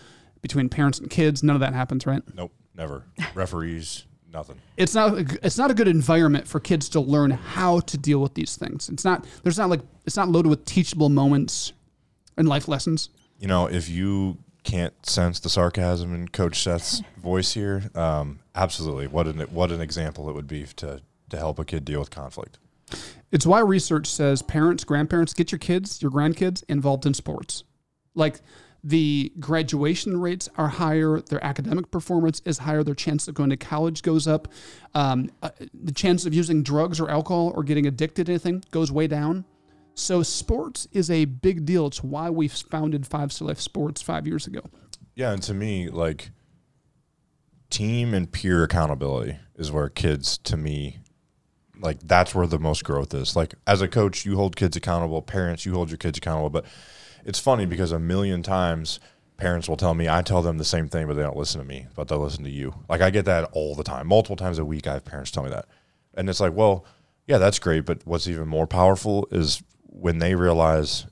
between 0.44 0.68
parents 0.68 0.98
and 0.98 1.08
kids. 1.08 1.42
None 1.42 1.56
of 1.56 1.60
that 1.60 1.72
happens, 1.72 2.06
right? 2.06 2.22
Nope, 2.34 2.52
never. 2.76 3.04
Referees, 3.34 4.04
nothing. 4.30 4.60
It's 4.76 4.94
not. 4.94 5.14
It's 5.42 5.56
not 5.56 5.70
a 5.70 5.74
good 5.74 5.88
environment 5.88 6.46
for 6.46 6.60
kids 6.60 6.90
to 6.90 7.00
learn 7.00 7.30
how 7.30 7.80
to 7.80 7.96
deal 7.96 8.18
with 8.20 8.34
these 8.34 8.54
things. 8.54 8.90
It's 8.90 9.06
not. 9.06 9.26
There's 9.42 9.56
not 9.56 9.70
like. 9.70 9.80
It's 10.04 10.16
not 10.16 10.28
loaded 10.28 10.50
with 10.50 10.66
teachable 10.66 11.08
moments 11.08 11.72
and 12.36 12.46
life 12.46 12.68
lessons. 12.68 13.08
You 13.38 13.48
know, 13.48 13.66
if 13.66 13.88
you 13.88 14.36
can't 14.64 14.94
sense 15.06 15.40
the 15.40 15.48
sarcasm 15.48 16.14
in 16.14 16.28
Coach 16.28 16.62
Seth's 16.62 17.00
voice 17.16 17.54
here, 17.54 17.90
um, 17.94 18.40
absolutely. 18.54 19.06
What 19.06 19.26
an 19.26 19.40
what 19.44 19.72
an 19.72 19.80
example 19.80 20.28
it 20.28 20.34
would 20.34 20.46
be 20.46 20.66
to 20.76 21.00
to 21.30 21.36
help 21.36 21.58
a 21.58 21.64
kid 21.64 21.84
deal 21.84 22.00
with 22.00 22.10
conflict. 22.10 22.58
It's 23.32 23.46
why 23.46 23.60
research 23.60 24.06
says 24.06 24.42
parents, 24.42 24.84
grandparents, 24.84 25.34
get 25.34 25.50
your 25.50 25.58
kids, 25.58 26.00
your 26.00 26.10
grandkids 26.10 26.62
involved 26.68 27.06
in 27.06 27.14
sports. 27.14 27.64
Like 28.14 28.40
the 28.84 29.32
graduation 29.40 30.20
rates 30.20 30.48
are 30.56 30.68
higher, 30.68 31.20
their 31.20 31.44
academic 31.44 31.90
performance 31.90 32.42
is 32.44 32.58
higher, 32.58 32.84
their 32.84 32.94
chance 32.94 33.26
of 33.26 33.34
going 33.34 33.50
to 33.50 33.56
college 33.56 34.02
goes 34.02 34.28
up, 34.28 34.46
um, 34.94 35.30
uh, 35.42 35.50
the 35.72 35.92
chance 35.92 36.26
of 36.26 36.34
using 36.34 36.62
drugs 36.62 37.00
or 37.00 37.10
alcohol 37.10 37.52
or 37.56 37.64
getting 37.64 37.86
addicted 37.86 38.26
to 38.26 38.32
anything 38.32 38.62
goes 38.70 38.92
way 38.92 39.06
down. 39.06 39.46
So 39.94 40.22
sports 40.22 40.86
is 40.92 41.10
a 41.10 41.24
big 41.24 41.64
deal. 41.64 41.86
It's 41.86 42.04
why 42.04 42.28
we 42.28 42.48
founded 42.48 43.06
Five 43.06 43.40
Life 43.40 43.60
Sports 43.60 44.02
five 44.02 44.26
years 44.26 44.46
ago. 44.46 44.60
Yeah, 45.14 45.32
and 45.32 45.42
to 45.44 45.54
me, 45.54 45.88
like 45.88 46.30
team 47.70 48.12
and 48.12 48.30
peer 48.30 48.64
accountability 48.64 49.38
is 49.56 49.72
where 49.72 49.88
kids, 49.88 50.36
to 50.38 50.56
me, 50.56 50.98
like 51.80 51.98
that's 52.02 52.34
where 52.34 52.46
the 52.46 52.58
most 52.58 52.84
growth 52.84 53.14
is. 53.14 53.36
Like 53.36 53.54
as 53.66 53.80
a 53.80 53.88
coach, 53.88 54.24
you 54.24 54.36
hold 54.36 54.56
kids 54.56 54.76
accountable. 54.76 55.22
Parents, 55.22 55.66
you 55.66 55.74
hold 55.74 55.90
your 55.90 55.98
kids 55.98 56.18
accountable. 56.18 56.50
But 56.50 56.64
it's 57.24 57.38
funny 57.38 57.66
because 57.66 57.92
a 57.92 57.98
million 57.98 58.42
times 58.42 59.00
parents 59.36 59.68
will 59.68 59.76
tell 59.76 59.94
me 59.94 60.08
I 60.08 60.22
tell 60.22 60.42
them 60.42 60.58
the 60.58 60.64
same 60.64 60.88
thing, 60.88 61.06
but 61.06 61.14
they 61.14 61.22
don't 61.22 61.36
listen 61.36 61.60
to 61.60 61.66
me, 61.66 61.86
but 61.94 62.08
they'll 62.08 62.18
listen 62.18 62.44
to 62.44 62.50
you. 62.50 62.74
Like 62.88 63.00
I 63.00 63.10
get 63.10 63.24
that 63.24 63.50
all 63.52 63.74
the 63.74 63.84
time, 63.84 64.06
multiple 64.06 64.36
times 64.36 64.58
a 64.58 64.64
week. 64.64 64.86
I 64.86 64.94
have 64.94 65.04
parents 65.04 65.30
tell 65.30 65.42
me 65.42 65.50
that, 65.50 65.66
and 66.14 66.28
it's 66.28 66.40
like, 66.40 66.54
well, 66.54 66.84
yeah, 67.26 67.38
that's 67.38 67.58
great. 67.58 67.84
But 67.84 68.06
what's 68.06 68.28
even 68.28 68.48
more 68.48 68.66
powerful 68.66 69.26
is 69.30 69.62
when 69.86 70.18
they 70.18 70.34
realize 70.34 71.06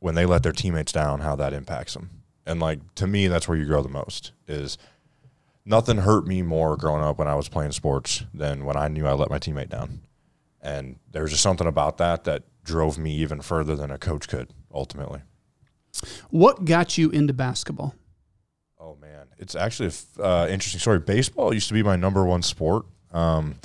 when 0.00 0.14
they 0.14 0.26
let 0.26 0.42
their 0.42 0.52
teammates 0.52 0.92
down, 0.92 1.20
how 1.20 1.34
that 1.36 1.54
impacts 1.54 1.94
them. 1.94 2.10
And 2.46 2.60
like 2.60 2.94
to 2.96 3.06
me, 3.06 3.26
that's 3.28 3.48
where 3.48 3.56
you 3.56 3.64
grow 3.64 3.82
the 3.82 3.88
most. 3.88 4.32
Is 4.46 4.76
nothing 5.64 5.98
hurt 5.98 6.26
me 6.26 6.42
more 6.42 6.76
growing 6.76 7.02
up 7.02 7.18
when 7.18 7.28
I 7.28 7.34
was 7.34 7.48
playing 7.48 7.72
sports 7.72 8.24
than 8.32 8.64
when 8.64 8.76
I 8.76 8.88
knew 8.88 9.06
I 9.06 9.12
let 9.12 9.30
my 9.30 9.38
teammate 9.38 9.70
down. 9.70 10.00
And 10.60 10.98
there's 11.10 11.30
just 11.30 11.42
something 11.42 11.66
about 11.66 11.98
that 11.98 12.24
that 12.24 12.44
drove 12.64 12.98
me 12.98 13.14
even 13.16 13.40
further 13.40 13.76
than 13.76 13.90
a 13.90 13.98
coach 13.98 14.28
could 14.28 14.50
ultimately. 14.72 15.20
What 16.30 16.64
got 16.64 16.98
you 16.98 17.10
into 17.10 17.32
basketball? 17.32 17.94
Oh 18.78 18.96
man, 18.96 19.26
it's 19.38 19.54
actually 19.54 19.90
an 20.18 20.24
uh, 20.24 20.46
interesting 20.50 20.80
story. 20.80 20.98
Baseball 20.98 21.54
used 21.54 21.68
to 21.68 21.74
be 21.74 21.82
my 21.82 21.96
number 21.96 22.24
one 22.24 22.42
sport. 22.42 22.86
Um, 23.12 23.56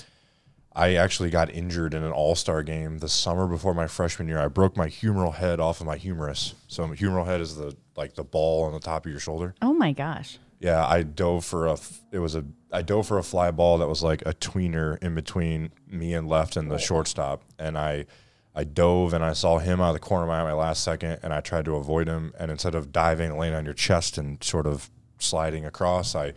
I 0.74 0.96
actually 0.96 1.30
got 1.30 1.50
injured 1.50 1.94
in 1.94 2.04
an 2.04 2.12
All 2.12 2.36
Star 2.36 2.64
game 2.64 3.00
the 3.00 3.10
summer 3.10 3.48
before 3.48 3.74
my 3.74 3.88
freshman 3.88 4.28
year. 4.28 4.40
I 4.40 4.48
broke 4.48 4.78
my 4.78 4.88
humeral 4.88 5.34
head 5.34 5.60
off 5.60 5.82
of 5.82 5.88
my 5.88 5.98
humerus. 5.98 6.54
So 6.68 6.88
humeral 6.88 7.26
head 7.26 7.42
is 7.42 7.56
the 7.56 7.76
like 7.98 8.14
the 8.14 8.24
ball 8.24 8.64
on 8.64 8.74
the 8.74 8.80
top 8.80 9.06
of 9.06 9.12
your 9.12 9.20
shoulder. 9.20 9.56
Oh 9.62 9.74
my 9.74 9.92
gosh. 9.92 10.38
Yeah, 10.60 10.86
I 10.86 11.04
dove 11.04 11.46
for 11.46 11.68
a. 11.68 11.78
It 12.12 12.20
was 12.20 12.36
a. 12.36 12.46
I 12.72 12.82
dove 12.82 13.08
for 13.08 13.18
a 13.18 13.24
fly 13.24 13.52
ball 13.52 13.78
that 13.80 13.88
was 13.88 14.04
like 14.04 14.22
a 14.26 14.34
tweener 14.34 15.02
in 15.02 15.16
between 15.16 15.72
me 15.88 16.14
and 16.14 16.28
left 16.28 16.56
and 16.56 16.70
the 16.70 16.78
shortstop, 16.78 17.42
and 17.58 17.78
I, 17.78 18.06
I 18.54 18.64
dove 18.64 19.14
and 19.14 19.24
I 19.24 19.34
saw 19.34 19.58
him 19.58 19.82
out 19.82 19.90
of 19.90 19.94
the 19.96 20.00
corner 20.00 20.26
of 20.26 20.30
my 20.30 20.42
eye 20.42 20.44
my 20.44 20.54
last 20.54 20.84
second, 20.84 21.20
and 21.24 21.34
I 21.34 21.40
tried 21.40 21.66
to 21.66 21.76
avoid 21.76 22.08
him, 22.08 22.34
and 22.38 22.52
instead 22.52 22.76
of 22.76 22.92
diving, 22.92 23.38
laying 23.38 23.56
on 23.56 23.66
your 23.66 23.74
chest 23.74 24.18
and 24.18 24.44
sort 24.44 24.68
of 24.68 24.92
sliding 25.18 25.66
across, 25.66 26.14
I 26.14 26.34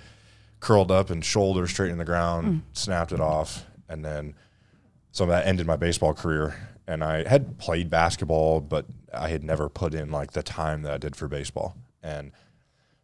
curled 0.61 0.91
up 0.91 1.11
and 1.11 1.23
shoulder 1.23 1.67
straight 1.67 1.91
in 1.91 1.99
the 1.99 2.05
ground, 2.05 2.47
hmm. 2.47 2.59
snapped 2.73 3.13
it 3.13 3.21
off, 3.21 3.67
and 3.89 4.05
then 4.05 4.35
so 5.13 5.27
that 5.27 5.47
ended 5.47 5.67
my 5.67 5.77
baseball 5.77 6.15
career. 6.15 6.57
And 6.87 7.05
I 7.05 7.29
had 7.29 7.59
played 7.59 7.91
basketball, 7.91 8.61
but 8.61 8.87
I 9.13 9.29
had 9.29 9.45
never 9.45 9.69
put 9.69 9.95
in 9.95 10.11
like 10.11 10.33
the 10.33 10.43
time 10.43 10.83
that 10.83 10.93
I 10.93 10.99
did 10.99 11.15
for 11.15 11.29
baseball. 11.29 11.77
And 12.03 12.33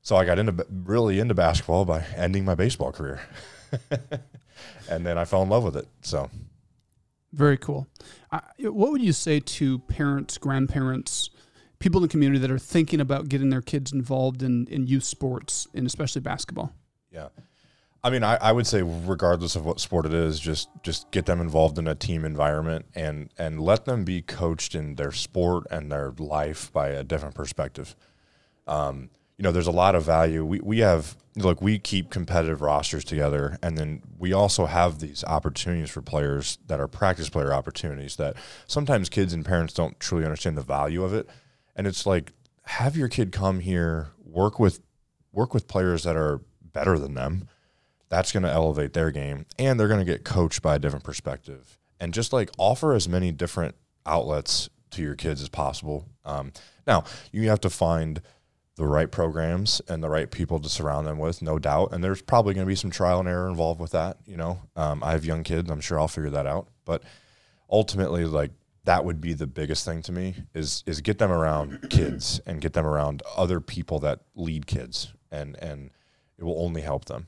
so 0.02 0.16
I 0.16 0.24
got 0.24 0.38
into 0.38 0.66
really 0.70 1.18
into 1.18 1.34
basketball 1.34 1.84
by 1.84 2.04
ending 2.16 2.44
my 2.44 2.54
baseball 2.54 2.92
career. 2.92 3.20
and 4.90 5.04
then 5.06 5.18
I 5.18 5.24
fell 5.24 5.42
in 5.42 5.48
love 5.48 5.64
with 5.64 5.76
it. 5.76 5.86
So 6.02 6.30
Very 7.32 7.58
cool. 7.58 7.86
Uh, 8.30 8.40
what 8.60 8.90
would 8.90 9.02
you 9.02 9.12
say 9.12 9.40
to 9.40 9.78
parents, 9.80 10.38
grandparents, 10.38 11.30
people 11.78 11.98
in 11.98 12.02
the 12.02 12.08
community 12.08 12.38
that 12.40 12.50
are 12.50 12.58
thinking 12.58 13.00
about 13.00 13.28
getting 13.28 13.50
their 13.50 13.62
kids 13.62 13.92
involved 13.92 14.42
in, 14.42 14.66
in 14.68 14.86
youth 14.86 15.04
sports 15.04 15.66
and 15.74 15.86
especially 15.86 16.20
basketball? 16.20 16.72
Yeah. 17.12 17.28
I 18.02 18.10
mean, 18.10 18.22
I, 18.22 18.36
I 18.36 18.52
would 18.52 18.66
say 18.66 18.82
regardless 18.82 19.56
of 19.56 19.64
what 19.64 19.80
sport 19.80 20.06
it 20.06 20.14
is, 20.14 20.38
just 20.38 20.68
just 20.82 21.10
get 21.10 21.26
them 21.26 21.40
involved 21.40 21.78
in 21.78 21.88
a 21.88 21.96
team 21.96 22.24
environment 22.24 22.86
and 22.94 23.30
and 23.36 23.60
let 23.60 23.86
them 23.86 24.04
be 24.04 24.22
coached 24.22 24.74
in 24.74 24.94
their 24.94 25.10
sport 25.10 25.66
and 25.70 25.90
their 25.90 26.14
life 26.16 26.72
by 26.72 26.88
a 26.88 27.02
different 27.02 27.34
perspective. 27.34 27.96
Um, 28.68 29.10
you 29.38 29.44
know, 29.44 29.52
there's 29.52 29.66
a 29.66 29.72
lot 29.72 29.94
of 29.94 30.04
value. 30.04 30.44
We 30.44 30.60
we 30.60 30.78
have 30.80 31.16
look, 31.36 31.62
we 31.62 31.78
keep 31.78 32.10
competitive 32.10 32.60
rosters 32.60 33.04
together, 33.04 33.56
and 33.62 33.78
then 33.78 34.02
we 34.18 34.32
also 34.32 34.66
have 34.66 34.98
these 34.98 35.24
opportunities 35.24 35.90
for 35.90 36.02
players 36.02 36.58
that 36.66 36.80
are 36.80 36.88
practice 36.88 37.28
player 37.28 37.52
opportunities 37.52 38.16
that 38.16 38.36
sometimes 38.66 39.08
kids 39.08 39.32
and 39.32 39.44
parents 39.44 39.72
don't 39.72 39.98
truly 40.00 40.24
understand 40.24 40.58
the 40.58 40.62
value 40.62 41.04
of 41.04 41.14
it. 41.14 41.28
And 41.76 41.86
it's 41.86 42.04
like 42.04 42.32
have 42.64 42.96
your 42.96 43.08
kid 43.08 43.32
come 43.32 43.60
here, 43.60 44.08
work 44.24 44.58
with 44.58 44.80
work 45.32 45.54
with 45.54 45.68
players 45.68 46.02
that 46.02 46.16
are 46.16 46.40
better 46.72 46.98
than 46.98 47.14
them 47.14 47.48
that's 48.08 48.32
going 48.32 48.42
to 48.42 48.50
elevate 48.50 48.92
their 48.92 49.10
game 49.10 49.46
and 49.58 49.78
they're 49.78 49.88
going 49.88 50.04
to 50.04 50.10
get 50.10 50.24
coached 50.24 50.62
by 50.62 50.76
a 50.76 50.78
different 50.78 51.04
perspective 51.04 51.78
and 52.00 52.14
just 52.14 52.32
like 52.32 52.50
offer 52.58 52.94
as 52.94 53.08
many 53.08 53.32
different 53.32 53.74
outlets 54.06 54.68
to 54.90 55.02
your 55.02 55.14
kids 55.14 55.42
as 55.42 55.48
possible 55.48 56.06
um, 56.24 56.52
now 56.86 57.04
you 57.32 57.48
have 57.48 57.60
to 57.60 57.70
find 57.70 58.22
the 58.78 58.86
right 58.86 59.10
programs 59.10 59.82
and 59.88 60.02
the 60.02 60.08
right 60.08 60.30
people 60.30 60.58
to 60.60 60.68
surround 60.68 61.06
them 61.06 61.18
with 61.18 61.42
no 61.42 61.58
doubt 61.58 61.92
and 61.92 62.02
there's 62.02 62.22
probably 62.22 62.54
going 62.54 62.64
to 62.64 62.68
be 62.68 62.74
some 62.76 62.90
trial 62.90 63.20
and 63.20 63.28
error 63.28 63.48
involved 63.48 63.80
with 63.80 63.90
that 63.90 64.16
you 64.24 64.36
know 64.36 64.60
um, 64.76 65.02
i 65.02 65.12
have 65.12 65.24
young 65.24 65.42
kids 65.42 65.70
i'm 65.70 65.80
sure 65.80 65.98
i'll 66.00 66.08
figure 66.08 66.30
that 66.30 66.46
out 66.46 66.68
but 66.84 67.02
ultimately 67.70 68.24
like 68.24 68.52
that 68.84 69.04
would 69.04 69.20
be 69.20 69.34
the 69.34 69.46
biggest 69.46 69.84
thing 69.84 70.00
to 70.00 70.12
me 70.12 70.34
is 70.54 70.82
is 70.86 71.00
get 71.00 71.18
them 71.18 71.30
around 71.30 71.86
kids 71.90 72.40
and 72.46 72.60
get 72.60 72.72
them 72.72 72.86
around 72.86 73.22
other 73.36 73.60
people 73.60 73.98
that 73.98 74.20
lead 74.34 74.66
kids 74.66 75.12
and 75.30 75.56
and 75.56 75.90
it 76.38 76.44
will 76.44 76.62
only 76.62 76.80
help 76.80 77.04
them 77.06 77.26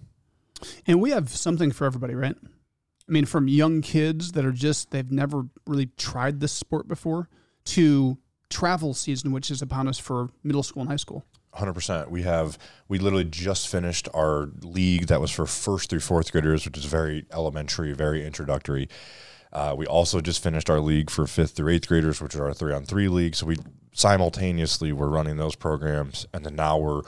And 0.86 1.00
we 1.00 1.10
have 1.10 1.30
something 1.30 1.70
for 1.72 1.86
everybody, 1.86 2.14
right? 2.14 2.36
I 2.42 3.12
mean, 3.12 3.24
from 3.24 3.48
young 3.48 3.80
kids 3.82 4.32
that 4.32 4.44
are 4.44 4.52
just, 4.52 4.90
they've 4.90 5.10
never 5.10 5.44
really 5.66 5.86
tried 5.96 6.40
this 6.40 6.52
sport 6.52 6.86
before 6.86 7.28
to 7.66 8.18
travel 8.50 8.94
season, 8.94 9.32
which 9.32 9.50
is 9.50 9.62
upon 9.62 9.88
us 9.88 9.98
for 9.98 10.28
middle 10.44 10.62
school 10.62 10.82
and 10.82 10.90
high 10.90 10.96
school. 10.96 11.24
Hundred 11.52 11.74
percent. 11.74 12.10
We 12.10 12.22
have 12.22 12.58
we 12.88 12.98
literally 12.98 13.24
just 13.24 13.68
finished 13.68 14.08
our 14.14 14.50
league 14.62 15.08
that 15.08 15.20
was 15.20 15.32
for 15.32 15.46
first 15.46 15.90
through 15.90 16.00
fourth 16.00 16.30
graders, 16.30 16.64
which 16.64 16.78
is 16.78 16.84
very 16.84 17.26
elementary, 17.32 17.92
very 17.92 18.24
introductory. 18.24 18.88
Uh, 19.52 19.74
we 19.76 19.84
also 19.84 20.20
just 20.20 20.42
finished 20.42 20.70
our 20.70 20.78
league 20.78 21.10
for 21.10 21.26
fifth 21.26 21.52
through 21.52 21.72
eighth 21.72 21.88
graders, 21.88 22.20
which 22.20 22.36
is 22.36 22.40
our 22.40 22.54
three 22.54 22.72
on 22.72 22.84
three 22.84 23.08
league. 23.08 23.34
So 23.34 23.46
we 23.46 23.56
simultaneously 23.92 24.92
we're 24.92 25.08
running 25.08 25.38
those 25.38 25.56
programs, 25.56 26.24
and 26.32 26.44
then 26.44 26.54
now 26.54 26.78
we're 26.78 27.02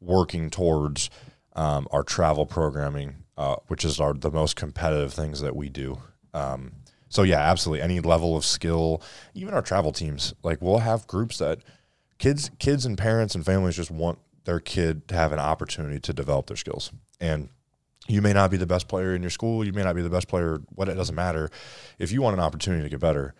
working 0.00 0.48
towards 0.48 1.10
um, 1.56 1.88
our 1.90 2.04
travel 2.04 2.46
programming, 2.46 3.24
uh, 3.36 3.56
which 3.66 3.84
is 3.84 3.98
our 3.98 4.14
the 4.14 4.30
most 4.30 4.54
competitive 4.54 5.12
things 5.12 5.40
that 5.40 5.56
we 5.56 5.68
do. 5.68 5.98
Um, 6.34 6.72
so 7.08 7.24
yeah, 7.24 7.40
absolutely. 7.40 7.82
Any 7.82 7.98
level 7.98 8.36
of 8.36 8.44
skill, 8.44 9.02
even 9.34 9.54
our 9.54 9.62
travel 9.62 9.90
teams, 9.90 10.34
like 10.44 10.62
we'll 10.62 10.78
have 10.78 11.06
groups 11.08 11.38
that 11.38 11.58
kids, 12.18 12.50
kids 12.58 12.84
and 12.84 12.98
parents 12.98 13.34
and 13.34 13.44
families 13.44 13.76
just 13.76 13.90
want 13.90 14.18
their 14.44 14.60
kid 14.60 15.08
to 15.08 15.14
have 15.14 15.32
an 15.32 15.38
opportunity 15.38 16.00
to 16.00 16.12
develop 16.12 16.46
their 16.46 16.56
skills. 16.56 16.92
And 17.20 17.48
you 18.06 18.22
may 18.22 18.32
not 18.32 18.50
be 18.50 18.56
the 18.56 18.66
best 18.66 18.88
player 18.88 19.14
in 19.14 19.22
your 19.22 19.30
school. 19.30 19.64
You 19.64 19.72
may 19.72 19.84
not 19.84 19.94
be 19.94 20.02
the 20.02 20.10
best 20.10 20.28
player. 20.28 20.62
What 20.74 20.88
it 20.88 20.94
doesn't 20.94 21.14
matter. 21.14 21.50
If 21.98 22.10
you 22.10 22.22
want 22.22 22.34
an 22.34 22.40
opportunity 22.40 22.82
to 22.82 22.88
get 22.88 23.00
better, 23.00 23.34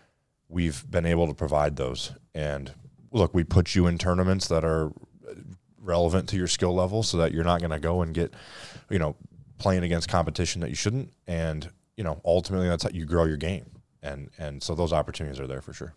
we've 0.47 0.89
been 0.89 1.05
able 1.05 1.27
to 1.27 1.33
provide 1.33 1.75
those. 1.75 2.11
And 2.35 2.71
look, 3.11 3.33
we 3.33 3.43
put 3.43 3.73
you 3.73 3.87
in 3.87 3.97
tournaments 3.97 4.47
that 4.49 4.63
are 4.63 4.91
relevant 5.81 6.29
to 6.29 6.37
your 6.37 6.47
skill 6.47 6.75
level, 6.75 7.01
so 7.01 7.17
that 7.17 7.31
you're 7.31 7.43
not 7.43 7.61
going 7.61 7.71
to 7.71 7.79
go 7.79 8.01
and 8.01 8.13
get, 8.13 8.33
you 8.89 8.99
know, 8.99 9.15
playing 9.57 9.83
against 9.83 10.07
competition 10.07 10.61
that 10.61 10.69
you 10.69 10.75
shouldn't. 10.75 11.11
And 11.25 11.69
you 11.97 12.03
know, 12.03 12.21
ultimately, 12.23 12.69
that's 12.69 12.83
how 12.83 12.89
you 12.93 13.05
grow 13.05 13.25
your 13.25 13.37
game. 13.37 13.65
And 14.01 14.29
and 14.37 14.61
so 14.63 14.75
those 14.75 14.93
opportunities 14.93 15.39
are 15.39 15.47
there 15.47 15.61
for 15.61 15.73
sure. 15.73 15.93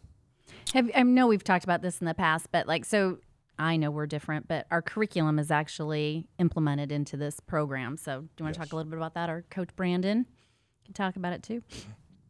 Have, 0.74 0.90
I 0.94 1.02
know 1.02 1.26
we've 1.26 1.44
talked 1.44 1.64
about 1.64 1.82
this 1.82 2.00
in 2.00 2.06
the 2.06 2.14
past, 2.14 2.48
but 2.50 2.66
like, 2.66 2.84
so 2.84 3.18
I 3.58 3.76
know 3.76 3.90
we're 3.90 4.06
different, 4.06 4.48
but 4.48 4.66
our 4.70 4.82
curriculum 4.82 5.38
is 5.38 5.50
actually 5.50 6.26
implemented 6.38 6.90
into 6.90 7.16
this 7.16 7.40
program. 7.40 7.96
So, 7.96 8.20
do 8.20 8.28
you 8.38 8.44
want 8.44 8.54
to 8.54 8.60
talk 8.60 8.72
a 8.72 8.76
little 8.76 8.90
bit 8.90 8.96
about 8.96 9.14
that? 9.14 9.28
Or 9.28 9.44
coach 9.50 9.68
Brandon 9.76 10.26
can 10.84 10.94
talk 10.94 11.16
about 11.16 11.32
it 11.32 11.42
too. 11.42 11.62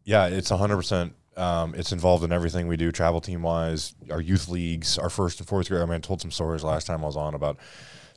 Yeah, 0.04 0.26
it's 0.26 0.50
100%. 0.50 1.12
Um, 1.36 1.74
it's 1.74 1.92
involved 1.92 2.24
in 2.24 2.32
everything 2.32 2.66
we 2.66 2.76
do, 2.76 2.92
travel 2.92 3.20
team 3.20 3.42
wise, 3.42 3.94
our 4.10 4.20
youth 4.20 4.48
leagues, 4.48 4.98
our 4.98 5.08
first 5.08 5.40
and 5.40 5.48
fourth 5.48 5.68
grade. 5.68 5.80
I 5.80 5.86
mean, 5.86 5.94
I 5.94 5.98
told 6.00 6.20
some 6.20 6.30
stories 6.30 6.62
last 6.62 6.86
time 6.86 7.02
I 7.02 7.06
was 7.06 7.16
on 7.16 7.34
about 7.34 7.56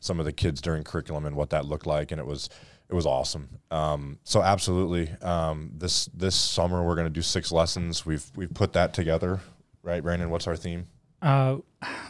some 0.01 0.19
of 0.19 0.25
the 0.25 0.33
kids 0.33 0.59
during 0.61 0.83
curriculum 0.83 1.25
and 1.25 1.35
what 1.35 1.49
that 1.51 1.65
looked 1.65 1.85
like, 1.85 2.11
and 2.11 2.19
it 2.19 2.27
was 2.27 2.49
it 2.89 2.93
was 2.93 3.05
awesome. 3.05 3.59
Um, 3.71 4.19
so 4.23 4.41
absolutely, 4.41 5.09
um, 5.21 5.71
this 5.77 6.05
this 6.07 6.35
summer 6.35 6.83
we're 6.83 6.95
going 6.95 7.07
to 7.07 7.13
do 7.13 7.21
six 7.21 7.51
lessons. 7.51 8.05
We've 8.05 8.29
we've 8.35 8.53
put 8.53 8.73
that 8.73 8.93
together, 8.93 9.39
right, 9.85 10.03
Brandon? 10.03 10.29
What's 10.29 10.47
our 10.47 10.55
theme? 10.55 10.87
Uh, 11.21 11.57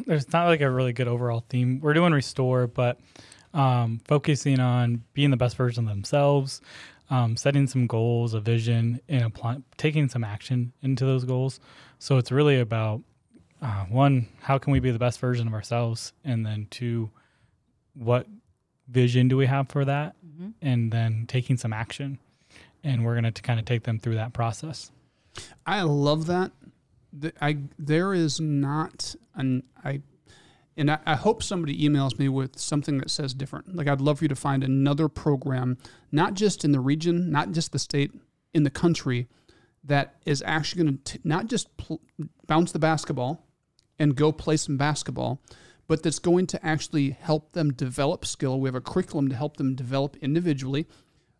there's 0.05 0.31
not 0.33 0.47
like 0.47 0.61
a 0.61 0.69
really 0.69 0.93
good 0.93 1.07
overall 1.07 1.43
theme. 1.49 1.79
We're 1.81 1.93
doing 1.93 2.13
restore, 2.13 2.67
but 2.67 2.99
um, 3.53 4.01
focusing 4.05 4.59
on 4.59 5.03
being 5.13 5.29
the 5.31 5.37
best 5.37 5.55
version 5.55 5.85
of 5.85 5.89
themselves, 5.89 6.61
um, 7.09 7.37
setting 7.37 7.67
some 7.67 7.87
goals, 7.87 8.33
a 8.33 8.39
vision, 8.39 8.99
and 9.07 9.23
apply, 9.23 9.57
taking 9.77 10.09
some 10.09 10.23
action 10.23 10.73
into 10.81 11.05
those 11.05 11.23
goals. 11.23 11.59
So 11.99 12.17
it's 12.17 12.31
really 12.31 12.59
about 12.59 13.01
uh, 13.61 13.85
one, 13.85 14.27
how 14.41 14.57
can 14.57 14.73
we 14.73 14.79
be 14.79 14.91
the 14.91 14.99
best 14.99 15.19
version 15.19 15.47
of 15.47 15.53
ourselves, 15.53 16.13
and 16.23 16.45
then 16.45 16.67
two, 16.69 17.09
what 17.93 18.27
vision 18.89 19.27
do 19.27 19.37
we 19.37 19.45
have 19.45 19.69
for 19.69 19.85
that, 19.85 20.15
and 20.61 20.91
then 20.91 21.25
taking 21.27 21.57
some 21.57 21.73
action. 21.73 22.19
And 22.83 23.03
we're 23.05 23.15
gonna 23.15 23.31
kind 23.31 23.59
of 23.59 23.65
take 23.65 23.83
them 23.83 23.99
through 23.99 24.15
that 24.15 24.33
process. 24.33 24.91
I 25.65 25.81
love 25.81 26.27
that. 26.27 26.51
I 27.41 27.57
there 27.77 28.13
is 28.13 28.39
not 28.39 29.15
an 29.35 29.63
I, 29.83 30.01
and 30.77 30.91
I, 30.91 30.99
I 31.05 31.15
hope 31.15 31.43
somebody 31.43 31.87
emails 31.87 32.19
me 32.19 32.29
with 32.29 32.59
something 32.59 32.97
that 32.99 33.09
says 33.09 33.33
different. 33.33 33.75
Like 33.75 33.87
I'd 33.87 34.01
love 34.01 34.19
for 34.19 34.25
you 34.25 34.29
to 34.29 34.35
find 34.35 34.63
another 34.63 35.07
program, 35.07 35.77
not 36.11 36.33
just 36.33 36.65
in 36.65 36.71
the 36.71 36.79
region, 36.79 37.31
not 37.31 37.51
just 37.51 37.71
the 37.71 37.79
state, 37.79 38.11
in 38.53 38.63
the 38.63 38.69
country, 38.69 39.27
that 39.83 40.15
is 40.25 40.43
actually 40.45 40.83
going 40.83 40.99
to 41.03 41.19
not 41.23 41.47
just 41.47 41.75
pl- 41.77 42.01
bounce 42.47 42.71
the 42.71 42.79
basketball 42.79 43.45
and 43.99 44.15
go 44.15 44.31
play 44.31 44.57
some 44.57 44.77
basketball, 44.77 45.41
but 45.87 46.03
that's 46.03 46.19
going 46.19 46.47
to 46.47 46.65
actually 46.65 47.11
help 47.11 47.51
them 47.53 47.71
develop 47.71 48.25
skill. 48.25 48.59
We 48.59 48.67
have 48.67 48.75
a 48.75 48.81
curriculum 48.81 49.29
to 49.29 49.35
help 49.35 49.57
them 49.57 49.75
develop 49.75 50.17
individually, 50.17 50.87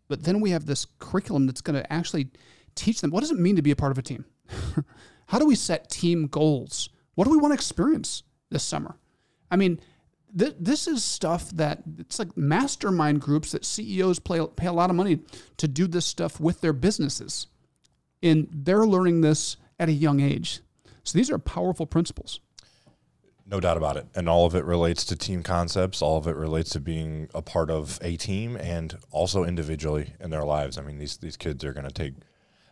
but 0.08 0.24
then 0.24 0.40
we 0.40 0.50
have 0.50 0.66
this 0.66 0.86
curriculum 0.98 1.46
that's 1.46 1.60
going 1.60 1.80
to 1.80 1.92
actually 1.92 2.28
teach 2.74 3.00
them 3.00 3.10
what 3.10 3.20
does 3.20 3.30
it 3.30 3.38
mean 3.38 3.56
to 3.56 3.62
be 3.62 3.70
a 3.70 3.76
part 3.76 3.92
of 3.92 3.98
a 3.98 4.02
team? 4.02 4.24
How 5.26 5.38
do 5.38 5.46
we 5.46 5.54
set 5.54 5.90
team 5.90 6.26
goals? 6.26 6.88
What 7.14 7.24
do 7.24 7.30
we 7.30 7.36
want 7.36 7.52
to 7.52 7.54
experience 7.54 8.22
this 8.50 8.62
summer. 8.62 8.96
I 9.50 9.56
mean, 9.56 9.80
th- 10.36 10.56
this 10.58 10.86
is 10.86 11.04
stuff 11.04 11.50
that 11.50 11.82
it's 11.98 12.18
like 12.18 12.36
mastermind 12.36 13.20
groups 13.20 13.52
that 13.52 13.64
CEOs 13.64 14.18
play, 14.18 14.44
pay 14.56 14.66
a 14.66 14.72
lot 14.72 14.90
of 14.90 14.96
money 14.96 15.20
to 15.56 15.68
do 15.68 15.86
this 15.86 16.06
stuff 16.06 16.40
with 16.40 16.60
their 16.60 16.72
businesses. 16.72 17.46
And 18.22 18.48
they're 18.50 18.86
learning 18.86 19.20
this 19.20 19.56
at 19.78 19.88
a 19.88 19.92
young 19.92 20.20
age. 20.20 20.60
So 21.04 21.16
these 21.16 21.30
are 21.30 21.38
powerful 21.38 21.86
principles. 21.86 22.40
No 23.48 23.60
doubt 23.60 23.76
about 23.76 23.96
it. 23.96 24.06
And 24.16 24.28
all 24.28 24.44
of 24.44 24.56
it 24.56 24.64
relates 24.64 25.04
to 25.04 25.16
team 25.16 25.44
concepts. 25.44 26.02
All 26.02 26.18
of 26.18 26.26
it 26.26 26.34
relates 26.34 26.70
to 26.70 26.80
being 26.80 27.28
a 27.32 27.42
part 27.42 27.70
of 27.70 28.00
a 28.02 28.16
team 28.16 28.56
and 28.56 28.96
also 29.12 29.44
individually 29.44 30.14
in 30.18 30.30
their 30.30 30.44
lives. 30.44 30.78
I 30.78 30.82
mean, 30.82 30.98
these, 30.98 31.18
these 31.18 31.36
kids 31.36 31.64
are 31.64 31.72
going 31.72 31.86
to 31.86 31.92
take 31.92 32.14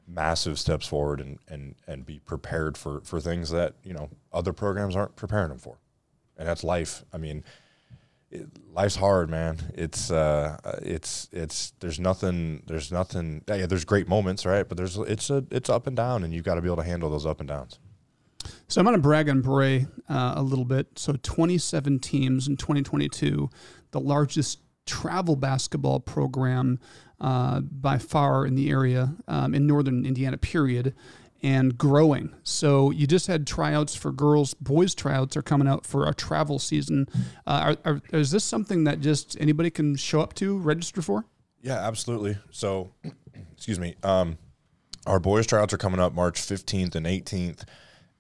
massive 0.07 0.59
steps 0.59 0.87
forward 0.87 1.21
and, 1.21 1.39
and, 1.49 1.75
and 1.87 2.05
be 2.05 2.19
prepared 2.19 2.77
for, 2.77 3.01
for 3.03 3.21
things 3.21 3.51
that, 3.51 3.75
you 3.83 3.95
know, 3.95 4.11
other 4.33 4.53
programs 4.53 4.97
aren't 4.97 5.17
preparing 5.17 5.49
them 5.49 5.59
for. 5.59 5.79
And 6.37 6.49
that's 6.49 6.65
life. 6.65 7.05
I 7.13 7.19
mean, 7.19 7.45
it, 8.31 8.49
life's 8.73 8.97
hard, 8.97 9.31
man. 9.31 9.73
It's, 9.75 10.11
uh, 10.11 10.59
it's, 10.83 11.29
it's, 11.33 11.73
there's 11.81 12.01
nothing, 12.01 12.63
there's 12.67 12.93
nothing, 12.93 13.43
yeah, 13.49 13.67
there's 13.67 13.85
great 13.85 14.09
moments, 14.09 14.45
right? 14.45 14.69
But 14.69 14.77
there's, 14.77 14.97
it's 14.99 15.31
a, 15.31 15.45
it's 15.51 15.71
up 15.71 15.87
and 15.87 15.97
down 15.97 16.25
and 16.25 16.35
you've 16.35 16.45
got 16.45 16.57
to 16.57 16.61
be 16.61 16.69
able 16.69 16.77
to 16.77 16.85
handle 16.85 17.11
those 17.11 17.27
up 17.27 17.41
and 17.41 17.49
downs. 17.49 17.79
So 18.69 18.81
I'm 18.81 18.85
going 18.85 18.97
to 18.97 19.03
brag 19.03 19.31
on 19.31 19.41
Brae 19.41 19.87
uh, 20.09 20.35
a 20.37 20.43
little 20.43 20.65
bit. 20.65 20.99
So 20.99 21.15
27 21.23 21.99
teams 22.01 22.47
in 22.47 22.57
2022, 22.57 23.49
the 23.93 24.01
largest 24.01 24.61
travel 24.87 25.37
basketball 25.37 26.01
program 26.01 26.79
uh, 27.21 27.61
by 27.61 27.99
far 27.99 28.47
in 28.47 28.55
the 28.55 28.71
area 28.71 29.15
um, 29.29 29.55
in 29.55 29.67
northern 29.67 30.05
Indiana, 30.05 30.37
period, 30.37 30.95
and 31.43 31.77
growing. 31.77 32.35
So 32.43 32.91
you 32.91 33.07
just 33.07 33.27
had 33.27 33.47
tryouts 33.47 33.95
for 33.95 34.11
girls. 34.13 34.55
Boys 34.55 34.95
tryouts 34.95 35.37
are 35.37 35.43
coming 35.43 35.69
out 35.69 35.85
for 35.85 36.07
our 36.07 36.15
travel 36.15 36.59
season. 36.59 37.07
Uh, 37.47 37.75
are, 37.85 37.93
are, 37.93 38.01
is 38.13 38.31
this 38.31 38.45
something 38.45 38.85
that 38.85 39.01
just 39.01 39.37
anybody 39.39 39.71
can 39.71 39.97
show 39.97 40.21
up 40.21 40.35
to, 40.35 40.59
register 40.59 41.03
for? 41.03 41.27
Yeah, 41.61 41.77
absolutely. 41.77 42.39
So, 42.51 42.93
excuse 43.53 43.79
me. 43.79 43.95
Um, 44.03 44.39
our 45.07 45.21
boys 45.21 45.47
tryouts 45.47 45.75
are 45.75 45.79
coming 45.79 46.01
up 46.01 46.15
March 46.15 46.41
15th 46.41 46.95
and 46.95 47.05
18th 47.05 47.65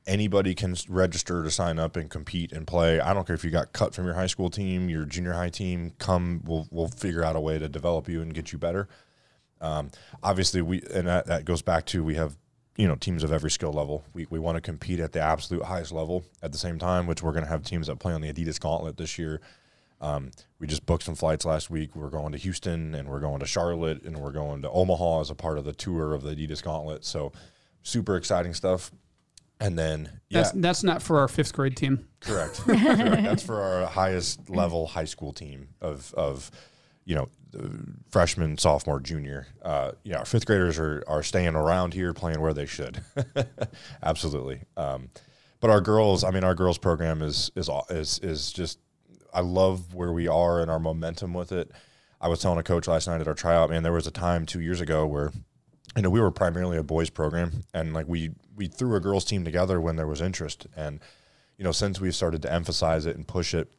anybody 0.06 0.54
can 0.54 0.76
register 0.88 1.42
to 1.42 1.50
sign 1.50 1.78
up 1.78 1.96
and 1.96 2.10
compete 2.10 2.52
and 2.52 2.66
play. 2.66 3.00
I 3.00 3.14
don't 3.14 3.26
care 3.26 3.34
if 3.34 3.44
you 3.44 3.50
got 3.50 3.72
cut 3.72 3.94
from 3.94 4.04
your 4.04 4.14
high 4.14 4.26
school 4.26 4.50
team, 4.50 4.88
your 4.88 5.04
junior 5.04 5.32
high 5.32 5.50
team. 5.50 5.92
Come, 5.98 6.42
we'll 6.44 6.68
we'll 6.70 6.88
figure 6.88 7.24
out 7.24 7.36
a 7.36 7.40
way 7.40 7.58
to 7.58 7.68
develop 7.68 8.08
you 8.08 8.22
and 8.22 8.34
get 8.34 8.52
you 8.52 8.58
better. 8.58 8.88
Um, 9.60 9.90
obviously, 10.22 10.62
we 10.62 10.82
and 10.92 11.08
that, 11.08 11.26
that 11.26 11.44
goes 11.44 11.62
back 11.62 11.86
to 11.86 12.04
we 12.04 12.14
have 12.16 12.36
you 12.76 12.88
know 12.88 12.96
teams 12.96 13.22
of 13.22 13.32
every 13.32 13.50
skill 13.50 13.72
level. 13.72 14.04
We 14.12 14.26
we 14.30 14.38
want 14.38 14.56
to 14.56 14.60
compete 14.60 15.00
at 15.00 15.12
the 15.12 15.20
absolute 15.20 15.64
highest 15.64 15.92
level 15.92 16.24
at 16.42 16.52
the 16.52 16.58
same 16.58 16.78
time, 16.78 17.06
which 17.06 17.22
we're 17.22 17.32
going 17.32 17.44
to 17.44 17.50
have 17.50 17.62
teams 17.62 17.86
that 17.86 17.98
play 17.98 18.12
on 18.12 18.20
the 18.20 18.32
Adidas 18.32 18.60
Gauntlet 18.60 18.96
this 18.96 19.18
year. 19.18 19.40
Um, 20.00 20.32
we 20.58 20.66
just 20.66 20.84
booked 20.84 21.04
some 21.04 21.14
flights 21.14 21.46
last 21.46 21.70
week. 21.70 21.96
We're 21.96 22.10
going 22.10 22.32
to 22.32 22.38
Houston 22.38 22.94
and 22.94 23.08
we're 23.08 23.20
going 23.20 23.40
to 23.40 23.46
Charlotte 23.46 24.02
and 24.02 24.18
we're 24.18 24.32
going 24.32 24.60
to 24.62 24.70
Omaha 24.70 25.20
as 25.20 25.30
a 25.30 25.34
part 25.34 25.56
of 25.56 25.64
the 25.64 25.72
tour 25.72 26.12
of 26.12 26.22
the 26.22 26.34
Adidas 26.34 26.62
Gauntlet. 26.62 27.06
So 27.06 27.32
super 27.82 28.16
exciting 28.16 28.52
stuff. 28.52 28.90
And 29.60 29.78
then 29.78 30.20
yeah, 30.28 30.42
that's, 30.42 30.52
that's 30.52 30.82
not 30.82 31.02
for 31.02 31.20
our 31.20 31.28
fifth 31.28 31.52
grade 31.52 31.76
team. 31.76 32.08
Correct. 32.20 32.56
Correct. 32.62 33.22
That's 33.22 33.42
for 33.42 33.60
our 33.60 33.86
highest 33.86 34.50
level 34.50 34.86
high 34.86 35.04
school 35.04 35.32
team 35.32 35.68
of 35.80 36.12
of 36.14 36.50
you 37.04 37.14
know 37.14 37.28
freshman, 38.10 38.58
sophomore, 38.58 39.00
junior. 39.00 39.46
Uh, 39.62 39.92
yeah, 40.02 40.18
our 40.18 40.24
fifth 40.24 40.46
graders 40.46 40.78
are 40.78 41.04
are 41.06 41.22
staying 41.22 41.54
around 41.54 41.94
here, 41.94 42.12
playing 42.12 42.40
where 42.40 42.52
they 42.52 42.66
should. 42.66 43.00
Absolutely. 44.02 44.62
Um, 44.76 45.10
but 45.60 45.70
our 45.70 45.80
girls, 45.80 46.24
I 46.24 46.30
mean, 46.30 46.44
our 46.44 46.54
girls 46.54 46.78
program 46.78 47.22
is 47.22 47.50
is 47.56 47.70
is 47.90 48.18
is 48.20 48.52
just. 48.52 48.78
I 49.32 49.40
love 49.40 49.94
where 49.94 50.12
we 50.12 50.28
are 50.28 50.60
and 50.60 50.70
our 50.70 50.78
momentum 50.78 51.34
with 51.34 51.50
it. 51.50 51.72
I 52.20 52.28
was 52.28 52.38
telling 52.38 52.58
a 52.58 52.62
coach 52.62 52.86
last 52.86 53.08
night 53.08 53.20
at 53.20 53.26
our 53.26 53.34
tryout, 53.34 53.68
man, 53.68 53.82
there 53.82 53.92
was 53.92 54.06
a 54.06 54.12
time 54.12 54.46
two 54.46 54.60
years 54.60 54.80
ago 54.80 55.04
where 55.06 55.32
you 55.96 56.02
know, 56.02 56.10
we 56.10 56.20
were 56.20 56.30
primarily 56.30 56.76
a 56.76 56.82
boys 56.82 57.10
program, 57.10 57.62
and 57.72 57.94
like 57.94 58.08
we 58.08 58.30
we 58.56 58.66
threw 58.66 58.94
a 58.96 59.00
girls 59.00 59.24
team 59.24 59.44
together 59.44 59.80
when 59.80 59.96
there 59.96 60.06
was 60.06 60.20
interest, 60.20 60.66
and 60.76 61.00
you 61.56 61.64
know, 61.64 61.72
since 61.72 62.00
we've 62.00 62.14
started 62.14 62.42
to 62.42 62.52
emphasize 62.52 63.06
it 63.06 63.16
and 63.16 63.26
push 63.26 63.54
it, 63.54 63.72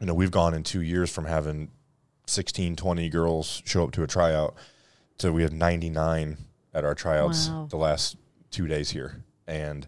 you 0.00 0.06
know, 0.06 0.14
we've 0.14 0.30
gone 0.30 0.54
in 0.54 0.62
two 0.62 0.82
years 0.82 1.10
from 1.10 1.24
having 1.24 1.70
16, 2.26 2.76
20 2.76 3.08
girls 3.08 3.62
show 3.64 3.84
up 3.84 3.92
to 3.92 4.02
a 4.02 4.06
tryout 4.06 4.54
to 5.18 5.32
we 5.32 5.42
have 5.42 5.52
99 5.52 6.36
at 6.74 6.84
our 6.84 6.94
tryouts 6.94 7.48
wow. 7.48 7.66
the 7.70 7.76
last 7.76 8.16
two 8.50 8.66
days 8.66 8.90
here, 8.90 9.24
and 9.46 9.86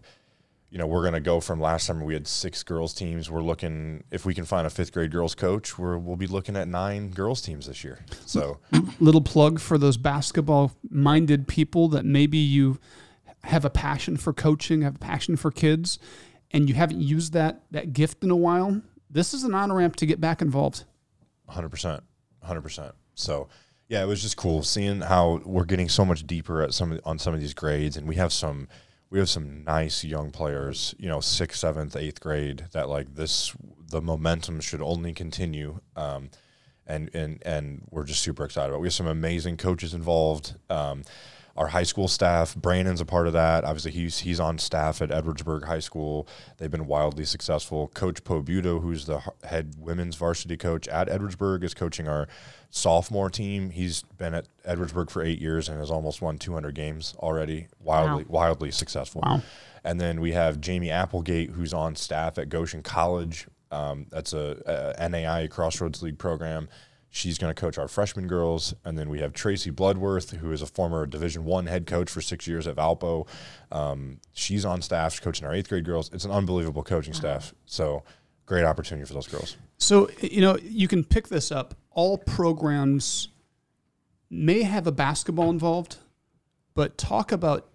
you 0.71 0.77
know, 0.77 0.85
we're 0.85 1.01
going 1.01 1.13
to 1.13 1.19
go 1.19 1.39
from 1.39 1.59
last 1.59 1.87
summer 1.87 2.05
we 2.05 2.13
had 2.13 2.27
six 2.27 2.61
girls 2.61 2.93
teams. 2.93 3.29
We're 3.29 3.41
looking 3.41 4.03
if 4.11 4.25
we 4.25 4.33
can 4.33 4.45
find 4.45 4.67
a 4.67 4.69
fifth 4.69 4.93
grade 4.93 5.11
girls 5.11 5.33
coach, 5.33 5.79
we're, 5.79 5.97
we'll 5.97 6.15
be 6.15 6.27
looking 6.27 6.55
at 6.55 6.67
nine 6.67 7.09
girls 7.09 7.41
teams 7.41 7.65
this 7.65 7.83
year. 7.83 8.05
So, 8.25 8.59
little 8.99 9.21
plug 9.21 9.59
for 9.59 9.77
those 9.77 9.97
basketball 9.97 10.71
minded 10.89 11.47
people 11.47 11.87
that 11.89 12.05
maybe 12.05 12.37
you 12.37 12.79
have 13.49 13.65
a 13.65 13.69
passion 13.69 14.17
for 14.17 14.33
coaching, 14.33 14.81
have 14.81 14.95
a 14.95 14.99
passion 14.99 15.35
for 15.35 15.51
kids, 15.51 15.99
and 16.51 16.69
you 16.69 16.75
haven't 16.75 17.01
used 17.01 17.33
that 17.33 17.63
that 17.71 17.93
gift 17.93 18.23
in 18.23 18.31
a 18.31 18.35
while. 18.35 18.81
This 19.09 19.33
is 19.33 19.43
an 19.43 19.53
on 19.53 19.71
ramp 19.71 19.95
to 19.97 20.05
get 20.05 20.21
back 20.21 20.41
involved. 20.41 20.85
Hundred 21.47 21.69
percent, 21.69 22.03
hundred 22.43 22.61
percent. 22.61 22.93
So, 23.15 23.49
yeah, 23.87 24.03
it 24.03 24.07
was 24.07 24.21
just 24.21 24.37
cool 24.37 24.63
seeing 24.63 25.01
how 25.01 25.41
we're 25.43 25.65
getting 25.65 25.89
so 25.89 26.05
much 26.05 26.25
deeper 26.25 26.61
at 26.61 26.73
some 26.73 26.99
on 27.03 27.19
some 27.19 27.33
of 27.33 27.39
these 27.39 27.53
grades, 27.53 27.97
and 27.97 28.07
we 28.07 28.15
have 28.15 28.31
some 28.31 28.67
we 29.09 29.19
have 29.19 29.29
some 29.29 29.63
nice 29.63 30.03
young 30.03 30.31
players, 30.31 30.93
you 30.99 31.09
know, 31.09 31.19
sixth, 31.19 31.59
seventh, 31.59 31.95
eighth 31.95 32.19
grade 32.19 32.65
that 32.73 32.89
like 32.89 33.15
this, 33.15 33.55
the 33.89 34.01
momentum 34.01 34.61
should 34.61 34.81
only 34.81 35.13
continue. 35.13 35.79
Um, 35.95 36.29
and, 36.85 37.09
and, 37.13 37.41
and 37.45 37.87
we're 37.91 38.03
just 38.03 38.21
super 38.21 38.43
excited 38.43 38.69
about. 38.69 38.77
It. 38.77 38.81
We 38.81 38.87
have 38.87 38.93
some 38.93 39.07
amazing 39.07 39.57
coaches 39.57 39.93
involved. 39.93 40.55
Um, 40.69 41.03
our 41.59 41.67
high 41.67 41.83
school 41.83 42.07
staff. 42.07 42.55
Brandon's 42.55 43.01
a 43.01 43.05
part 43.05 43.27
of 43.27 43.33
that. 43.33 43.65
Obviously, 43.65 43.91
he's 43.91 44.19
he's 44.19 44.39
on 44.39 44.57
staff 44.57 45.01
at 45.01 45.09
Edwardsburg 45.09 45.65
High 45.65 45.79
School. 45.79 46.25
They've 46.57 46.71
been 46.71 46.87
wildly 46.87 47.25
successful. 47.25 47.89
Coach 47.89 48.23
Pobuto, 48.23 48.81
who's 48.81 49.05
the 49.05 49.21
head 49.43 49.75
women's 49.77 50.15
varsity 50.15 50.55
coach 50.55 50.87
at 50.87 51.09
Edwardsburg, 51.09 51.63
is 51.65 51.73
coaching 51.73 52.07
our 52.07 52.29
sophomore 52.69 53.29
team. 53.29 53.71
He's 53.71 54.03
been 54.17 54.33
at 54.33 54.47
Edwardsburg 54.65 55.09
for 55.09 55.21
eight 55.21 55.41
years 55.41 55.67
and 55.67 55.79
has 55.79 55.91
almost 55.91 56.21
won 56.21 56.37
200 56.37 56.73
games 56.73 57.13
already. 57.19 57.67
Wildly, 57.81 58.23
wow. 58.23 58.39
wildly 58.41 58.71
successful. 58.71 59.21
Wow. 59.25 59.41
And 59.83 59.99
then 59.99 60.21
we 60.21 60.31
have 60.31 60.61
Jamie 60.61 60.91
Applegate, 60.91 61.49
who's 61.49 61.73
on 61.73 61.97
staff 61.97 62.37
at 62.37 62.47
Goshen 62.47 62.83
College. 62.83 63.47
Um, 63.69 64.05
that's 64.09 64.31
a, 64.31 64.95
a 64.97 65.09
NAI 65.09 65.47
Crossroads 65.47 66.01
League 66.01 66.17
program. 66.17 66.69
She's 67.11 67.37
going 67.39 67.53
to 67.53 67.59
coach 67.59 67.77
our 67.77 67.87
freshman 67.87 68.27
girls, 68.27 68.75
and 68.85 68.97
then 68.97 69.09
we 69.09 69.19
have 69.21 69.33
Tracy 69.33 69.71
Bloodworth, 69.71 70.31
who 70.37 70.51
is 70.51 70.61
a 70.61 70.67
former 70.67 71.07
Division 71.07 71.43
One 71.43 71.65
head 71.65 71.87
coach 71.87 72.09
for 72.09 72.21
six 72.21 72.47
years 72.47 72.67
at 72.67 72.75
Valpo. 72.75 73.27
Um, 73.71 74.19
she's 74.33 74.63
on 74.63 74.81
staff 74.83 75.19
coaching 75.19 75.47
our 75.47 75.53
eighth 75.53 75.69
grade 75.69 75.85
girls. 75.85 76.11
It's 76.13 76.25
an 76.25 76.31
unbelievable 76.31 76.83
coaching 76.83 77.13
staff. 77.13 77.53
So 77.65 78.03
great 78.45 78.63
opportunity 78.63 79.07
for 79.07 79.13
those 79.13 79.27
girls. 79.27 79.57
So 79.77 80.09
you 80.21 80.41
know 80.41 80.57
you 80.61 80.87
can 80.87 81.03
pick 81.03 81.29
this 81.29 81.51
up. 81.51 81.75
All 81.91 82.17
programs 82.17 83.29
may 84.29 84.61
have 84.61 84.85
a 84.85 84.91
basketball 84.91 85.49
involved, 85.49 85.97
but 86.75 86.97
talk 86.97 87.31
about 87.31 87.69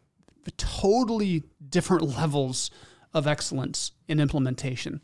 totally 0.57 1.43
different 1.69 2.03
levels 2.17 2.71
of 3.13 3.27
excellence 3.27 3.93
in 4.09 4.21
implementation. 4.21 5.01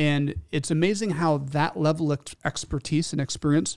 And 0.00 0.36
it's 0.50 0.70
amazing 0.70 1.10
how 1.10 1.36
that 1.50 1.76
level 1.76 2.10
of 2.10 2.20
expertise 2.42 3.12
and 3.12 3.20
experience 3.20 3.76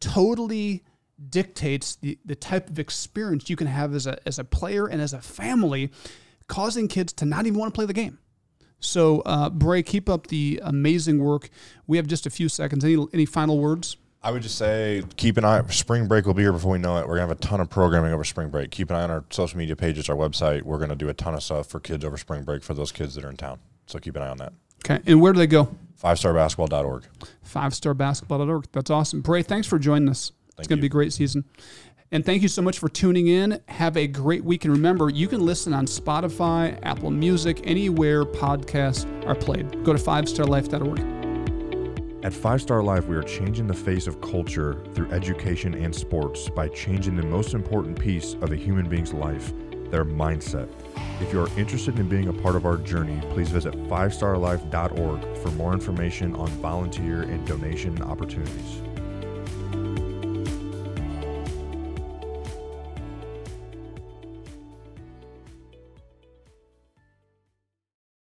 totally 0.00 0.82
dictates 1.30 1.94
the, 1.94 2.18
the 2.24 2.34
type 2.34 2.68
of 2.68 2.80
experience 2.80 3.48
you 3.48 3.54
can 3.54 3.68
have 3.68 3.94
as 3.94 4.08
a, 4.08 4.18
as 4.26 4.40
a 4.40 4.44
player 4.44 4.88
and 4.88 5.00
as 5.00 5.12
a 5.12 5.20
family, 5.20 5.92
causing 6.48 6.88
kids 6.88 7.12
to 7.12 7.24
not 7.24 7.46
even 7.46 7.60
want 7.60 7.72
to 7.72 7.78
play 7.78 7.86
the 7.86 7.92
game. 7.92 8.18
So, 8.80 9.20
uh, 9.20 9.50
Brae, 9.50 9.84
keep 9.84 10.08
up 10.08 10.26
the 10.26 10.60
amazing 10.64 11.22
work. 11.22 11.48
We 11.86 11.96
have 11.96 12.08
just 12.08 12.26
a 12.26 12.30
few 12.30 12.48
seconds. 12.48 12.84
Any, 12.84 13.06
any 13.12 13.24
final 13.24 13.60
words? 13.60 13.96
I 14.20 14.32
would 14.32 14.42
just 14.42 14.58
say 14.58 15.04
keep 15.16 15.36
an 15.36 15.44
eye. 15.44 15.62
Spring 15.68 16.08
break 16.08 16.26
will 16.26 16.34
be 16.34 16.42
here 16.42 16.52
before 16.52 16.72
we 16.72 16.80
know 16.80 16.96
it. 16.98 17.06
We're 17.06 17.18
gonna 17.18 17.28
have 17.28 17.30
a 17.30 17.40
ton 17.40 17.60
of 17.60 17.70
programming 17.70 18.12
over 18.12 18.24
spring 18.24 18.48
break. 18.48 18.72
Keep 18.72 18.90
an 18.90 18.96
eye 18.96 19.04
on 19.04 19.12
our 19.12 19.24
social 19.30 19.58
media 19.58 19.76
pages, 19.76 20.08
our 20.08 20.16
website. 20.16 20.62
We're 20.62 20.78
gonna 20.78 20.96
do 20.96 21.08
a 21.08 21.14
ton 21.14 21.34
of 21.34 21.42
stuff 21.44 21.68
for 21.68 21.78
kids 21.78 22.04
over 22.04 22.16
spring 22.16 22.42
break 22.42 22.64
for 22.64 22.74
those 22.74 22.90
kids 22.90 23.14
that 23.14 23.24
are 23.24 23.30
in 23.30 23.36
town. 23.36 23.60
So 23.86 24.00
keep 24.00 24.16
an 24.16 24.22
eye 24.22 24.28
on 24.28 24.38
that. 24.38 24.52
Okay. 24.84 25.00
And 25.06 25.20
where 25.20 25.32
do 25.32 25.38
they 25.38 25.46
go? 25.46 25.74
Fivestarbasketball.org. 26.02 27.04
Fivestarbasketball.org. 27.48 28.66
That's 28.72 28.90
awesome. 28.90 29.20
Brae, 29.20 29.42
thanks 29.42 29.66
for 29.66 29.78
joining 29.78 30.08
us. 30.08 30.32
Thank 30.56 30.58
it's 30.60 30.68
going 30.68 30.78
to 30.78 30.82
be 30.82 30.86
a 30.86 30.90
great 30.90 31.12
season. 31.12 31.44
And 32.10 32.26
thank 32.26 32.42
you 32.42 32.48
so 32.48 32.60
much 32.60 32.78
for 32.78 32.88
tuning 32.90 33.28
in. 33.28 33.60
Have 33.68 33.96
a 33.96 34.06
great 34.06 34.44
week. 34.44 34.66
And 34.66 34.74
remember, 34.74 35.08
you 35.08 35.28
can 35.28 35.46
listen 35.46 35.72
on 35.72 35.86
Spotify, 35.86 36.78
Apple 36.82 37.10
Music, 37.10 37.60
anywhere 37.64 38.24
podcasts 38.24 39.06
are 39.26 39.34
played. 39.34 39.82
Go 39.82 39.94
to 39.94 39.98
fivestarlife.org. 39.98 41.22
At 42.24 42.32
Five 42.34 42.60
Star 42.60 42.82
Life, 42.82 43.06
we 43.06 43.16
are 43.16 43.22
changing 43.22 43.66
the 43.66 43.74
face 43.74 44.06
of 44.06 44.20
culture 44.20 44.84
through 44.94 45.10
education 45.10 45.74
and 45.74 45.94
sports 45.94 46.48
by 46.50 46.68
changing 46.68 47.16
the 47.16 47.24
most 47.24 47.54
important 47.54 47.98
piece 47.98 48.34
of 48.34 48.52
a 48.52 48.56
human 48.56 48.88
being's 48.88 49.12
life 49.12 49.52
their 49.90 50.04
mindset. 50.04 50.68
If 51.20 51.32
you 51.32 51.40
are 51.40 51.58
interested 51.58 51.98
in 51.98 52.08
being 52.08 52.28
a 52.28 52.32
part 52.32 52.56
of 52.56 52.66
our 52.66 52.76
journey, 52.76 53.20
please 53.30 53.48
visit 53.48 53.74
5starlife.org 53.88 55.36
for 55.38 55.50
more 55.52 55.72
information 55.72 56.34
on 56.34 56.48
volunteer 56.48 57.22
and 57.22 57.46
donation 57.46 58.02
opportunities. 58.02 58.81